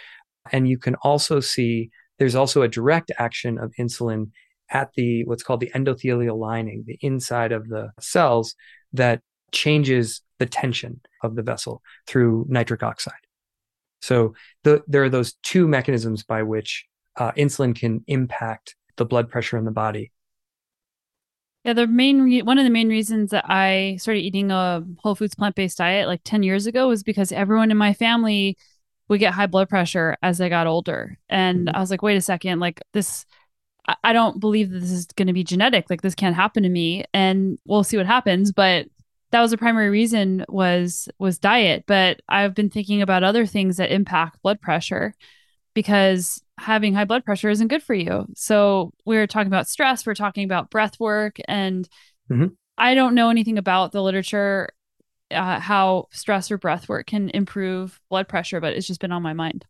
And 0.53 0.69
you 0.69 0.79
can 0.79 0.95
also 0.97 1.41
see 1.41 1.91
there's 2.19 2.35
also 2.35 2.63
a 2.63 2.69
direct 2.69 3.13
action 3.19 3.59
of 3.59 3.73
insulin 3.79 4.31
at 4.71 4.93
the 4.95 5.25
what's 5.25 5.43
called 5.43 5.61
the 5.61 5.71
endothelial 5.75 6.39
lining, 6.39 6.85
the 6.87 6.99
inside 7.01 7.53
of 7.53 7.69
the 7.69 7.91
cells 8.01 8.55
that 8.93 9.21
changes 9.53 10.23
the 10.39 10.47
tension 10.47 11.01
of 11.23 11.35
the 11.35 11.43
vessel 11.43 11.83
through 12.07 12.47
nitric 12.49 12.83
oxide. 12.83 13.15
So 14.01 14.35
the, 14.63 14.83
there 14.87 15.03
are 15.03 15.09
those 15.09 15.35
two 15.43 15.67
mechanisms 15.67 16.23
by 16.23 16.43
which 16.43 16.87
uh, 17.17 17.33
insulin 17.33 17.75
can 17.75 18.05
impact 18.07 18.77
the 18.97 19.05
blood 19.05 19.29
pressure 19.29 19.59
in 19.59 19.65
the 19.65 19.71
body. 19.71 20.13
Yeah, 21.65 21.73
the 21.73 21.87
main 21.87 22.23
re- 22.23 22.43
one 22.43 22.59
of 22.59 22.65
the 22.65 22.71
main 22.71 22.89
reasons 22.89 23.31
that 23.33 23.45
I 23.49 23.97
started 24.01 24.21
eating 24.21 24.51
a 24.51 24.85
whole 24.99 25.17
foods 25.17 25.35
plant 25.35 25.57
based 25.57 25.79
diet 25.79 26.07
like 26.07 26.21
ten 26.25 26.43
years 26.43 26.67
ago 26.67 26.89
was 26.89 27.03
because 27.03 27.33
everyone 27.33 27.71
in 27.71 27.77
my 27.77 27.93
family 27.93 28.57
would 29.09 29.21
get 29.21 29.35
high 29.35 29.47
blood 29.47 29.69
pressure 29.69 30.17
as 30.23 30.39
they 30.39 30.49
got 30.49 30.67
older, 30.67 31.19
and 31.29 31.67
mm-hmm. 31.67 31.77
I 31.77 31.81
was 31.81 31.91
like, 31.91 32.03
wait 32.03 32.17
a 32.17 32.21
second, 32.21 32.61
like 32.61 32.81
this. 32.93 33.27
I 34.05 34.13
don't 34.13 34.41
believe 34.41 34.71
that 34.71 34.81
this 34.81 34.91
is 34.91 35.07
going 35.07 35.29
to 35.29 35.33
be 35.33 35.45
genetic. 35.45 35.89
Like 35.89 36.03
this 36.03 36.15
can't 36.15 36.37
happen 36.37 36.63
to 36.63 36.69
me, 36.69 37.05
and 37.15 37.59
we'll 37.65 37.85
see 37.85 37.97
what 37.97 38.07
happens. 38.07 38.53
But 38.53 38.87
that 39.31 39.41
was 39.41 39.51
the 39.51 39.59
primary 39.59 39.91
reason 39.91 40.45
was 40.49 41.09
was 41.19 41.39
diet. 41.39 41.85
But 41.87 42.21
I've 42.29 42.55
been 42.55 42.71
thinking 42.71 43.03
about 43.03 43.25
other 43.25 43.47
things 43.47 43.77
that 43.79 43.93
impact 43.93 44.43
blood 44.43 44.61
pressure 44.61 45.15
because 45.75 46.43
having 46.59 46.95
high 46.95 47.05
blood 47.05 47.25
pressure 47.25 47.49
isn't 47.49 47.69
good 47.69 47.83
for 47.83 47.95
you. 47.95 48.27
So 48.35 48.93
we 49.05 49.17
are 49.17 49.27
talking 49.27 49.47
about 49.47 49.69
stress, 49.69 50.05
we're 50.05 50.15
talking 50.15 50.45
about 50.45 50.71
breath 50.71 50.99
work, 50.99 51.37
and 51.47 51.89
mm-hmm. 52.31 52.49
I 52.77 52.95
don't 52.95 53.15
know 53.15 53.31
anything 53.31 53.59
about 53.59 53.93
the 53.93 54.03
literature, 54.03 54.71
uh, 55.31 55.61
how 55.61 56.09
stress 56.11 56.51
or 56.51 56.59
breath 56.59 56.89
work 56.89 57.07
can 57.07 57.31
improve 57.31 58.01
blood 58.11 58.29
pressure, 58.29 58.61
but 58.61 58.75
it's 58.75 58.87
just 58.87 59.01
been 59.01 59.13
on 59.13 59.23
my 59.23 59.35
mind. 59.35 59.65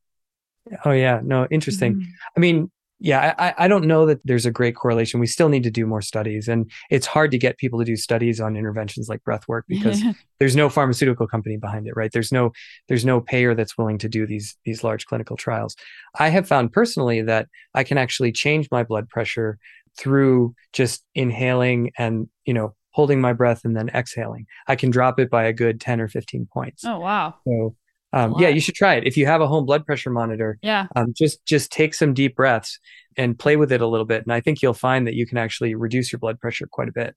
Oh 0.85 0.93
yeah, 0.93 1.21
no, 1.23 1.47
interesting. 1.51 1.95
Mm-hmm. 1.95 2.11
I 2.37 2.41
mean, 2.41 2.71
yeah, 3.01 3.35
I, 3.39 3.55
I 3.57 3.69
don't 3.69 3.87
know 3.87 4.07
that 4.07 4.21
there's 4.25 4.47
a 4.47 4.51
great 4.51 4.75
correlation. 4.75 5.21
We 5.21 5.29
still 5.29 5.49
need 5.49 5.63
to 5.63 5.71
do 5.71 5.87
more 5.87 6.03
studies, 6.03 6.49
and 6.49 6.71
it's 6.91 7.07
hard 7.07 7.31
to 7.31 7.39
get 7.39 7.57
people 7.57 7.79
to 7.79 7.85
do 7.85 7.97
studies 7.97 8.41
on 8.41 8.57
interventions 8.57 9.09
like 9.09 9.23
breath 9.23 9.47
work 9.47 9.67
because 9.69 10.03
there's 10.41 10.57
no 10.57 10.69
pharmaceutical 10.69 11.29
company 11.29 11.57
behind 11.57 11.87
it, 11.87 11.95
right? 11.97 12.11
There's 12.13 12.33
no 12.33 12.53
there's 12.89 13.05
no 13.05 13.21
payer 13.21 13.55
that's 13.55 13.79
willing 13.79 13.99
to 13.99 14.09
do 14.09 14.27
these 14.27 14.57
these 14.65 14.83
large 14.83 15.07
clinical 15.07 15.37
trials. 15.37 15.77
I 16.19 16.31
have 16.31 16.49
found 16.49 16.73
personally 16.73 17.23
that 17.23 17.47
I 17.75 17.85
can 17.85 17.99
actually 17.99 18.33
change 18.33 18.69
my 18.73 18.83
blood 18.83 19.09
pressure 19.09 19.59
through 19.97 20.55
just 20.73 21.05
inhaling 21.15 21.93
and 21.99 22.29
you 22.47 22.55
know 22.55 22.75
holding 22.91 23.21
my 23.21 23.33
breath 23.33 23.65
and 23.65 23.77
then 23.77 23.91
exhaling. 23.91 24.45
I 24.67 24.75
can 24.75 24.91
drop 24.91 25.21
it 25.21 25.31
by 25.31 25.45
a 25.45 25.53
good 25.53 25.81
ten 25.81 26.01
or 26.01 26.09
fifteen 26.09 26.49
points. 26.53 26.85
Oh 26.85 26.99
wow! 26.99 27.37
So 27.47 27.77
um, 28.13 28.35
yeah, 28.39 28.49
you 28.49 28.61
should 28.61 28.75
try 28.75 28.95
it. 28.95 29.07
If 29.07 29.17
you 29.17 29.27
have 29.27 29.41
a 29.41 29.47
home 29.47 29.67
blood 29.67 29.85
pressure 29.85 30.11
monitor, 30.11 30.59
yeah, 30.63 30.87
um, 30.97 31.13
just 31.15 31.45
just 31.45 31.71
take 31.71 31.95
some 31.95 32.15
deep 32.15 32.37
breaths 32.37 32.79
and 33.17 33.39
play 33.39 33.57
with 33.57 33.71
it 33.71 33.81
a 33.81 33.87
little 33.87 34.07
bit, 34.07 34.23
and 34.23 34.33
I 34.33 34.41
think 34.41 34.63
you'll 34.63 34.75
find 34.75 35.07
that 35.07 35.15
you 35.15 35.27
can 35.27 35.37
actually 35.37 35.75
reduce 35.75 36.11
your 36.11 36.19
blood 36.19 36.41
pressure 36.41 36.67
quite 36.67 36.89
a 36.89 36.93
bit. 36.93 37.15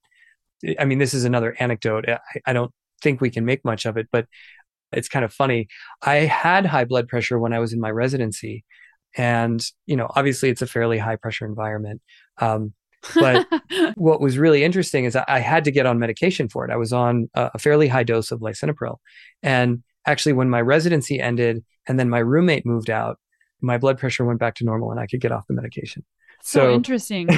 I 0.80 0.86
mean, 0.86 1.00
this 1.00 1.14
is 1.14 1.24
another 1.24 1.56
anecdote. 1.60 2.06
I, 2.10 2.20
I 2.46 2.54
don't 2.54 2.72
think 3.02 3.22
we 3.22 3.30
can 3.30 3.46
make 3.46 3.64
much 3.64 3.86
of 3.86 3.98
it, 3.98 4.10
but 4.12 4.28
it's 4.92 5.08
kind 5.08 5.24
of 5.24 5.34
funny. 5.34 5.68
I 6.02 6.16
had 6.16 6.66
high 6.66 6.86
blood 6.86 7.08
pressure 7.08 7.40
when 7.40 7.54
I 7.54 7.60
was 7.60 7.72
in 7.72 7.80
my 7.80 7.90
residency, 7.90 8.66
and 9.16 9.66
you 9.86 9.96
know, 9.96 10.10
obviously, 10.14 10.50
it's 10.50 10.62
a 10.62 10.68
fairly 10.68 10.98
high 10.98 11.16
pressure 11.16 11.46
environment. 11.46 12.02
Um, 12.38 12.74
but 13.16 13.48
what 13.96 14.20
was 14.20 14.38
really 14.38 14.66
interesting 14.66 15.06
is 15.06 15.16
I 15.16 15.40
had 15.40 15.64
to 15.66 15.72
get 15.72 15.86
on 15.86 16.00
medication 16.00 16.50
for 16.50 16.66
it. 16.66 16.72
I 16.72 16.76
was 16.76 16.92
on 16.92 17.30
a 17.34 17.58
fairly 17.58 17.88
high 17.88 18.04
dose 18.04 18.32
of 18.32 18.42
lisinopril, 18.42 18.98
and 19.42 19.84
actually 20.06 20.34
when 20.34 20.50
my 20.50 20.62
residency 20.62 21.20
ended 21.20 21.64
and 21.88 22.00
then 22.00 22.10
my 22.10 22.20
roommate 22.20 22.66
moved 22.66 22.90
out 22.90 23.18
my 23.62 23.78
blood 23.78 23.98
pressure 23.98 24.26
went 24.26 24.40
back 24.40 24.56
to 24.56 24.66
normal 24.66 24.92
and 24.92 25.00
i 25.00 25.08
could 25.08 25.22
get 25.22 25.32
off 25.32 25.46
the 25.48 25.54
medication. 25.54 26.04
So, 26.44 26.60
so 26.60 26.74
interesting. 26.74 27.30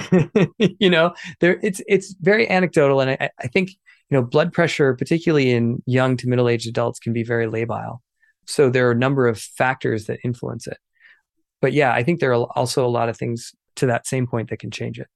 you 0.58 0.90
know 0.90 1.14
there 1.42 1.60
it's 1.62 1.82
it's 1.88 2.16
very 2.22 2.50
anecdotal 2.50 3.02
and 3.02 3.12
I, 3.12 3.30
I 3.40 3.48
think 3.48 3.72
you 3.72 4.18
know 4.18 4.24
blood 4.24 4.54
pressure 4.54 4.94
particularly 4.96 5.52
in 5.52 5.84
young 5.86 6.16
to 6.18 6.28
middle-aged 6.28 6.68
adults 6.68 7.00
can 7.00 7.14
be 7.14 7.24
very 7.24 7.48
labile. 7.48 8.00
So 8.46 8.70
there 8.70 8.88
are 8.88 8.92
a 8.92 8.96
number 8.96 9.28
of 9.28 9.40
factors 9.40 10.06
that 10.06 10.20
influence 10.24 10.68
it. 10.68 10.78
But 11.62 11.74
yeah 11.74 11.94
i 11.94 12.04
think 12.04 12.20
there 12.20 12.34
are 12.34 12.48
also 12.56 12.86
a 12.86 12.88
lot 12.88 13.10
of 13.10 13.18
things 13.18 13.54
to 13.76 13.88
that 13.88 14.08
same 14.08 14.28
point 14.28 14.50
that 14.50 14.60
can 14.60 14.72
change 14.72 15.00
it. 15.00 15.08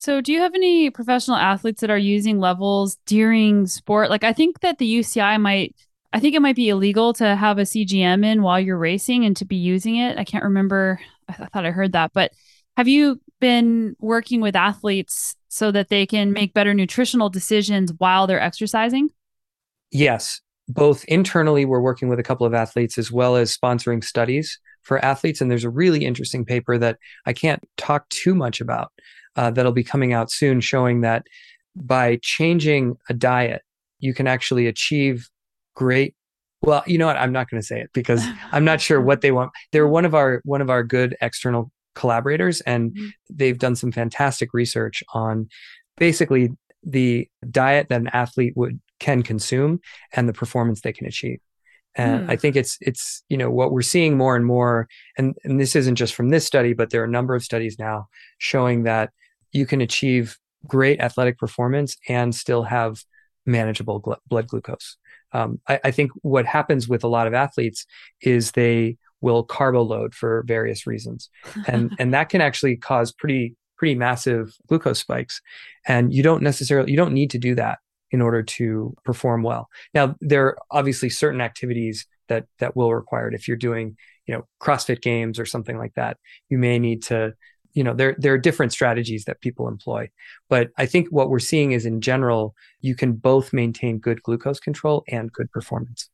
So, 0.00 0.20
do 0.20 0.32
you 0.32 0.38
have 0.38 0.54
any 0.54 0.90
professional 0.90 1.36
athletes 1.36 1.80
that 1.80 1.90
are 1.90 1.98
using 1.98 2.38
levels 2.38 2.98
during 3.04 3.66
sport? 3.66 4.10
Like, 4.10 4.22
I 4.22 4.32
think 4.32 4.60
that 4.60 4.78
the 4.78 5.00
UCI 5.00 5.40
might 5.40 5.74
I 6.12 6.20
think 6.20 6.34
it 6.34 6.42
might 6.42 6.56
be 6.56 6.70
illegal 6.70 7.12
to 7.14 7.36
have 7.36 7.58
a 7.58 7.62
CGM 7.62 8.24
in 8.24 8.42
while 8.42 8.58
you're 8.58 8.78
racing 8.78 9.24
and 9.24 9.36
to 9.36 9.44
be 9.44 9.56
using 9.56 9.96
it. 9.96 10.18
I 10.18 10.24
can't 10.24 10.44
remember. 10.44 11.00
I, 11.28 11.32
th- 11.32 11.46
I 11.46 11.50
thought 11.50 11.66
I 11.66 11.70
heard 11.70 11.92
that. 11.92 12.12
But 12.14 12.32
have 12.76 12.88
you 12.88 13.20
been 13.40 13.94
working 13.98 14.40
with 14.40 14.56
athletes 14.56 15.36
so 15.48 15.70
that 15.70 15.88
they 15.88 16.06
can 16.06 16.32
make 16.32 16.54
better 16.54 16.72
nutritional 16.72 17.28
decisions 17.28 17.92
while 17.98 18.26
they're 18.26 18.40
exercising? 18.40 19.10
Yes. 19.90 20.40
Both 20.66 21.04
internally, 21.06 21.64
we're 21.64 21.80
working 21.80 22.08
with 22.08 22.18
a 22.18 22.22
couple 22.22 22.46
of 22.46 22.54
athletes 22.54 22.98
as 22.98 23.12
well 23.12 23.36
as 23.36 23.56
sponsoring 23.56 24.02
studies 24.02 24.58
for 24.82 25.02
athletes. 25.04 25.40
And 25.40 25.50
there's 25.50 25.64
a 25.64 25.70
really 25.70 26.04
interesting 26.04 26.44
paper 26.44 26.78
that 26.78 26.98
I 27.26 27.32
can't 27.32 27.62
talk 27.76 28.08
too 28.08 28.34
much 28.34 28.60
about 28.60 28.92
uh, 29.36 29.50
that'll 29.50 29.72
be 29.72 29.84
coming 29.84 30.12
out 30.12 30.30
soon 30.30 30.60
showing 30.60 31.02
that 31.02 31.26
by 31.74 32.18
changing 32.22 32.96
a 33.08 33.14
diet, 33.14 33.62
you 33.98 34.12
can 34.14 34.26
actually 34.26 34.66
achieve 34.66 35.28
great. 35.78 36.14
Well 36.60 36.82
you 36.86 36.98
know 36.98 37.06
what? 37.06 37.16
I'm 37.16 37.32
not 37.32 37.48
going 37.48 37.62
to 37.62 37.66
say 37.66 37.80
it 37.80 37.90
because 37.94 38.22
i'm 38.52 38.64
not 38.64 38.80
sure 38.80 39.00
what 39.00 39.20
they 39.20 39.30
want. 39.30 39.52
They're 39.70 39.86
one 39.86 40.04
of 40.04 40.14
our 40.14 40.42
one 40.44 40.60
of 40.60 40.70
our 40.70 40.82
good 40.82 41.16
external 41.20 41.70
collaborators 41.94 42.60
and 42.62 42.90
mm-hmm. 42.90 43.08
they've 43.30 43.58
done 43.58 43.76
some 43.76 43.92
fantastic 43.92 44.52
research 44.52 45.02
on 45.14 45.48
basically 45.96 46.50
the 46.84 47.28
diet 47.50 47.88
that 47.88 48.00
an 48.00 48.08
athlete 48.12 48.54
would 48.56 48.80
can 49.00 49.22
consume 49.22 49.80
and 50.12 50.28
the 50.28 50.32
performance 50.32 50.80
they 50.80 50.92
can 50.92 51.06
achieve. 51.06 51.38
And 51.94 52.28
mm. 52.28 52.30
i 52.30 52.36
think 52.36 52.56
it's 52.56 52.76
it's 52.80 53.22
you 53.28 53.36
know 53.36 53.50
what 53.50 53.70
we're 53.72 53.90
seeing 53.94 54.16
more 54.16 54.34
and 54.36 54.44
more 54.44 54.88
and 55.16 55.36
and 55.44 55.60
this 55.60 55.74
isn't 55.76 55.94
just 55.94 56.14
from 56.14 56.28
this 56.28 56.44
study 56.44 56.72
but 56.74 56.90
there 56.90 57.00
are 57.02 57.10
a 57.12 57.16
number 57.18 57.34
of 57.34 57.42
studies 57.42 57.78
now 57.78 58.08
showing 58.38 58.82
that 58.82 59.10
you 59.52 59.64
can 59.64 59.80
achieve 59.80 60.36
great 60.66 61.00
athletic 61.00 61.38
performance 61.38 61.96
and 62.08 62.34
still 62.34 62.64
have 62.64 63.02
manageable 63.46 64.02
gl- 64.02 64.22
blood 64.28 64.46
glucose 64.46 64.98
um, 65.32 65.60
I, 65.68 65.80
I, 65.84 65.90
think 65.90 66.12
what 66.22 66.46
happens 66.46 66.88
with 66.88 67.04
a 67.04 67.08
lot 67.08 67.26
of 67.26 67.34
athletes 67.34 67.84
is 68.20 68.52
they 68.52 68.96
will 69.20 69.42
carbo 69.42 69.82
load 69.82 70.14
for 70.14 70.42
various 70.46 70.86
reasons, 70.86 71.28
and 71.66 71.94
and 71.98 72.14
that 72.14 72.28
can 72.28 72.40
actually 72.40 72.76
cause 72.76 73.12
pretty 73.12 73.56
pretty 73.76 73.94
massive 73.94 74.54
glucose 74.66 75.00
spikes. 75.00 75.40
And 75.86 76.12
you 76.12 76.22
don't 76.22 76.42
necessarily 76.42 76.90
you 76.90 76.96
don't 76.96 77.12
need 77.12 77.30
to 77.30 77.38
do 77.38 77.54
that 77.56 77.78
in 78.10 78.22
order 78.22 78.42
to 78.42 78.94
perform 79.04 79.42
well. 79.42 79.68
Now 79.94 80.16
there 80.20 80.46
are 80.46 80.58
obviously 80.70 81.10
certain 81.10 81.40
activities 81.40 82.06
that 82.28 82.46
that 82.58 82.76
will 82.76 82.94
require 82.94 83.28
it. 83.28 83.34
If 83.34 83.48
you're 83.48 83.56
doing 83.56 83.96
you 84.26 84.34
know 84.34 84.46
CrossFit 84.60 85.02
games 85.02 85.38
or 85.38 85.46
something 85.46 85.76
like 85.76 85.94
that, 85.94 86.16
you 86.48 86.58
may 86.58 86.78
need 86.78 87.02
to 87.04 87.34
you 87.78 87.84
know 87.84 87.94
there 87.94 88.16
there 88.18 88.32
are 88.32 88.38
different 88.38 88.72
strategies 88.72 89.24
that 89.26 89.40
people 89.40 89.68
employ. 89.68 90.10
But 90.48 90.70
i 90.78 90.84
think 90.84 91.06
what 91.10 91.30
we're 91.30 91.38
seeing 91.38 91.70
is 91.70 91.86
in 91.86 92.00
general 92.00 92.56
you 92.80 92.96
can 92.96 93.12
both 93.12 93.52
maintain 93.52 93.98
good 93.98 94.20
glucose 94.24 94.58
control 94.58 95.04
and 95.06 95.32
good 95.32 95.48
performance. 95.52 96.10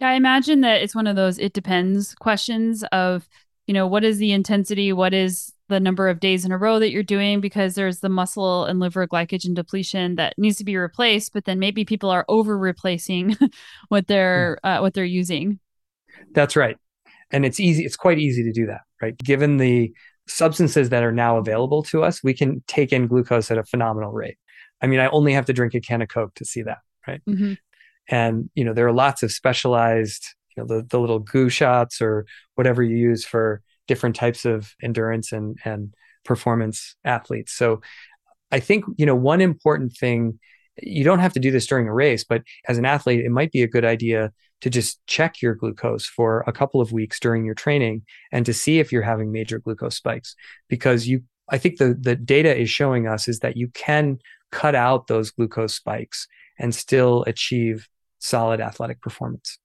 Yeah 0.00 0.08
i 0.08 0.14
imagine 0.14 0.60
that 0.62 0.82
it's 0.82 0.96
one 0.96 1.06
of 1.06 1.14
those 1.14 1.38
it 1.38 1.52
depends 1.52 2.16
questions 2.16 2.82
of 2.90 3.28
you 3.68 3.74
know 3.74 3.86
what 3.86 4.02
is 4.02 4.18
the 4.18 4.32
intensity? 4.32 4.92
What 4.92 5.14
is 5.14 5.52
the 5.68 5.78
number 5.78 6.08
of 6.08 6.18
days 6.18 6.44
in 6.44 6.50
a 6.50 6.58
row 6.58 6.80
that 6.80 6.90
you're 6.90 7.02
doing? 7.04 7.40
Because 7.40 7.74
there's 7.74 8.00
the 8.00 8.08
muscle 8.08 8.64
and 8.64 8.80
liver 8.80 9.06
glycogen 9.06 9.54
depletion 9.54 10.16
that 10.16 10.34
needs 10.36 10.56
to 10.56 10.64
be 10.64 10.76
replaced 10.76 11.32
but 11.32 11.44
then 11.44 11.60
maybe 11.60 11.84
people 11.84 12.10
are 12.10 12.24
over 12.28 12.58
replacing 12.58 13.36
what 13.88 14.08
they're 14.08 14.58
uh, 14.64 14.78
what 14.80 14.94
they're 14.94 15.14
using. 15.22 15.60
That's 16.32 16.56
right. 16.56 16.76
And 17.30 17.46
it's 17.46 17.60
easy 17.60 17.84
it's 17.84 18.00
quite 18.04 18.18
easy 18.18 18.42
to 18.42 18.52
do 18.52 18.66
that 18.66 18.80
right? 19.00 19.16
Given 19.18 19.56
the 19.58 19.92
substances 20.28 20.90
that 20.90 21.02
are 21.02 21.12
now 21.12 21.38
available 21.38 21.82
to 21.84 22.02
us, 22.02 22.22
we 22.22 22.34
can 22.34 22.62
take 22.66 22.92
in 22.92 23.06
glucose 23.06 23.50
at 23.50 23.58
a 23.58 23.64
phenomenal 23.64 24.12
rate. 24.12 24.38
I 24.80 24.86
mean, 24.86 25.00
I 25.00 25.08
only 25.08 25.32
have 25.32 25.46
to 25.46 25.52
drink 25.52 25.74
a 25.74 25.80
can 25.80 26.02
of 26.02 26.08
Coke 26.08 26.34
to 26.34 26.44
see 26.44 26.62
that, 26.62 26.78
right? 27.06 27.20
Mm-hmm. 27.28 27.54
And 28.08 28.50
you 28.54 28.64
know, 28.64 28.72
there 28.72 28.86
are 28.86 28.92
lots 28.92 29.22
of 29.22 29.32
specialized, 29.32 30.26
you 30.56 30.62
know, 30.62 30.66
the 30.66 30.86
the 30.86 31.00
little 31.00 31.18
goo 31.18 31.48
shots 31.48 32.00
or 32.00 32.26
whatever 32.54 32.82
you 32.82 32.96
use 32.96 33.24
for 33.24 33.62
different 33.86 34.16
types 34.16 34.44
of 34.44 34.74
endurance 34.82 35.32
and 35.32 35.58
and 35.64 35.94
performance 36.24 36.94
athletes. 37.04 37.52
So 37.52 37.80
I 38.50 38.60
think, 38.60 38.84
you 38.96 39.06
know, 39.06 39.14
one 39.14 39.40
important 39.40 39.92
thing 39.92 40.38
you 40.80 41.04
don't 41.04 41.18
have 41.18 41.32
to 41.32 41.40
do 41.40 41.50
this 41.50 41.66
during 41.66 41.88
a 41.88 41.92
race, 41.92 42.24
but 42.24 42.42
as 42.68 42.78
an 42.78 42.84
athlete, 42.84 43.24
it 43.24 43.30
might 43.30 43.50
be 43.50 43.62
a 43.62 43.68
good 43.68 43.84
idea 43.84 44.32
to 44.60 44.70
just 44.70 45.04
check 45.06 45.40
your 45.40 45.54
glucose 45.54 46.06
for 46.06 46.44
a 46.46 46.52
couple 46.52 46.80
of 46.80 46.92
weeks 46.92 47.20
during 47.20 47.44
your 47.44 47.54
training 47.54 48.02
and 48.32 48.44
to 48.46 48.52
see 48.52 48.78
if 48.78 48.92
you're 48.92 49.02
having 49.02 49.30
major 49.30 49.58
glucose 49.58 49.96
spikes 49.96 50.34
because 50.68 51.06
you 51.06 51.22
I 51.50 51.58
think 51.58 51.78
the 51.78 51.96
the 51.98 52.16
data 52.16 52.54
is 52.54 52.70
showing 52.70 53.06
us 53.06 53.28
is 53.28 53.40
that 53.40 53.56
you 53.56 53.68
can 53.68 54.18
cut 54.50 54.74
out 54.74 55.06
those 55.06 55.30
glucose 55.30 55.74
spikes 55.74 56.26
and 56.58 56.74
still 56.74 57.24
achieve 57.26 57.88
solid 58.18 58.60
athletic 58.60 59.00
performance. 59.00 59.58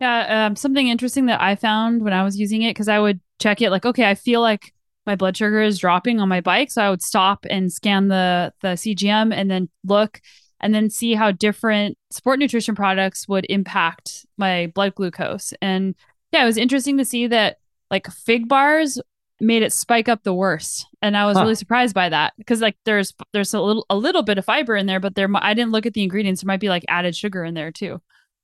Yeah, 0.00 0.46
um, 0.46 0.56
something 0.56 0.86
interesting 0.86 1.26
that 1.26 1.40
I 1.40 1.56
found 1.56 2.02
when 2.02 2.12
I 2.12 2.22
was 2.22 2.38
using 2.38 2.62
it 2.62 2.70
because 2.70 2.88
I 2.88 2.98
would 2.98 3.20
check 3.40 3.60
it 3.60 3.70
like, 3.70 3.84
okay, 3.84 4.08
I 4.08 4.14
feel 4.14 4.40
like 4.40 4.72
my 5.06 5.16
blood 5.16 5.36
sugar 5.36 5.60
is 5.60 5.78
dropping 5.78 6.20
on 6.20 6.28
my 6.28 6.40
bike, 6.40 6.70
so 6.70 6.82
I 6.82 6.90
would 6.90 7.02
stop 7.02 7.46
and 7.48 7.72
scan 7.72 8.08
the 8.08 8.52
the 8.60 8.76
CGM 8.76 9.32
and 9.32 9.50
then 9.50 9.68
look 9.84 10.20
and 10.60 10.74
then 10.74 10.90
see 10.90 11.14
how 11.14 11.30
different 11.30 11.96
sport 12.10 12.38
nutrition 12.38 12.74
products 12.74 13.28
would 13.28 13.46
impact 13.48 14.26
my 14.36 14.70
blood 14.74 14.94
glucose. 14.94 15.52
And 15.62 15.94
yeah, 16.32 16.42
it 16.42 16.46
was 16.46 16.56
interesting 16.56 16.98
to 16.98 17.04
see 17.04 17.26
that 17.28 17.58
like 17.90 18.06
fig 18.08 18.48
bars 18.48 19.00
made 19.40 19.62
it 19.62 19.72
spike 19.72 20.08
up 20.08 20.24
the 20.24 20.34
worst 20.34 20.86
and 21.00 21.16
i 21.16 21.24
was 21.24 21.36
huh. 21.36 21.42
really 21.42 21.54
surprised 21.54 21.94
by 21.94 22.08
that 22.08 22.32
because 22.38 22.60
like 22.60 22.76
there's 22.84 23.14
there's 23.32 23.54
a 23.54 23.60
little 23.60 23.86
a 23.88 23.96
little 23.96 24.22
bit 24.22 24.38
of 24.38 24.44
fiber 24.44 24.76
in 24.76 24.86
there 24.86 24.98
but 24.98 25.14
there 25.14 25.28
i 25.36 25.54
didn't 25.54 25.70
look 25.70 25.86
at 25.86 25.94
the 25.94 26.02
ingredients 26.02 26.42
there 26.42 26.46
might 26.46 26.60
be 26.60 26.68
like 26.68 26.84
added 26.88 27.14
sugar 27.14 27.44
in 27.44 27.54
there 27.54 27.70
too 27.70 28.00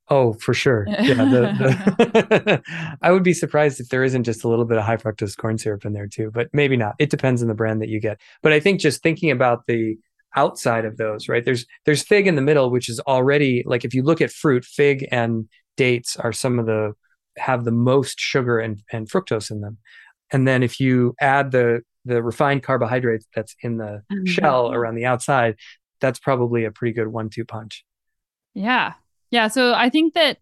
oh 0.08 0.34
for 0.34 0.54
sure 0.54 0.86
yeah 0.88 1.14
the, 1.14 2.62
the 2.62 2.96
i 3.02 3.10
would 3.10 3.24
be 3.24 3.32
surprised 3.32 3.80
if 3.80 3.88
there 3.88 4.04
isn't 4.04 4.22
just 4.22 4.44
a 4.44 4.48
little 4.48 4.64
bit 4.64 4.78
of 4.78 4.84
high 4.84 4.96
fructose 4.96 5.36
corn 5.36 5.58
syrup 5.58 5.84
in 5.84 5.94
there 5.94 6.06
too 6.06 6.30
but 6.32 6.48
maybe 6.52 6.76
not 6.76 6.94
it 7.00 7.10
depends 7.10 7.42
on 7.42 7.48
the 7.48 7.54
brand 7.54 7.82
that 7.82 7.88
you 7.88 7.98
get 7.98 8.20
but 8.42 8.52
i 8.52 8.60
think 8.60 8.80
just 8.80 9.02
thinking 9.02 9.32
about 9.32 9.66
the 9.66 9.98
outside 10.36 10.84
of 10.84 10.96
those 10.96 11.28
right 11.28 11.44
there's 11.44 11.66
there's 11.84 12.02
fig 12.02 12.26
in 12.26 12.34
the 12.34 12.42
middle 12.42 12.70
which 12.70 12.88
is 12.88 13.00
already 13.00 13.62
like 13.66 13.84
if 13.84 13.94
you 13.94 14.02
look 14.02 14.20
at 14.20 14.30
fruit 14.30 14.64
fig 14.64 15.06
and 15.10 15.48
dates 15.76 16.16
are 16.16 16.32
some 16.32 16.58
of 16.58 16.66
the 16.66 16.92
have 17.36 17.64
the 17.64 17.72
most 17.72 18.18
sugar 18.18 18.58
and, 18.58 18.82
and 18.92 19.10
fructose 19.10 19.50
in 19.50 19.60
them 19.60 19.78
and 20.32 20.46
then 20.46 20.62
if 20.62 20.80
you 20.80 21.14
add 21.20 21.50
the 21.50 21.82
the 22.04 22.22
refined 22.22 22.62
carbohydrates 22.62 23.26
that's 23.34 23.56
in 23.62 23.78
the 23.78 24.02
mm-hmm. 24.12 24.24
shell 24.26 24.72
around 24.72 24.94
the 24.94 25.06
outside, 25.06 25.56
that's 26.00 26.18
probably 26.18 26.64
a 26.64 26.70
pretty 26.70 26.92
good 26.92 27.08
one-two 27.08 27.44
punch. 27.44 27.84
Yeah. 28.52 28.94
Yeah. 29.30 29.48
So 29.48 29.74
I 29.74 29.88
think 29.88 30.14
that 30.14 30.38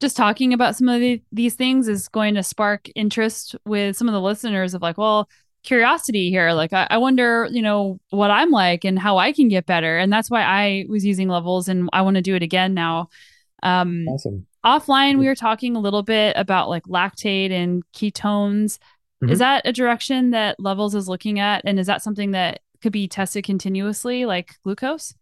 just 0.00 0.16
talking 0.16 0.52
about 0.52 0.76
some 0.76 0.88
of 0.88 1.00
the, 1.00 1.22
these 1.32 1.54
things 1.54 1.88
is 1.88 2.08
going 2.08 2.34
to 2.34 2.42
spark 2.42 2.88
interest 2.94 3.56
with 3.66 3.96
some 3.96 4.08
of 4.08 4.12
the 4.12 4.20
listeners 4.20 4.72
of 4.72 4.82
like, 4.82 4.96
well, 4.96 5.28
curiosity 5.62 6.30
here. 6.30 6.52
Like, 6.52 6.72
I, 6.72 6.86
I 6.90 6.98
wonder, 6.98 7.48
you 7.50 7.62
know, 7.62 7.98
what 8.10 8.30
I'm 8.30 8.50
like 8.50 8.84
and 8.84 8.98
how 8.98 9.18
I 9.18 9.32
can 9.32 9.48
get 9.48 9.66
better. 9.66 9.98
And 9.98 10.12
that's 10.12 10.30
why 10.30 10.42
I 10.42 10.86
was 10.88 11.04
using 11.04 11.28
levels 11.28 11.68
and 11.68 11.88
I 11.92 12.02
want 12.02 12.16
to 12.16 12.22
do 12.22 12.34
it 12.34 12.42
again 12.42 12.74
now. 12.74 13.08
Um, 13.62 14.06
awesome. 14.08 14.46
Offline, 14.64 15.18
we 15.18 15.26
were 15.26 15.34
talking 15.34 15.74
a 15.74 15.80
little 15.80 16.02
bit 16.02 16.34
about 16.36 16.68
like 16.68 16.84
lactate 16.84 17.50
and 17.50 17.82
ketones. 17.94 18.78
Mm-hmm. 19.22 19.32
Is 19.32 19.38
that 19.38 19.62
a 19.66 19.72
direction 19.72 20.30
that 20.30 20.58
Levels 20.58 20.94
is 20.94 21.08
looking 21.08 21.40
at? 21.40 21.62
And 21.64 21.78
is 21.78 21.86
that 21.86 22.02
something 22.02 22.30
that 22.32 22.60
could 22.82 22.92
be 22.92 23.08
tested 23.08 23.44
continuously, 23.44 24.24
like 24.24 24.54
glucose? 24.64 25.14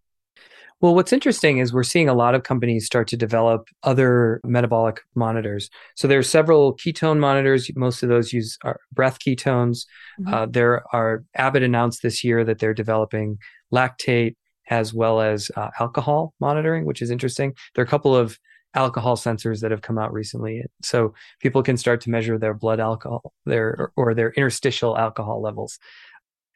Well, 0.80 0.95
what's 0.95 1.12
interesting 1.12 1.59
is 1.59 1.72
we're 1.72 1.82
seeing 1.82 2.09
a 2.09 2.14
lot 2.14 2.36
of 2.36 2.45
companies 2.45 2.86
start 2.86 3.09
to 3.09 3.16
develop 3.16 3.68
other 3.82 4.41
metabolic 4.45 5.01
monitors. 5.16 5.70
So 5.97 6.07
there 6.07 6.20
are 6.20 6.22
several 6.22 6.76
ketone 6.76 7.18
monitors. 7.18 7.68
Most 7.74 8.05
of 8.05 8.09
those 8.09 8.32
use 8.32 8.57
breath 8.93 9.18
ketones. 9.18 9.86
Mm-hmm. 10.20 10.34
Uh, 10.34 10.47
there 10.47 10.84
are 10.93 11.24
Abbott 11.34 11.64
announced 11.64 12.03
this 12.03 12.22
year 12.22 12.45
that 12.45 12.61
they're 12.61 12.74
developing 12.74 13.39
lactate 13.72 14.36
as 14.70 14.95
well 14.95 15.20
as 15.20 15.51
uh, 15.57 15.70
alcohol 15.80 16.34
monitoring, 16.39 16.84
which 16.84 17.03
is 17.03 17.11
interesting. 17.11 17.55
There 17.74 17.82
are 17.82 17.86
a 17.86 17.91
couple 17.91 18.14
of 18.14 18.39
alcohol 18.74 19.16
sensors 19.16 19.61
that 19.61 19.70
have 19.70 19.82
come 19.82 19.99
out 19.99 20.12
recently. 20.12 20.62
So 20.82 21.14
people 21.41 21.62
can 21.62 21.76
start 21.76 22.01
to 22.03 22.11
measure 22.11 22.39
their 22.39 22.55
blood 22.55 22.78
alcohol, 22.78 23.32
their 23.47 23.91
or 23.97 24.14
their 24.14 24.30
interstitial 24.32 24.97
alcohol 24.97 25.43
levels. 25.43 25.78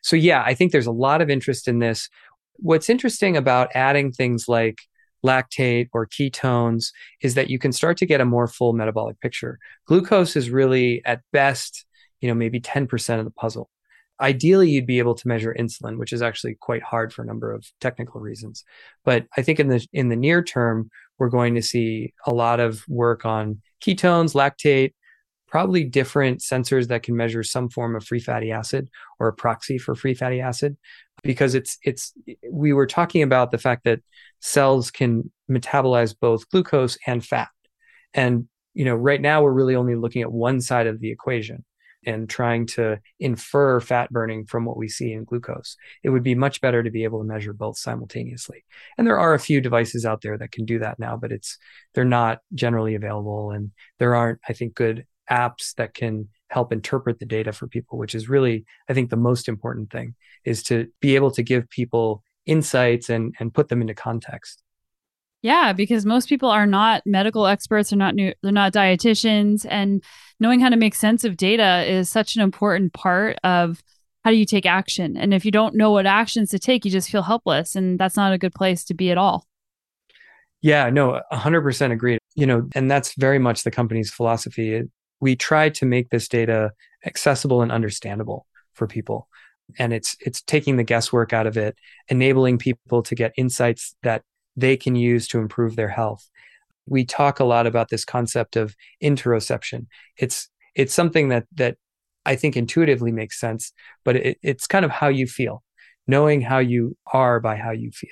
So 0.02 0.16
yeah, 0.16 0.42
I 0.44 0.54
think 0.54 0.72
there's 0.72 0.86
a 0.86 0.92
lot 0.92 1.22
of 1.22 1.30
interest 1.30 1.68
in 1.68 1.78
this. 1.78 2.08
What's 2.56 2.90
interesting 2.90 3.36
about 3.36 3.70
adding 3.74 4.12
things 4.12 4.48
like 4.48 4.78
lactate 5.24 5.88
or 5.92 6.06
ketones 6.06 6.92
is 7.22 7.34
that 7.34 7.50
you 7.50 7.58
can 7.58 7.72
start 7.72 7.96
to 7.98 8.06
get 8.06 8.20
a 8.20 8.24
more 8.24 8.46
full 8.46 8.72
metabolic 8.72 9.20
picture. 9.20 9.58
Glucose 9.86 10.36
is 10.36 10.50
really 10.50 11.02
at 11.04 11.20
best, 11.32 11.84
you 12.20 12.28
know, 12.28 12.34
maybe 12.34 12.60
10% 12.60 13.18
of 13.18 13.24
the 13.24 13.30
puzzle. 13.30 13.70
Ideally, 14.20 14.70
you'd 14.70 14.86
be 14.86 14.98
able 14.98 15.14
to 15.14 15.28
measure 15.28 15.54
insulin, 15.58 15.98
which 15.98 16.12
is 16.12 16.22
actually 16.22 16.56
quite 16.60 16.82
hard 16.82 17.12
for 17.12 17.22
a 17.22 17.26
number 17.26 17.52
of 17.52 17.64
technical 17.80 18.20
reasons. 18.20 18.64
But 19.04 19.26
I 19.36 19.42
think 19.42 19.58
in 19.58 19.68
the 19.68 19.84
in 19.92 20.10
the 20.10 20.16
near 20.16 20.42
term, 20.44 20.90
we're 21.18 21.28
going 21.28 21.54
to 21.54 21.62
see 21.62 22.14
a 22.26 22.32
lot 22.32 22.60
of 22.60 22.84
work 22.88 23.24
on 23.24 23.62
ketones, 23.84 24.34
lactate, 24.34 24.92
probably 25.52 25.84
different 25.84 26.40
sensors 26.40 26.88
that 26.88 27.02
can 27.02 27.14
measure 27.14 27.42
some 27.42 27.68
form 27.68 27.94
of 27.94 28.02
free 28.02 28.18
fatty 28.18 28.50
acid 28.50 28.88
or 29.20 29.28
a 29.28 29.34
proxy 29.34 29.76
for 29.76 29.94
free 29.94 30.14
fatty 30.14 30.40
acid 30.40 30.78
because 31.22 31.54
it's 31.54 31.76
it's 31.84 32.14
we 32.50 32.72
were 32.72 32.86
talking 32.86 33.22
about 33.22 33.50
the 33.50 33.58
fact 33.58 33.84
that 33.84 34.00
cells 34.40 34.90
can 34.90 35.30
metabolize 35.50 36.16
both 36.18 36.48
glucose 36.48 36.96
and 37.06 37.22
fat 37.22 37.50
and 38.14 38.48
you 38.72 38.86
know 38.86 38.94
right 38.94 39.20
now 39.20 39.42
we're 39.42 39.52
really 39.52 39.76
only 39.76 39.94
looking 39.94 40.22
at 40.22 40.32
one 40.32 40.58
side 40.58 40.86
of 40.86 41.00
the 41.00 41.10
equation 41.10 41.62
and 42.06 42.30
trying 42.30 42.66
to 42.66 42.98
infer 43.20 43.78
fat 43.78 44.10
burning 44.10 44.46
from 44.46 44.64
what 44.64 44.76
we 44.76 44.88
see 44.88 45.12
in 45.12 45.22
glucose. 45.22 45.76
It 46.02 46.08
would 46.08 46.24
be 46.24 46.34
much 46.34 46.60
better 46.60 46.82
to 46.82 46.90
be 46.90 47.04
able 47.04 47.20
to 47.20 47.24
measure 47.24 47.52
both 47.52 47.78
simultaneously. 47.78 48.64
And 48.98 49.06
there 49.06 49.20
are 49.20 49.34
a 49.34 49.38
few 49.38 49.60
devices 49.60 50.04
out 50.04 50.20
there 50.20 50.36
that 50.36 50.50
can 50.50 50.64
do 50.64 50.80
that 50.80 50.98
now, 50.98 51.16
but 51.16 51.30
it's 51.30 51.58
they're 51.94 52.04
not 52.04 52.40
generally 52.54 52.96
available 52.96 53.52
and 53.52 53.70
there 54.00 54.16
aren't 54.16 54.40
I 54.48 54.52
think 54.52 54.74
good 54.74 55.06
apps 55.32 55.74
that 55.76 55.94
can 55.94 56.28
help 56.48 56.72
interpret 56.72 57.18
the 57.18 57.24
data 57.24 57.52
for 57.52 57.66
people, 57.66 57.98
which 57.98 58.14
is 58.14 58.28
really 58.28 58.64
I 58.88 58.94
think 58.94 59.10
the 59.10 59.16
most 59.16 59.48
important 59.48 59.90
thing 59.90 60.14
is 60.44 60.62
to 60.64 60.88
be 61.00 61.14
able 61.14 61.30
to 61.32 61.42
give 61.42 61.68
people 61.70 62.22
insights 62.44 63.08
and 63.08 63.34
and 63.40 63.54
put 63.54 63.68
them 63.68 63.80
into 63.80 63.94
context. 63.94 64.62
Yeah, 65.42 65.72
because 65.72 66.06
most 66.06 66.28
people 66.28 66.50
are 66.50 66.66
not 66.66 67.02
medical 67.04 67.46
experts, 67.46 67.90
they're 67.90 67.98
not 67.98 68.14
new, 68.14 68.32
they're 68.42 68.52
not 68.52 68.72
dietitians 68.72 69.66
and 69.68 70.02
knowing 70.38 70.60
how 70.60 70.68
to 70.68 70.76
make 70.76 70.94
sense 70.94 71.24
of 71.24 71.36
data 71.36 71.84
is 71.90 72.08
such 72.08 72.36
an 72.36 72.42
important 72.42 72.92
part 72.92 73.38
of 73.42 73.82
how 74.24 74.30
do 74.30 74.36
you 74.36 74.46
take 74.46 74.66
action. 74.66 75.16
And 75.16 75.34
if 75.34 75.44
you 75.44 75.50
don't 75.50 75.74
know 75.74 75.90
what 75.90 76.06
actions 76.06 76.50
to 76.50 76.60
take, 76.60 76.84
you 76.84 76.92
just 76.92 77.10
feel 77.10 77.22
helpless 77.22 77.74
and 77.74 77.98
that's 77.98 78.16
not 78.16 78.32
a 78.32 78.38
good 78.38 78.54
place 78.54 78.84
to 78.84 78.94
be 78.94 79.10
at 79.10 79.18
all. 79.18 79.46
Yeah, 80.60 80.90
no, 80.90 81.20
100% 81.32 81.90
agreed. 81.90 82.20
You 82.36 82.46
know, 82.46 82.68
and 82.74 82.88
that's 82.88 83.14
very 83.16 83.40
much 83.40 83.64
the 83.64 83.72
company's 83.72 84.12
philosophy. 84.12 84.84
We 85.22 85.36
try 85.36 85.70
to 85.70 85.86
make 85.86 86.10
this 86.10 86.28
data 86.28 86.72
accessible 87.06 87.62
and 87.62 87.72
understandable 87.72 88.46
for 88.74 88.86
people 88.86 89.28
and 89.78 89.92
it's 89.92 90.16
it's 90.20 90.42
taking 90.42 90.76
the 90.76 90.84
guesswork 90.84 91.32
out 91.32 91.46
of 91.46 91.56
it 91.56 91.76
enabling 92.08 92.58
people 92.58 93.02
to 93.02 93.14
get 93.14 93.32
insights 93.36 93.94
that 94.02 94.22
they 94.56 94.76
can 94.76 94.94
use 94.94 95.28
to 95.28 95.38
improve 95.38 95.76
their 95.76 95.88
health. 95.88 96.28
We 96.86 97.04
talk 97.04 97.40
a 97.40 97.44
lot 97.44 97.66
about 97.66 97.88
this 97.88 98.04
concept 98.04 98.56
of 98.56 98.74
interoception. 99.02 99.86
It's 100.16 100.48
it's 100.74 100.94
something 100.94 101.28
that 101.28 101.46
that 101.54 101.76
I 102.24 102.36
think 102.36 102.56
intuitively 102.56 103.12
makes 103.12 103.40
sense, 103.40 103.72
but 104.04 104.16
it, 104.16 104.38
it's 104.42 104.66
kind 104.66 104.84
of 104.84 104.90
how 104.90 105.08
you 105.08 105.26
feel, 105.26 105.62
knowing 106.06 106.40
how 106.40 106.58
you 106.58 106.96
are 107.12 107.40
by 107.40 107.56
how 107.56 107.72
you 107.72 107.90
feel. 107.90 108.10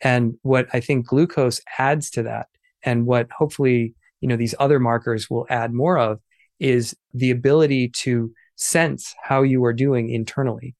And 0.00 0.34
what 0.42 0.68
I 0.72 0.80
think 0.80 1.06
glucose 1.06 1.60
adds 1.78 2.10
to 2.10 2.22
that, 2.24 2.48
and 2.82 3.06
what 3.06 3.28
hopefully 3.36 3.94
you 4.20 4.28
know 4.28 4.36
these 4.36 4.54
other 4.58 4.80
markers 4.80 5.30
will 5.30 5.46
add 5.48 5.72
more 5.72 5.98
of, 5.98 6.20
is 6.58 6.96
the 7.14 7.30
ability 7.30 7.88
to 7.88 8.32
sense 8.56 9.14
how 9.22 9.42
you 9.42 9.64
are 9.64 9.72
doing 9.72 10.10
internally, 10.10 10.74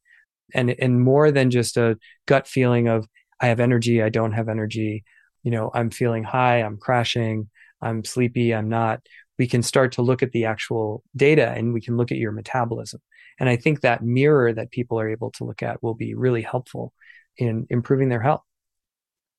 and 0.54 0.70
and 0.70 1.00
more 1.00 1.30
than 1.30 1.50
just 1.50 1.76
a 1.76 1.98
gut 2.26 2.46
feeling 2.46 2.88
of 2.88 3.06
I 3.40 3.48
have 3.48 3.60
energy, 3.60 4.02
I 4.02 4.08
don't 4.08 4.32
have 4.32 4.48
energy, 4.48 5.04
you 5.42 5.50
know, 5.50 5.70
I'm 5.72 5.90
feeling 5.90 6.24
high, 6.24 6.58
I'm 6.58 6.76
crashing, 6.76 7.48
I'm 7.80 8.04
sleepy, 8.04 8.54
I'm 8.54 8.68
not. 8.68 9.00
We 9.38 9.46
can 9.46 9.62
start 9.62 9.92
to 9.92 10.02
look 10.02 10.22
at 10.22 10.32
the 10.32 10.46
actual 10.46 11.04
data 11.16 11.50
and 11.50 11.72
we 11.72 11.80
can 11.80 11.96
look 11.96 12.10
at 12.10 12.18
your 12.18 12.32
metabolism. 12.32 13.00
And 13.38 13.48
I 13.48 13.56
think 13.56 13.80
that 13.80 14.02
mirror 14.02 14.52
that 14.52 14.72
people 14.72 14.98
are 14.98 15.08
able 15.08 15.30
to 15.32 15.44
look 15.44 15.62
at 15.62 15.82
will 15.82 15.94
be 15.94 16.14
really 16.14 16.42
helpful 16.42 16.92
in 17.36 17.66
improving 17.70 18.08
their 18.08 18.20
health. 18.20 18.42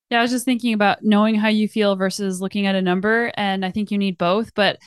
Yeah, 0.09 0.19
I 0.19 0.21
was 0.21 0.31
just 0.31 0.45
thinking 0.45 0.73
about 0.73 1.03
knowing 1.03 1.35
how 1.35 1.49
you 1.49 1.67
feel 1.67 1.95
versus 1.95 2.41
looking 2.41 2.65
at 2.65 2.75
a 2.75 2.81
number. 2.81 3.31
And 3.35 3.65
I 3.65 3.71
think 3.71 3.91
you 3.91 3.97
need 3.97 4.17
both. 4.17 4.53
But 4.55 4.79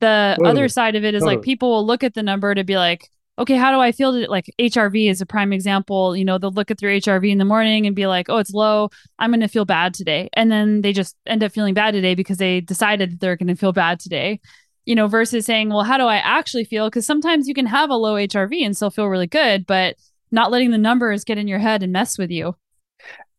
the 0.00 0.34
totally. 0.36 0.50
other 0.50 0.68
side 0.68 0.96
of 0.96 1.04
it 1.04 1.14
is 1.14 1.22
totally. 1.22 1.36
like 1.36 1.44
people 1.44 1.70
will 1.70 1.86
look 1.86 2.04
at 2.04 2.14
the 2.14 2.22
number 2.22 2.54
to 2.54 2.64
be 2.64 2.76
like, 2.76 3.08
okay, 3.38 3.56
how 3.56 3.70
do 3.70 3.78
I 3.78 3.92
feel? 3.92 4.12
To, 4.12 4.28
like 4.28 4.52
HRV 4.58 5.08
is 5.08 5.20
a 5.20 5.26
prime 5.26 5.52
example. 5.52 6.16
You 6.16 6.24
know, 6.24 6.38
they'll 6.38 6.50
look 6.50 6.70
at 6.70 6.78
their 6.78 6.90
HRV 6.90 7.30
in 7.30 7.38
the 7.38 7.44
morning 7.44 7.86
and 7.86 7.94
be 7.94 8.06
like, 8.06 8.28
oh, 8.28 8.38
it's 8.38 8.52
low. 8.52 8.90
I'm 9.18 9.30
going 9.30 9.40
to 9.40 9.48
feel 9.48 9.64
bad 9.64 9.94
today. 9.94 10.28
And 10.32 10.50
then 10.50 10.80
they 10.80 10.92
just 10.92 11.16
end 11.26 11.44
up 11.44 11.52
feeling 11.52 11.74
bad 11.74 11.92
today 11.92 12.14
because 12.14 12.38
they 12.38 12.60
decided 12.60 13.12
that 13.12 13.20
they're 13.20 13.36
going 13.36 13.48
to 13.48 13.54
feel 13.54 13.72
bad 13.72 14.00
today. 14.00 14.40
You 14.86 14.94
know, 14.94 15.06
versus 15.06 15.44
saying, 15.44 15.68
well, 15.68 15.84
how 15.84 15.98
do 15.98 16.04
I 16.04 16.16
actually 16.16 16.64
feel? 16.64 16.88
Because 16.88 17.04
sometimes 17.04 17.46
you 17.46 17.52
can 17.52 17.66
have 17.66 17.90
a 17.90 17.94
low 17.94 18.14
HRV 18.14 18.64
and 18.64 18.74
still 18.74 18.90
feel 18.90 19.06
really 19.06 19.26
good, 19.26 19.66
but 19.66 19.96
not 20.30 20.50
letting 20.50 20.70
the 20.70 20.78
numbers 20.78 21.24
get 21.24 21.36
in 21.36 21.46
your 21.46 21.58
head 21.58 21.82
and 21.82 21.92
mess 21.92 22.16
with 22.16 22.30
you. 22.30 22.56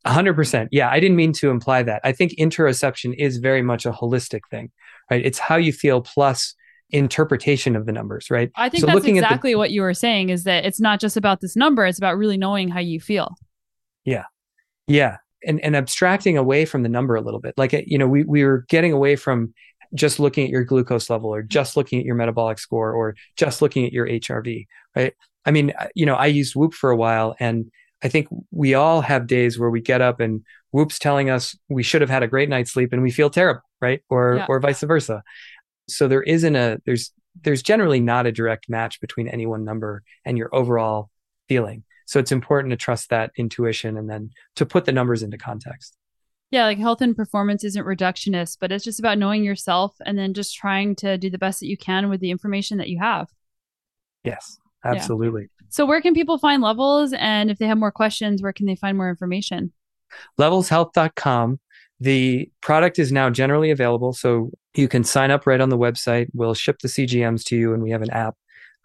100%. 0.06 0.70
Yeah, 0.72 0.90
I 0.90 1.00
didn't 1.00 1.18
mean 1.18 1.34
to 1.34 1.50
imply 1.50 1.84
that. 1.84 2.02
I 2.04 2.12
think 2.12 2.34
interoception 2.40 3.16
is 3.18 3.38
very 3.38 3.62
much 3.62 3.86
a 3.86 3.92
holistic 3.92 4.42
thing, 4.50 4.72
right? 5.12 5.26
It's 5.26 5.40
how 5.40 5.58
you 5.58 5.74
feel 5.74 6.02
plus 6.02 6.56
interpretation 6.92 7.76
of 7.76 7.86
the 7.86 7.92
numbers, 7.92 8.32
right? 8.32 8.52
I 8.56 8.70
think 8.70 8.82
so 8.82 8.88
that's 8.88 9.06
exactly 9.06 9.54
the, 9.54 9.58
what 9.58 9.72
you 9.72 9.82
were 9.82 9.94
saying 9.94 10.30
is 10.30 10.44
that 10.46 10.66
it's 10.66 10.80
not 10.80 11.00
just 11.00 11.18
about 11.18 11.42
this 11.42 11.56
number, 11.56 11.86
it's 11.86 11.98
about 11.98 12.18
really 12.18 12.38
knowing 12.38 12.70
how 12.70 12.80
you 12.80 13.00
feel. 13.00 13.36
Yeah. 14.06 14.24
Yeah. 14.88 15.18
And, 15.46 15.64
and 15.64 15.76
abstracting 15.76 16.38
away 16.38 16.66
from 16.66 16.84
the 16.84 16.90
number 16.90 17.16
a 17.16 17.22
little 17.22 17.40
bit. 17.40 17.54
Like, 17.58 17.74
you 17.86 17.98
know, 17.98 18.08
we, 18.08 18.24
we 18.24 18.44
were 18.44 18.66
getting 18.70 18.92
away 18.92 19.16
from 19.16 19.54
just 19.94 20.20
looking 20.20 20.46
at 20.46 20.50
your 20.50 20.64
glucose 20.64 21.10
level 21.10 21.34
or 21.34 21.42
just 21.42 21.78
looking 21.78 22.00
at 22.00 22.06
your 22.06 22.16
metabolic 22.16 22.60
score 22.60 22.92
or 22.92 23.16
just 23.36 23.62
looking 23.62 23.86
at 23.86 23.94
your 23.94 24.08
HRV, 24.08 24.68
right? 24.96 25.14
I 25.46 25.52
mean, 25.52 25.74
you 25.96 26.06
know, 26.06 26.16
I 26.16 26.28
used 26.28 26.56
Whoop 26.56 26.74
for 26.74 26.92
a 26.92 26.96
while 26.96 27.36
and 27.40 27.72
I 28.02 28.08
think 28.08 28.28
we 28.52 28.74
all 28.74 29.02
have 29.02 29.28
days 29.28 29.60
where 29.60 29.70
we 29.70 29.82
get 29.82 30.02
up 30.02 30.20
and 30.20 30.44
Whoop's 30.72 31.00
telling 31.00 31.30
us 31.30 31.58
we 31.68 31.84
should 31.84 32.02
have 32.02 32.10
had 32.10 32.24
a 32.24 32.28
great 32.28 32.50
night's 32.50 32.72
sleep 32.72 32.94
and 32.94 33.02
we 33.02 33.12
feel 33.12 33.30
terrible, 33.30 33.62
right? 33.82 34.02
Or 34.10 34.36
yeah. 34.38 34.46
or 34.48 34.60
vice 34.60 34.82
versa. 34.82 35.24
So 35.90 36.08
there 36.08 36.24
isn't 36.24 36.56
a 36.56 36.80
there's 36.86 37.12
there's 37.42 37.64
generally 37.64 38.00
not 38.00 38.26
a 38.26 38.32
direct 38.32 38.70
match 38.70 39.02
between 39.02 39.28
any 39.28 39.46
one 39.46 39.64
number 39.64 40.04
and 40.26 40.38
your 40.38 40.54
overall 40.54 41.10
feeling. 41.48 41.84
So 42.06 42.20
it's 42.20 42.32
important 42.32 42.72
to 42.72 42.78
trust 42.78 43.10
that 43.10 43.32
intuition 43.38 43.98
and 43.98 44.10
then 44.10 44.32
to 44.56 44.66
put 44.66 44.86
the 44.86 44.92
numbers 44.92 45.24
into 45.24 45.38
context. 45.38 45.96
Yeah, 46.52 46.66
like 46.66 46.80
health 46.80 47.02
and 47.02 47.16
performance 47.16 47.64
isn't 47.64 47.86
reductionist, 47.86 48.58
but 48.60 48.72
it's 48.72 48.84
just 48.84 49.00
about 49.00 49.20
knowing 49.20 49.44
yourself 49.44 49.96
and 50.04 50.18
then 50.18 50.34
just 50.34 50.56
trying 50.56 50.96
to 50.98 51.18
do 51.18 51.30
the 51.30 51.38
best 51.38 51.60
that 51.60 51.68
you 51.68 51.78
can 51.78 52.10
with 52.10 52.20
the 52.22 52.32
information 52.32 52.80
that 52.80 52.90
you 52.90 52.98
have. 52.98 53.28
Yes, 54.24 54.58
absolutely. 54.84 55.44
Yeah. 55.44 55.66
So, 55.70 55.86
where 55.86 56.02
can 56.02 56.14
people 56.14 56.38
find 56.38 56.62
levels? 56.62 57.14
And 57.14 57.52
if 57.52 57.58
they 57.58 57.68
have 57.68 57.78
more 57.78 57.92
questions, 57.92 58.42
where 58.42 58.54
can 58.54 58.66
they 58.66 58.76
find 58.76 58.98
more 58.98 59.10
information? 59.10 59.72
Levelshealth.com. 60.40 61.60
The 62.00 62.50
product 62.62 62.98
is 62.98 63.12
now 63.12 63.30
generally 63.30 63.72
available. 63.72 64.14
So, 64.14 64.52
you 64.74 64.88
can 64.88 65.04
sign 65.04 65.32
up 65.32 65.46
right 65.46 65.62
on 65.62 65.70
the 65.70 65.78
website. 65.78 66.28
We'll 66.34 66.54
ship 66.54 66.80
the 66.82 66.88
CGMs 66.88 67.44
to 67.46 67.56
you, 67.56 67.74
and 67.74 67.84
we 67.84 67.92
have 67.92 68.02
an 68.02 68.12
app. 68.12 68.36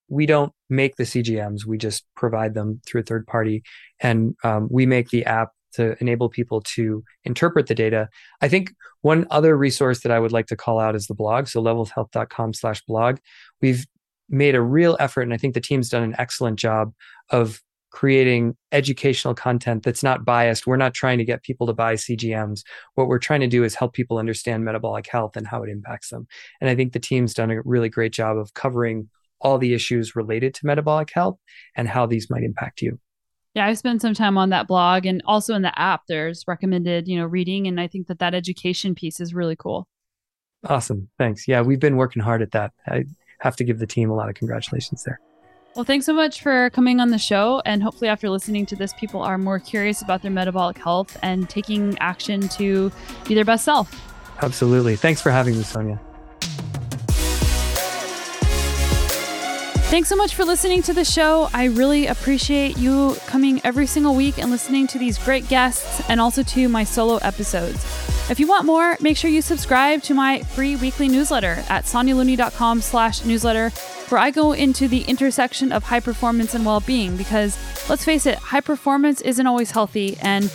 We 0.09 0.26
don't 0.26 0.53
make 0.68 0.97
the 0.97 1.05
CGMs, 1.05 1.64
we 1.64 1.78
just 1.78 2.05
provide 2.16 2.55
them 2.55 2.80
through 2.86 3.03
a 3.03 3.05
third 3.05 3.26
party. 3.26 3.62
And 4.01 4.36
um, 4.45 4.68
we 4.70 4.86
make 4.86 5.11
the 5.11 5.24
app 5.24 5.51
to 5.74 5.97
enable 6.01 6.28
people 6.28 6.61
to 6.61 7.03
interpret 7.24 7.66
the 7.66 7.74
data. 7.74 8.09
I 8.40 8.49
think 8.49 8.72
one 9.01 9.26
other 9.30 9.57
resource 9.57 10.01
that 10.01 10.12
I 10.12 10.20
would 10.20 10.32
like 10.32 10.47
to 10.47 10.57
call 10.57 10.78
out 10.78 10.95
is 10.95 11.07
the 11.07 11.14
blog. 11.14 11.49
So 11.49 11.62
levelshealth.com 11.62 12.55
slash 12.55 12.82
blog. 12.82 13.18
We've 13.61 13.84
made 14.29 14.55
a 14.55 14.61
real 14.61 14.97
effort, 15.01 15.22
and 15.22 15.35
I 15.35 15.37
think 15.37 15.55
the 15.55 15.61
team's 15.61 15.89
done 15.89 16.03
an 16.03 16.14
excellent 16.18 16.59
job 16.59 16.93
of 17.31 17.61
creating 17.91 18.57
educational 18.72 19.35
content 19.35 19.85
that's 19.85 20.03
not 20.03 20.25
biased. 20.25 20.66
We're 20.66 20.77
not 20.77 20.95
trying 20.95 21.18
to 21.18 21.25
get 21.25 21.45
people 21.45 21.68
to 21.68 21.72
buy 21.72 21.95
CGMs. 21.95 22.64
What 22.95 23.07
we're 23.07 23.20
trying 23.20 23.41
to 23.41 23.47
do 23.47 23.62
is 23.62 23.77
help 23.77 23.93
people 23.93 24.18
understand 24.18 24.64
metabolic 24.64 25.07
health 25.07 25.37
and 25.37 25.47
how 25.47 25.62
it 25.62 25.70
impacts 25.70 26.09
them. 26.09 26.27
And 26.61 26.68
I 26.68 26.75
think 26.75 26.93
the 26.93 26.99
team's 26.99 27.35
done 27.35 27.53
a 27.53 27.62
really 27.62 27.89
great 27.89 28.12
job 28.12 28.37
of 28.37 28.53
covering 28.55 29.09
all 29.41 29.59
the 29.59 29.75
issues 29.75 30.16
related 30.16 30.55
to 30.55 30.66
metabolic 30.66 31.11
health 31.12 31.39
and 31.77 31.89
how 31.89 32.05
these 32.05 32.29
might 32.29 32.43
impact 32.43 32.83
you. 32.83 32.99
Yeah, 33.55 33.66
I've 33.66 33.79
spent 33.79 34.03
some 34.03 34.14
time 34.14 34.37
on 34.37 34.51
that 34.51 34.66
blog 34.66 35.07
and 35.07 35.22
also 35.25 35.55
in 35.55 35.62
the 35.62 35.79
app. 35.79 36.03
There's 36.09 36.43
recommended, 36.49 37.07
you 37.07 37.16
know, 37.16 37.27
reading, 37.27 37.68
and 37.68 37.81
I 37.81 37.87
think 37.87 38.09
that 38.09 38.18
that 38.18 38.35
education 38.35 38.97
piece 38.97 39.20
is 39.20 39.33
really 39.33 39.55
cool. 39.55 39.87
Awesome, 40.64 41.09
thanks. 41.18 41.47
Yeah, 41.47 41.61
we've 41.61 41.79
been 41.79 41.97
working 41.97 42.22
hard 42.22 42.43
at 42.43 42.51
that. 42.53 42.72
I 42.89 43.05
have 43.45 43.55
to 43.57 43.64
give 43.64 43.78
the 43.78 43.86
team 43.86 44.11
a 44.11 44.14
lot 44.14 44.28
of 44.28 44.34
congratulations 44.34 45.05
there. 45.05 45.20
Well, 45.76 45.84
thanks 45.84 46.07
so 46.07 46.14
much 46.14 46.40
for 46.40 46.70
coming 46.70 46.99
on 46.99 47.11
the 47.11 47.18
show. 47.18 47.61
And 47.66 47.82
hopefully, 47.82 48.09
after 48.09 48.30
listening 48.30 48.64
to 48.66 48.76
this, 48.76 48.92
people 48.95 49.22
are 49.22 49.38
more 49.38 49.59
curious 49.59 50.03
about 50.03 50.22
their 50.22 50.30
metabolic 50.30 50.78
health 50.78 51.16
and 51.22 51.49
taking 51.51 51.99
action 51.99 52.49
to 52.51 52.90
be 53.26 53.34
their 53.34 53.45
best 53.45 53.64
self. 53.64 53.88
Absolutely. 54.42 54.97
Thanks 54.97 55.20
for 55.20 55.30
having 55.30 55.57
me, 55.57 55.62
Sonya. 55.62 56.01
Thanks 59.90 60.09
so 60.09 60.16
much 60.16 60.34
for 60.34 60.45
listening 60.45 60.82
to 60.82 60.92
the 60.92 61.05
show. 61.05 61.49
I 61.53 61.66
really 61.66 62.07
appreciate 62.07 62.78
you 62.78 63.16
coming 63.26 63.61
every 63.62 63.86
single 63.86 64.14
week 64.14 64.38
and 64.38 64.51
listening 64.51 64.86
to 64.88 64.99
these 64.99 65.18
great 65.18 65.49
guests 65.49 66.03
and 66.09 66.20
also 66.20 66.42
to 66.42 66.68
my 66.68 66.82
solo 66.82 67.18
episodes. 67.18 68.14
If 68.31 68.41
you 68.41 68.47
want 68.47 68.64
more, 68.64 68.97
make 69.01 69.18
sure 69.18 69.31
you 69.31 69.43
subscribe 69.43 70.03
to 70.05 70.14
my 70.14 70.41
free 70.41 70.77
weekly 70.77 71.09
newsletter 71.09 71.62
at 71.68 71.85
sonyalooney.com 71.85 72.81
slash 72.81 73.22
newsletter, 73.22 73.68
where 74.09 74.18
I 74.18 74.31
go 74.31 74.53
into 74.53 74.89
the 74.89 75.03
intersection 75.03 75.72
of 75.72 75.83
high 75.83 76.01
performance 76.01 76.55
and 76.55 76.64
well-being 76.64 77.18
because 77.18 77.59
let's 77.91 78.05
face 78.05 78.25
it, 78.25 78.37
high 78.39 78.62
performance 78.62 79.20
isn't 79.20 79.47
always 79.47 79.72
healthy 79.72 80.16
and 80.22 80.51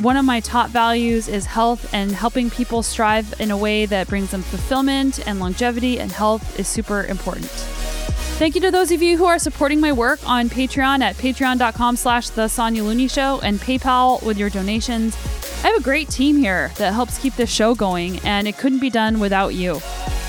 one 0.00 0.18
of 0.18 0.24
my 0.26 0.40
top 0.40 0.68
values 0.68 1.28
is 1.28 1.46
health 1.46 1.94
and 1.94 2.12
helping 2.12 2.50
people 2.50 2.82
strive 2.82 3.32
in 3.40 3.50
a 3.50 3.56
way 3.56 3.86
that 3.86 4.08
brings 4.08 4.30
them 4.30 4.42
fulfillment 4.42 5.26
and 5.26 5.40
longevity 5.40 5.98
and 5.98 6.12
health 6.12 6.58
is 6.58 6.68
super 6.68 7.04
important. 7.04 7.46
Thank 8.36 8.56
you 8.56 8.60
to 8.62 8.70
those 8.70 8.90
of 8.90 9.00
you 9.00 9.16
who 9.16 9.24
are 9.24 9.38
supporting 9.38 9.80
my 9.80 9.92
work 9.92 10.18
on 10.28 10.50
Patreon 10.50 11.00
at 11.00 11.14
patreon.com 11.14 11.96
slash 11.96 12.30
the 12.30 12.48
Sonya 12.48 12.82
Looney 12.82 13.08
Show 13.08 13.40
and 13.40 13.60
PayPal 13.60 14.22
with 14.24 14.36
your 14.36 14.50
donations. 14.50 15.16
I 15.64 15.68
have 15.68 15.80
a 15.80 15.82
great 15.82 16.10
team 16.10 16.36
here 16.36 16.70
that 16.76 16.92
helps 16.92 17.16
keep 17.16 17.36
this 17.36 17.50
show 17.50 17.74
going, 17.74 18.18
and 18.18 18.46
it 18.46 18.58
couldn't 18.58 18.80
be 18.80 18.90
done 18.90 19.18
without 19.18 19.54
you. 19.54 19.80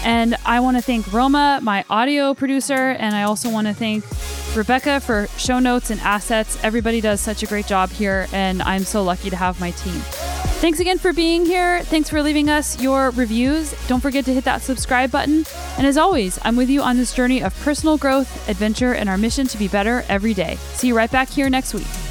And 0.05 0.37
I 0.45 0.61
want 0.61 0.77
to 0.77 0.81
thank 0.81 1.11
Roma, 1.11 1.59
my 1.61 1.83
audio 1.89 2.33
producer, 2.33 2.73
and 2.73 3.13
I 3.13 3.23
also 3.23 3.49
want 3.49 3.67
to 3.67 3.73
thank 3.73 4.05
Rebecca 4.55 5.01
for 5.01 5.27
show 5.37 5.59
notes 5.59 5.89
and 5.89 5.99
assets. 5.99 6.57
Everybody 6.63 7.01
does 7.01 7.19
such 7.19 7.43
a 7.43 7.47
great 7.47 7.67
job 7.67 7.89
here, 7.89 8.27
and 8.31 8.61
I'm 8.61 8.85
so 8.85 9.03
lucky 9.03 9.29
to 9.29 9.35
have 9.35 9.59
my 9.59 9.71
team. 9.71 9.99
Thanks 10.61 10.79
again 10.79 10.99
for 10.99 11.11
being 11.11 11.45
here. 11.45 11.81
Thanks 11.81 12.09
for 12.09 12.23
leaving 12.23 12.49
us 12.49 12.79
your 12.81 13.09
reviews. 13.09 13.75
Don't 13.87 13.99
forget 13.99 14.23
to 14.25 14.33
hit 14.33 14.45
that 14.45 14.61
subscribe 14.61 15.11
button. 15.11 15.45
And 15.77 15.85
as 15.85 15.97
always, 15.97 16.39
I'm 16.43 16.55
with 16.55 16.69
you 16.69 16.81
on 16.81 16.95
this 16.95 17.13
journey 17.13 17.43
of 17.43 17.53
personal 17.59 17.97
growth, 17.97 18.47
adventure, 18.47 18.93
and 18.93 19.09
our 19.09 19.17
mission 19.17 19.47
to 19.47 19.57
be 19.57 19.67
better 19.67 20.05
every 20.07 20.33
day. 20.33 20.55
See 20.75 20.87
you 20.87 20.95
right 20.95 21.11
back 21.11 21.27
here 21.27 21.49
next 21.49 21.73
week. 21.73 22.04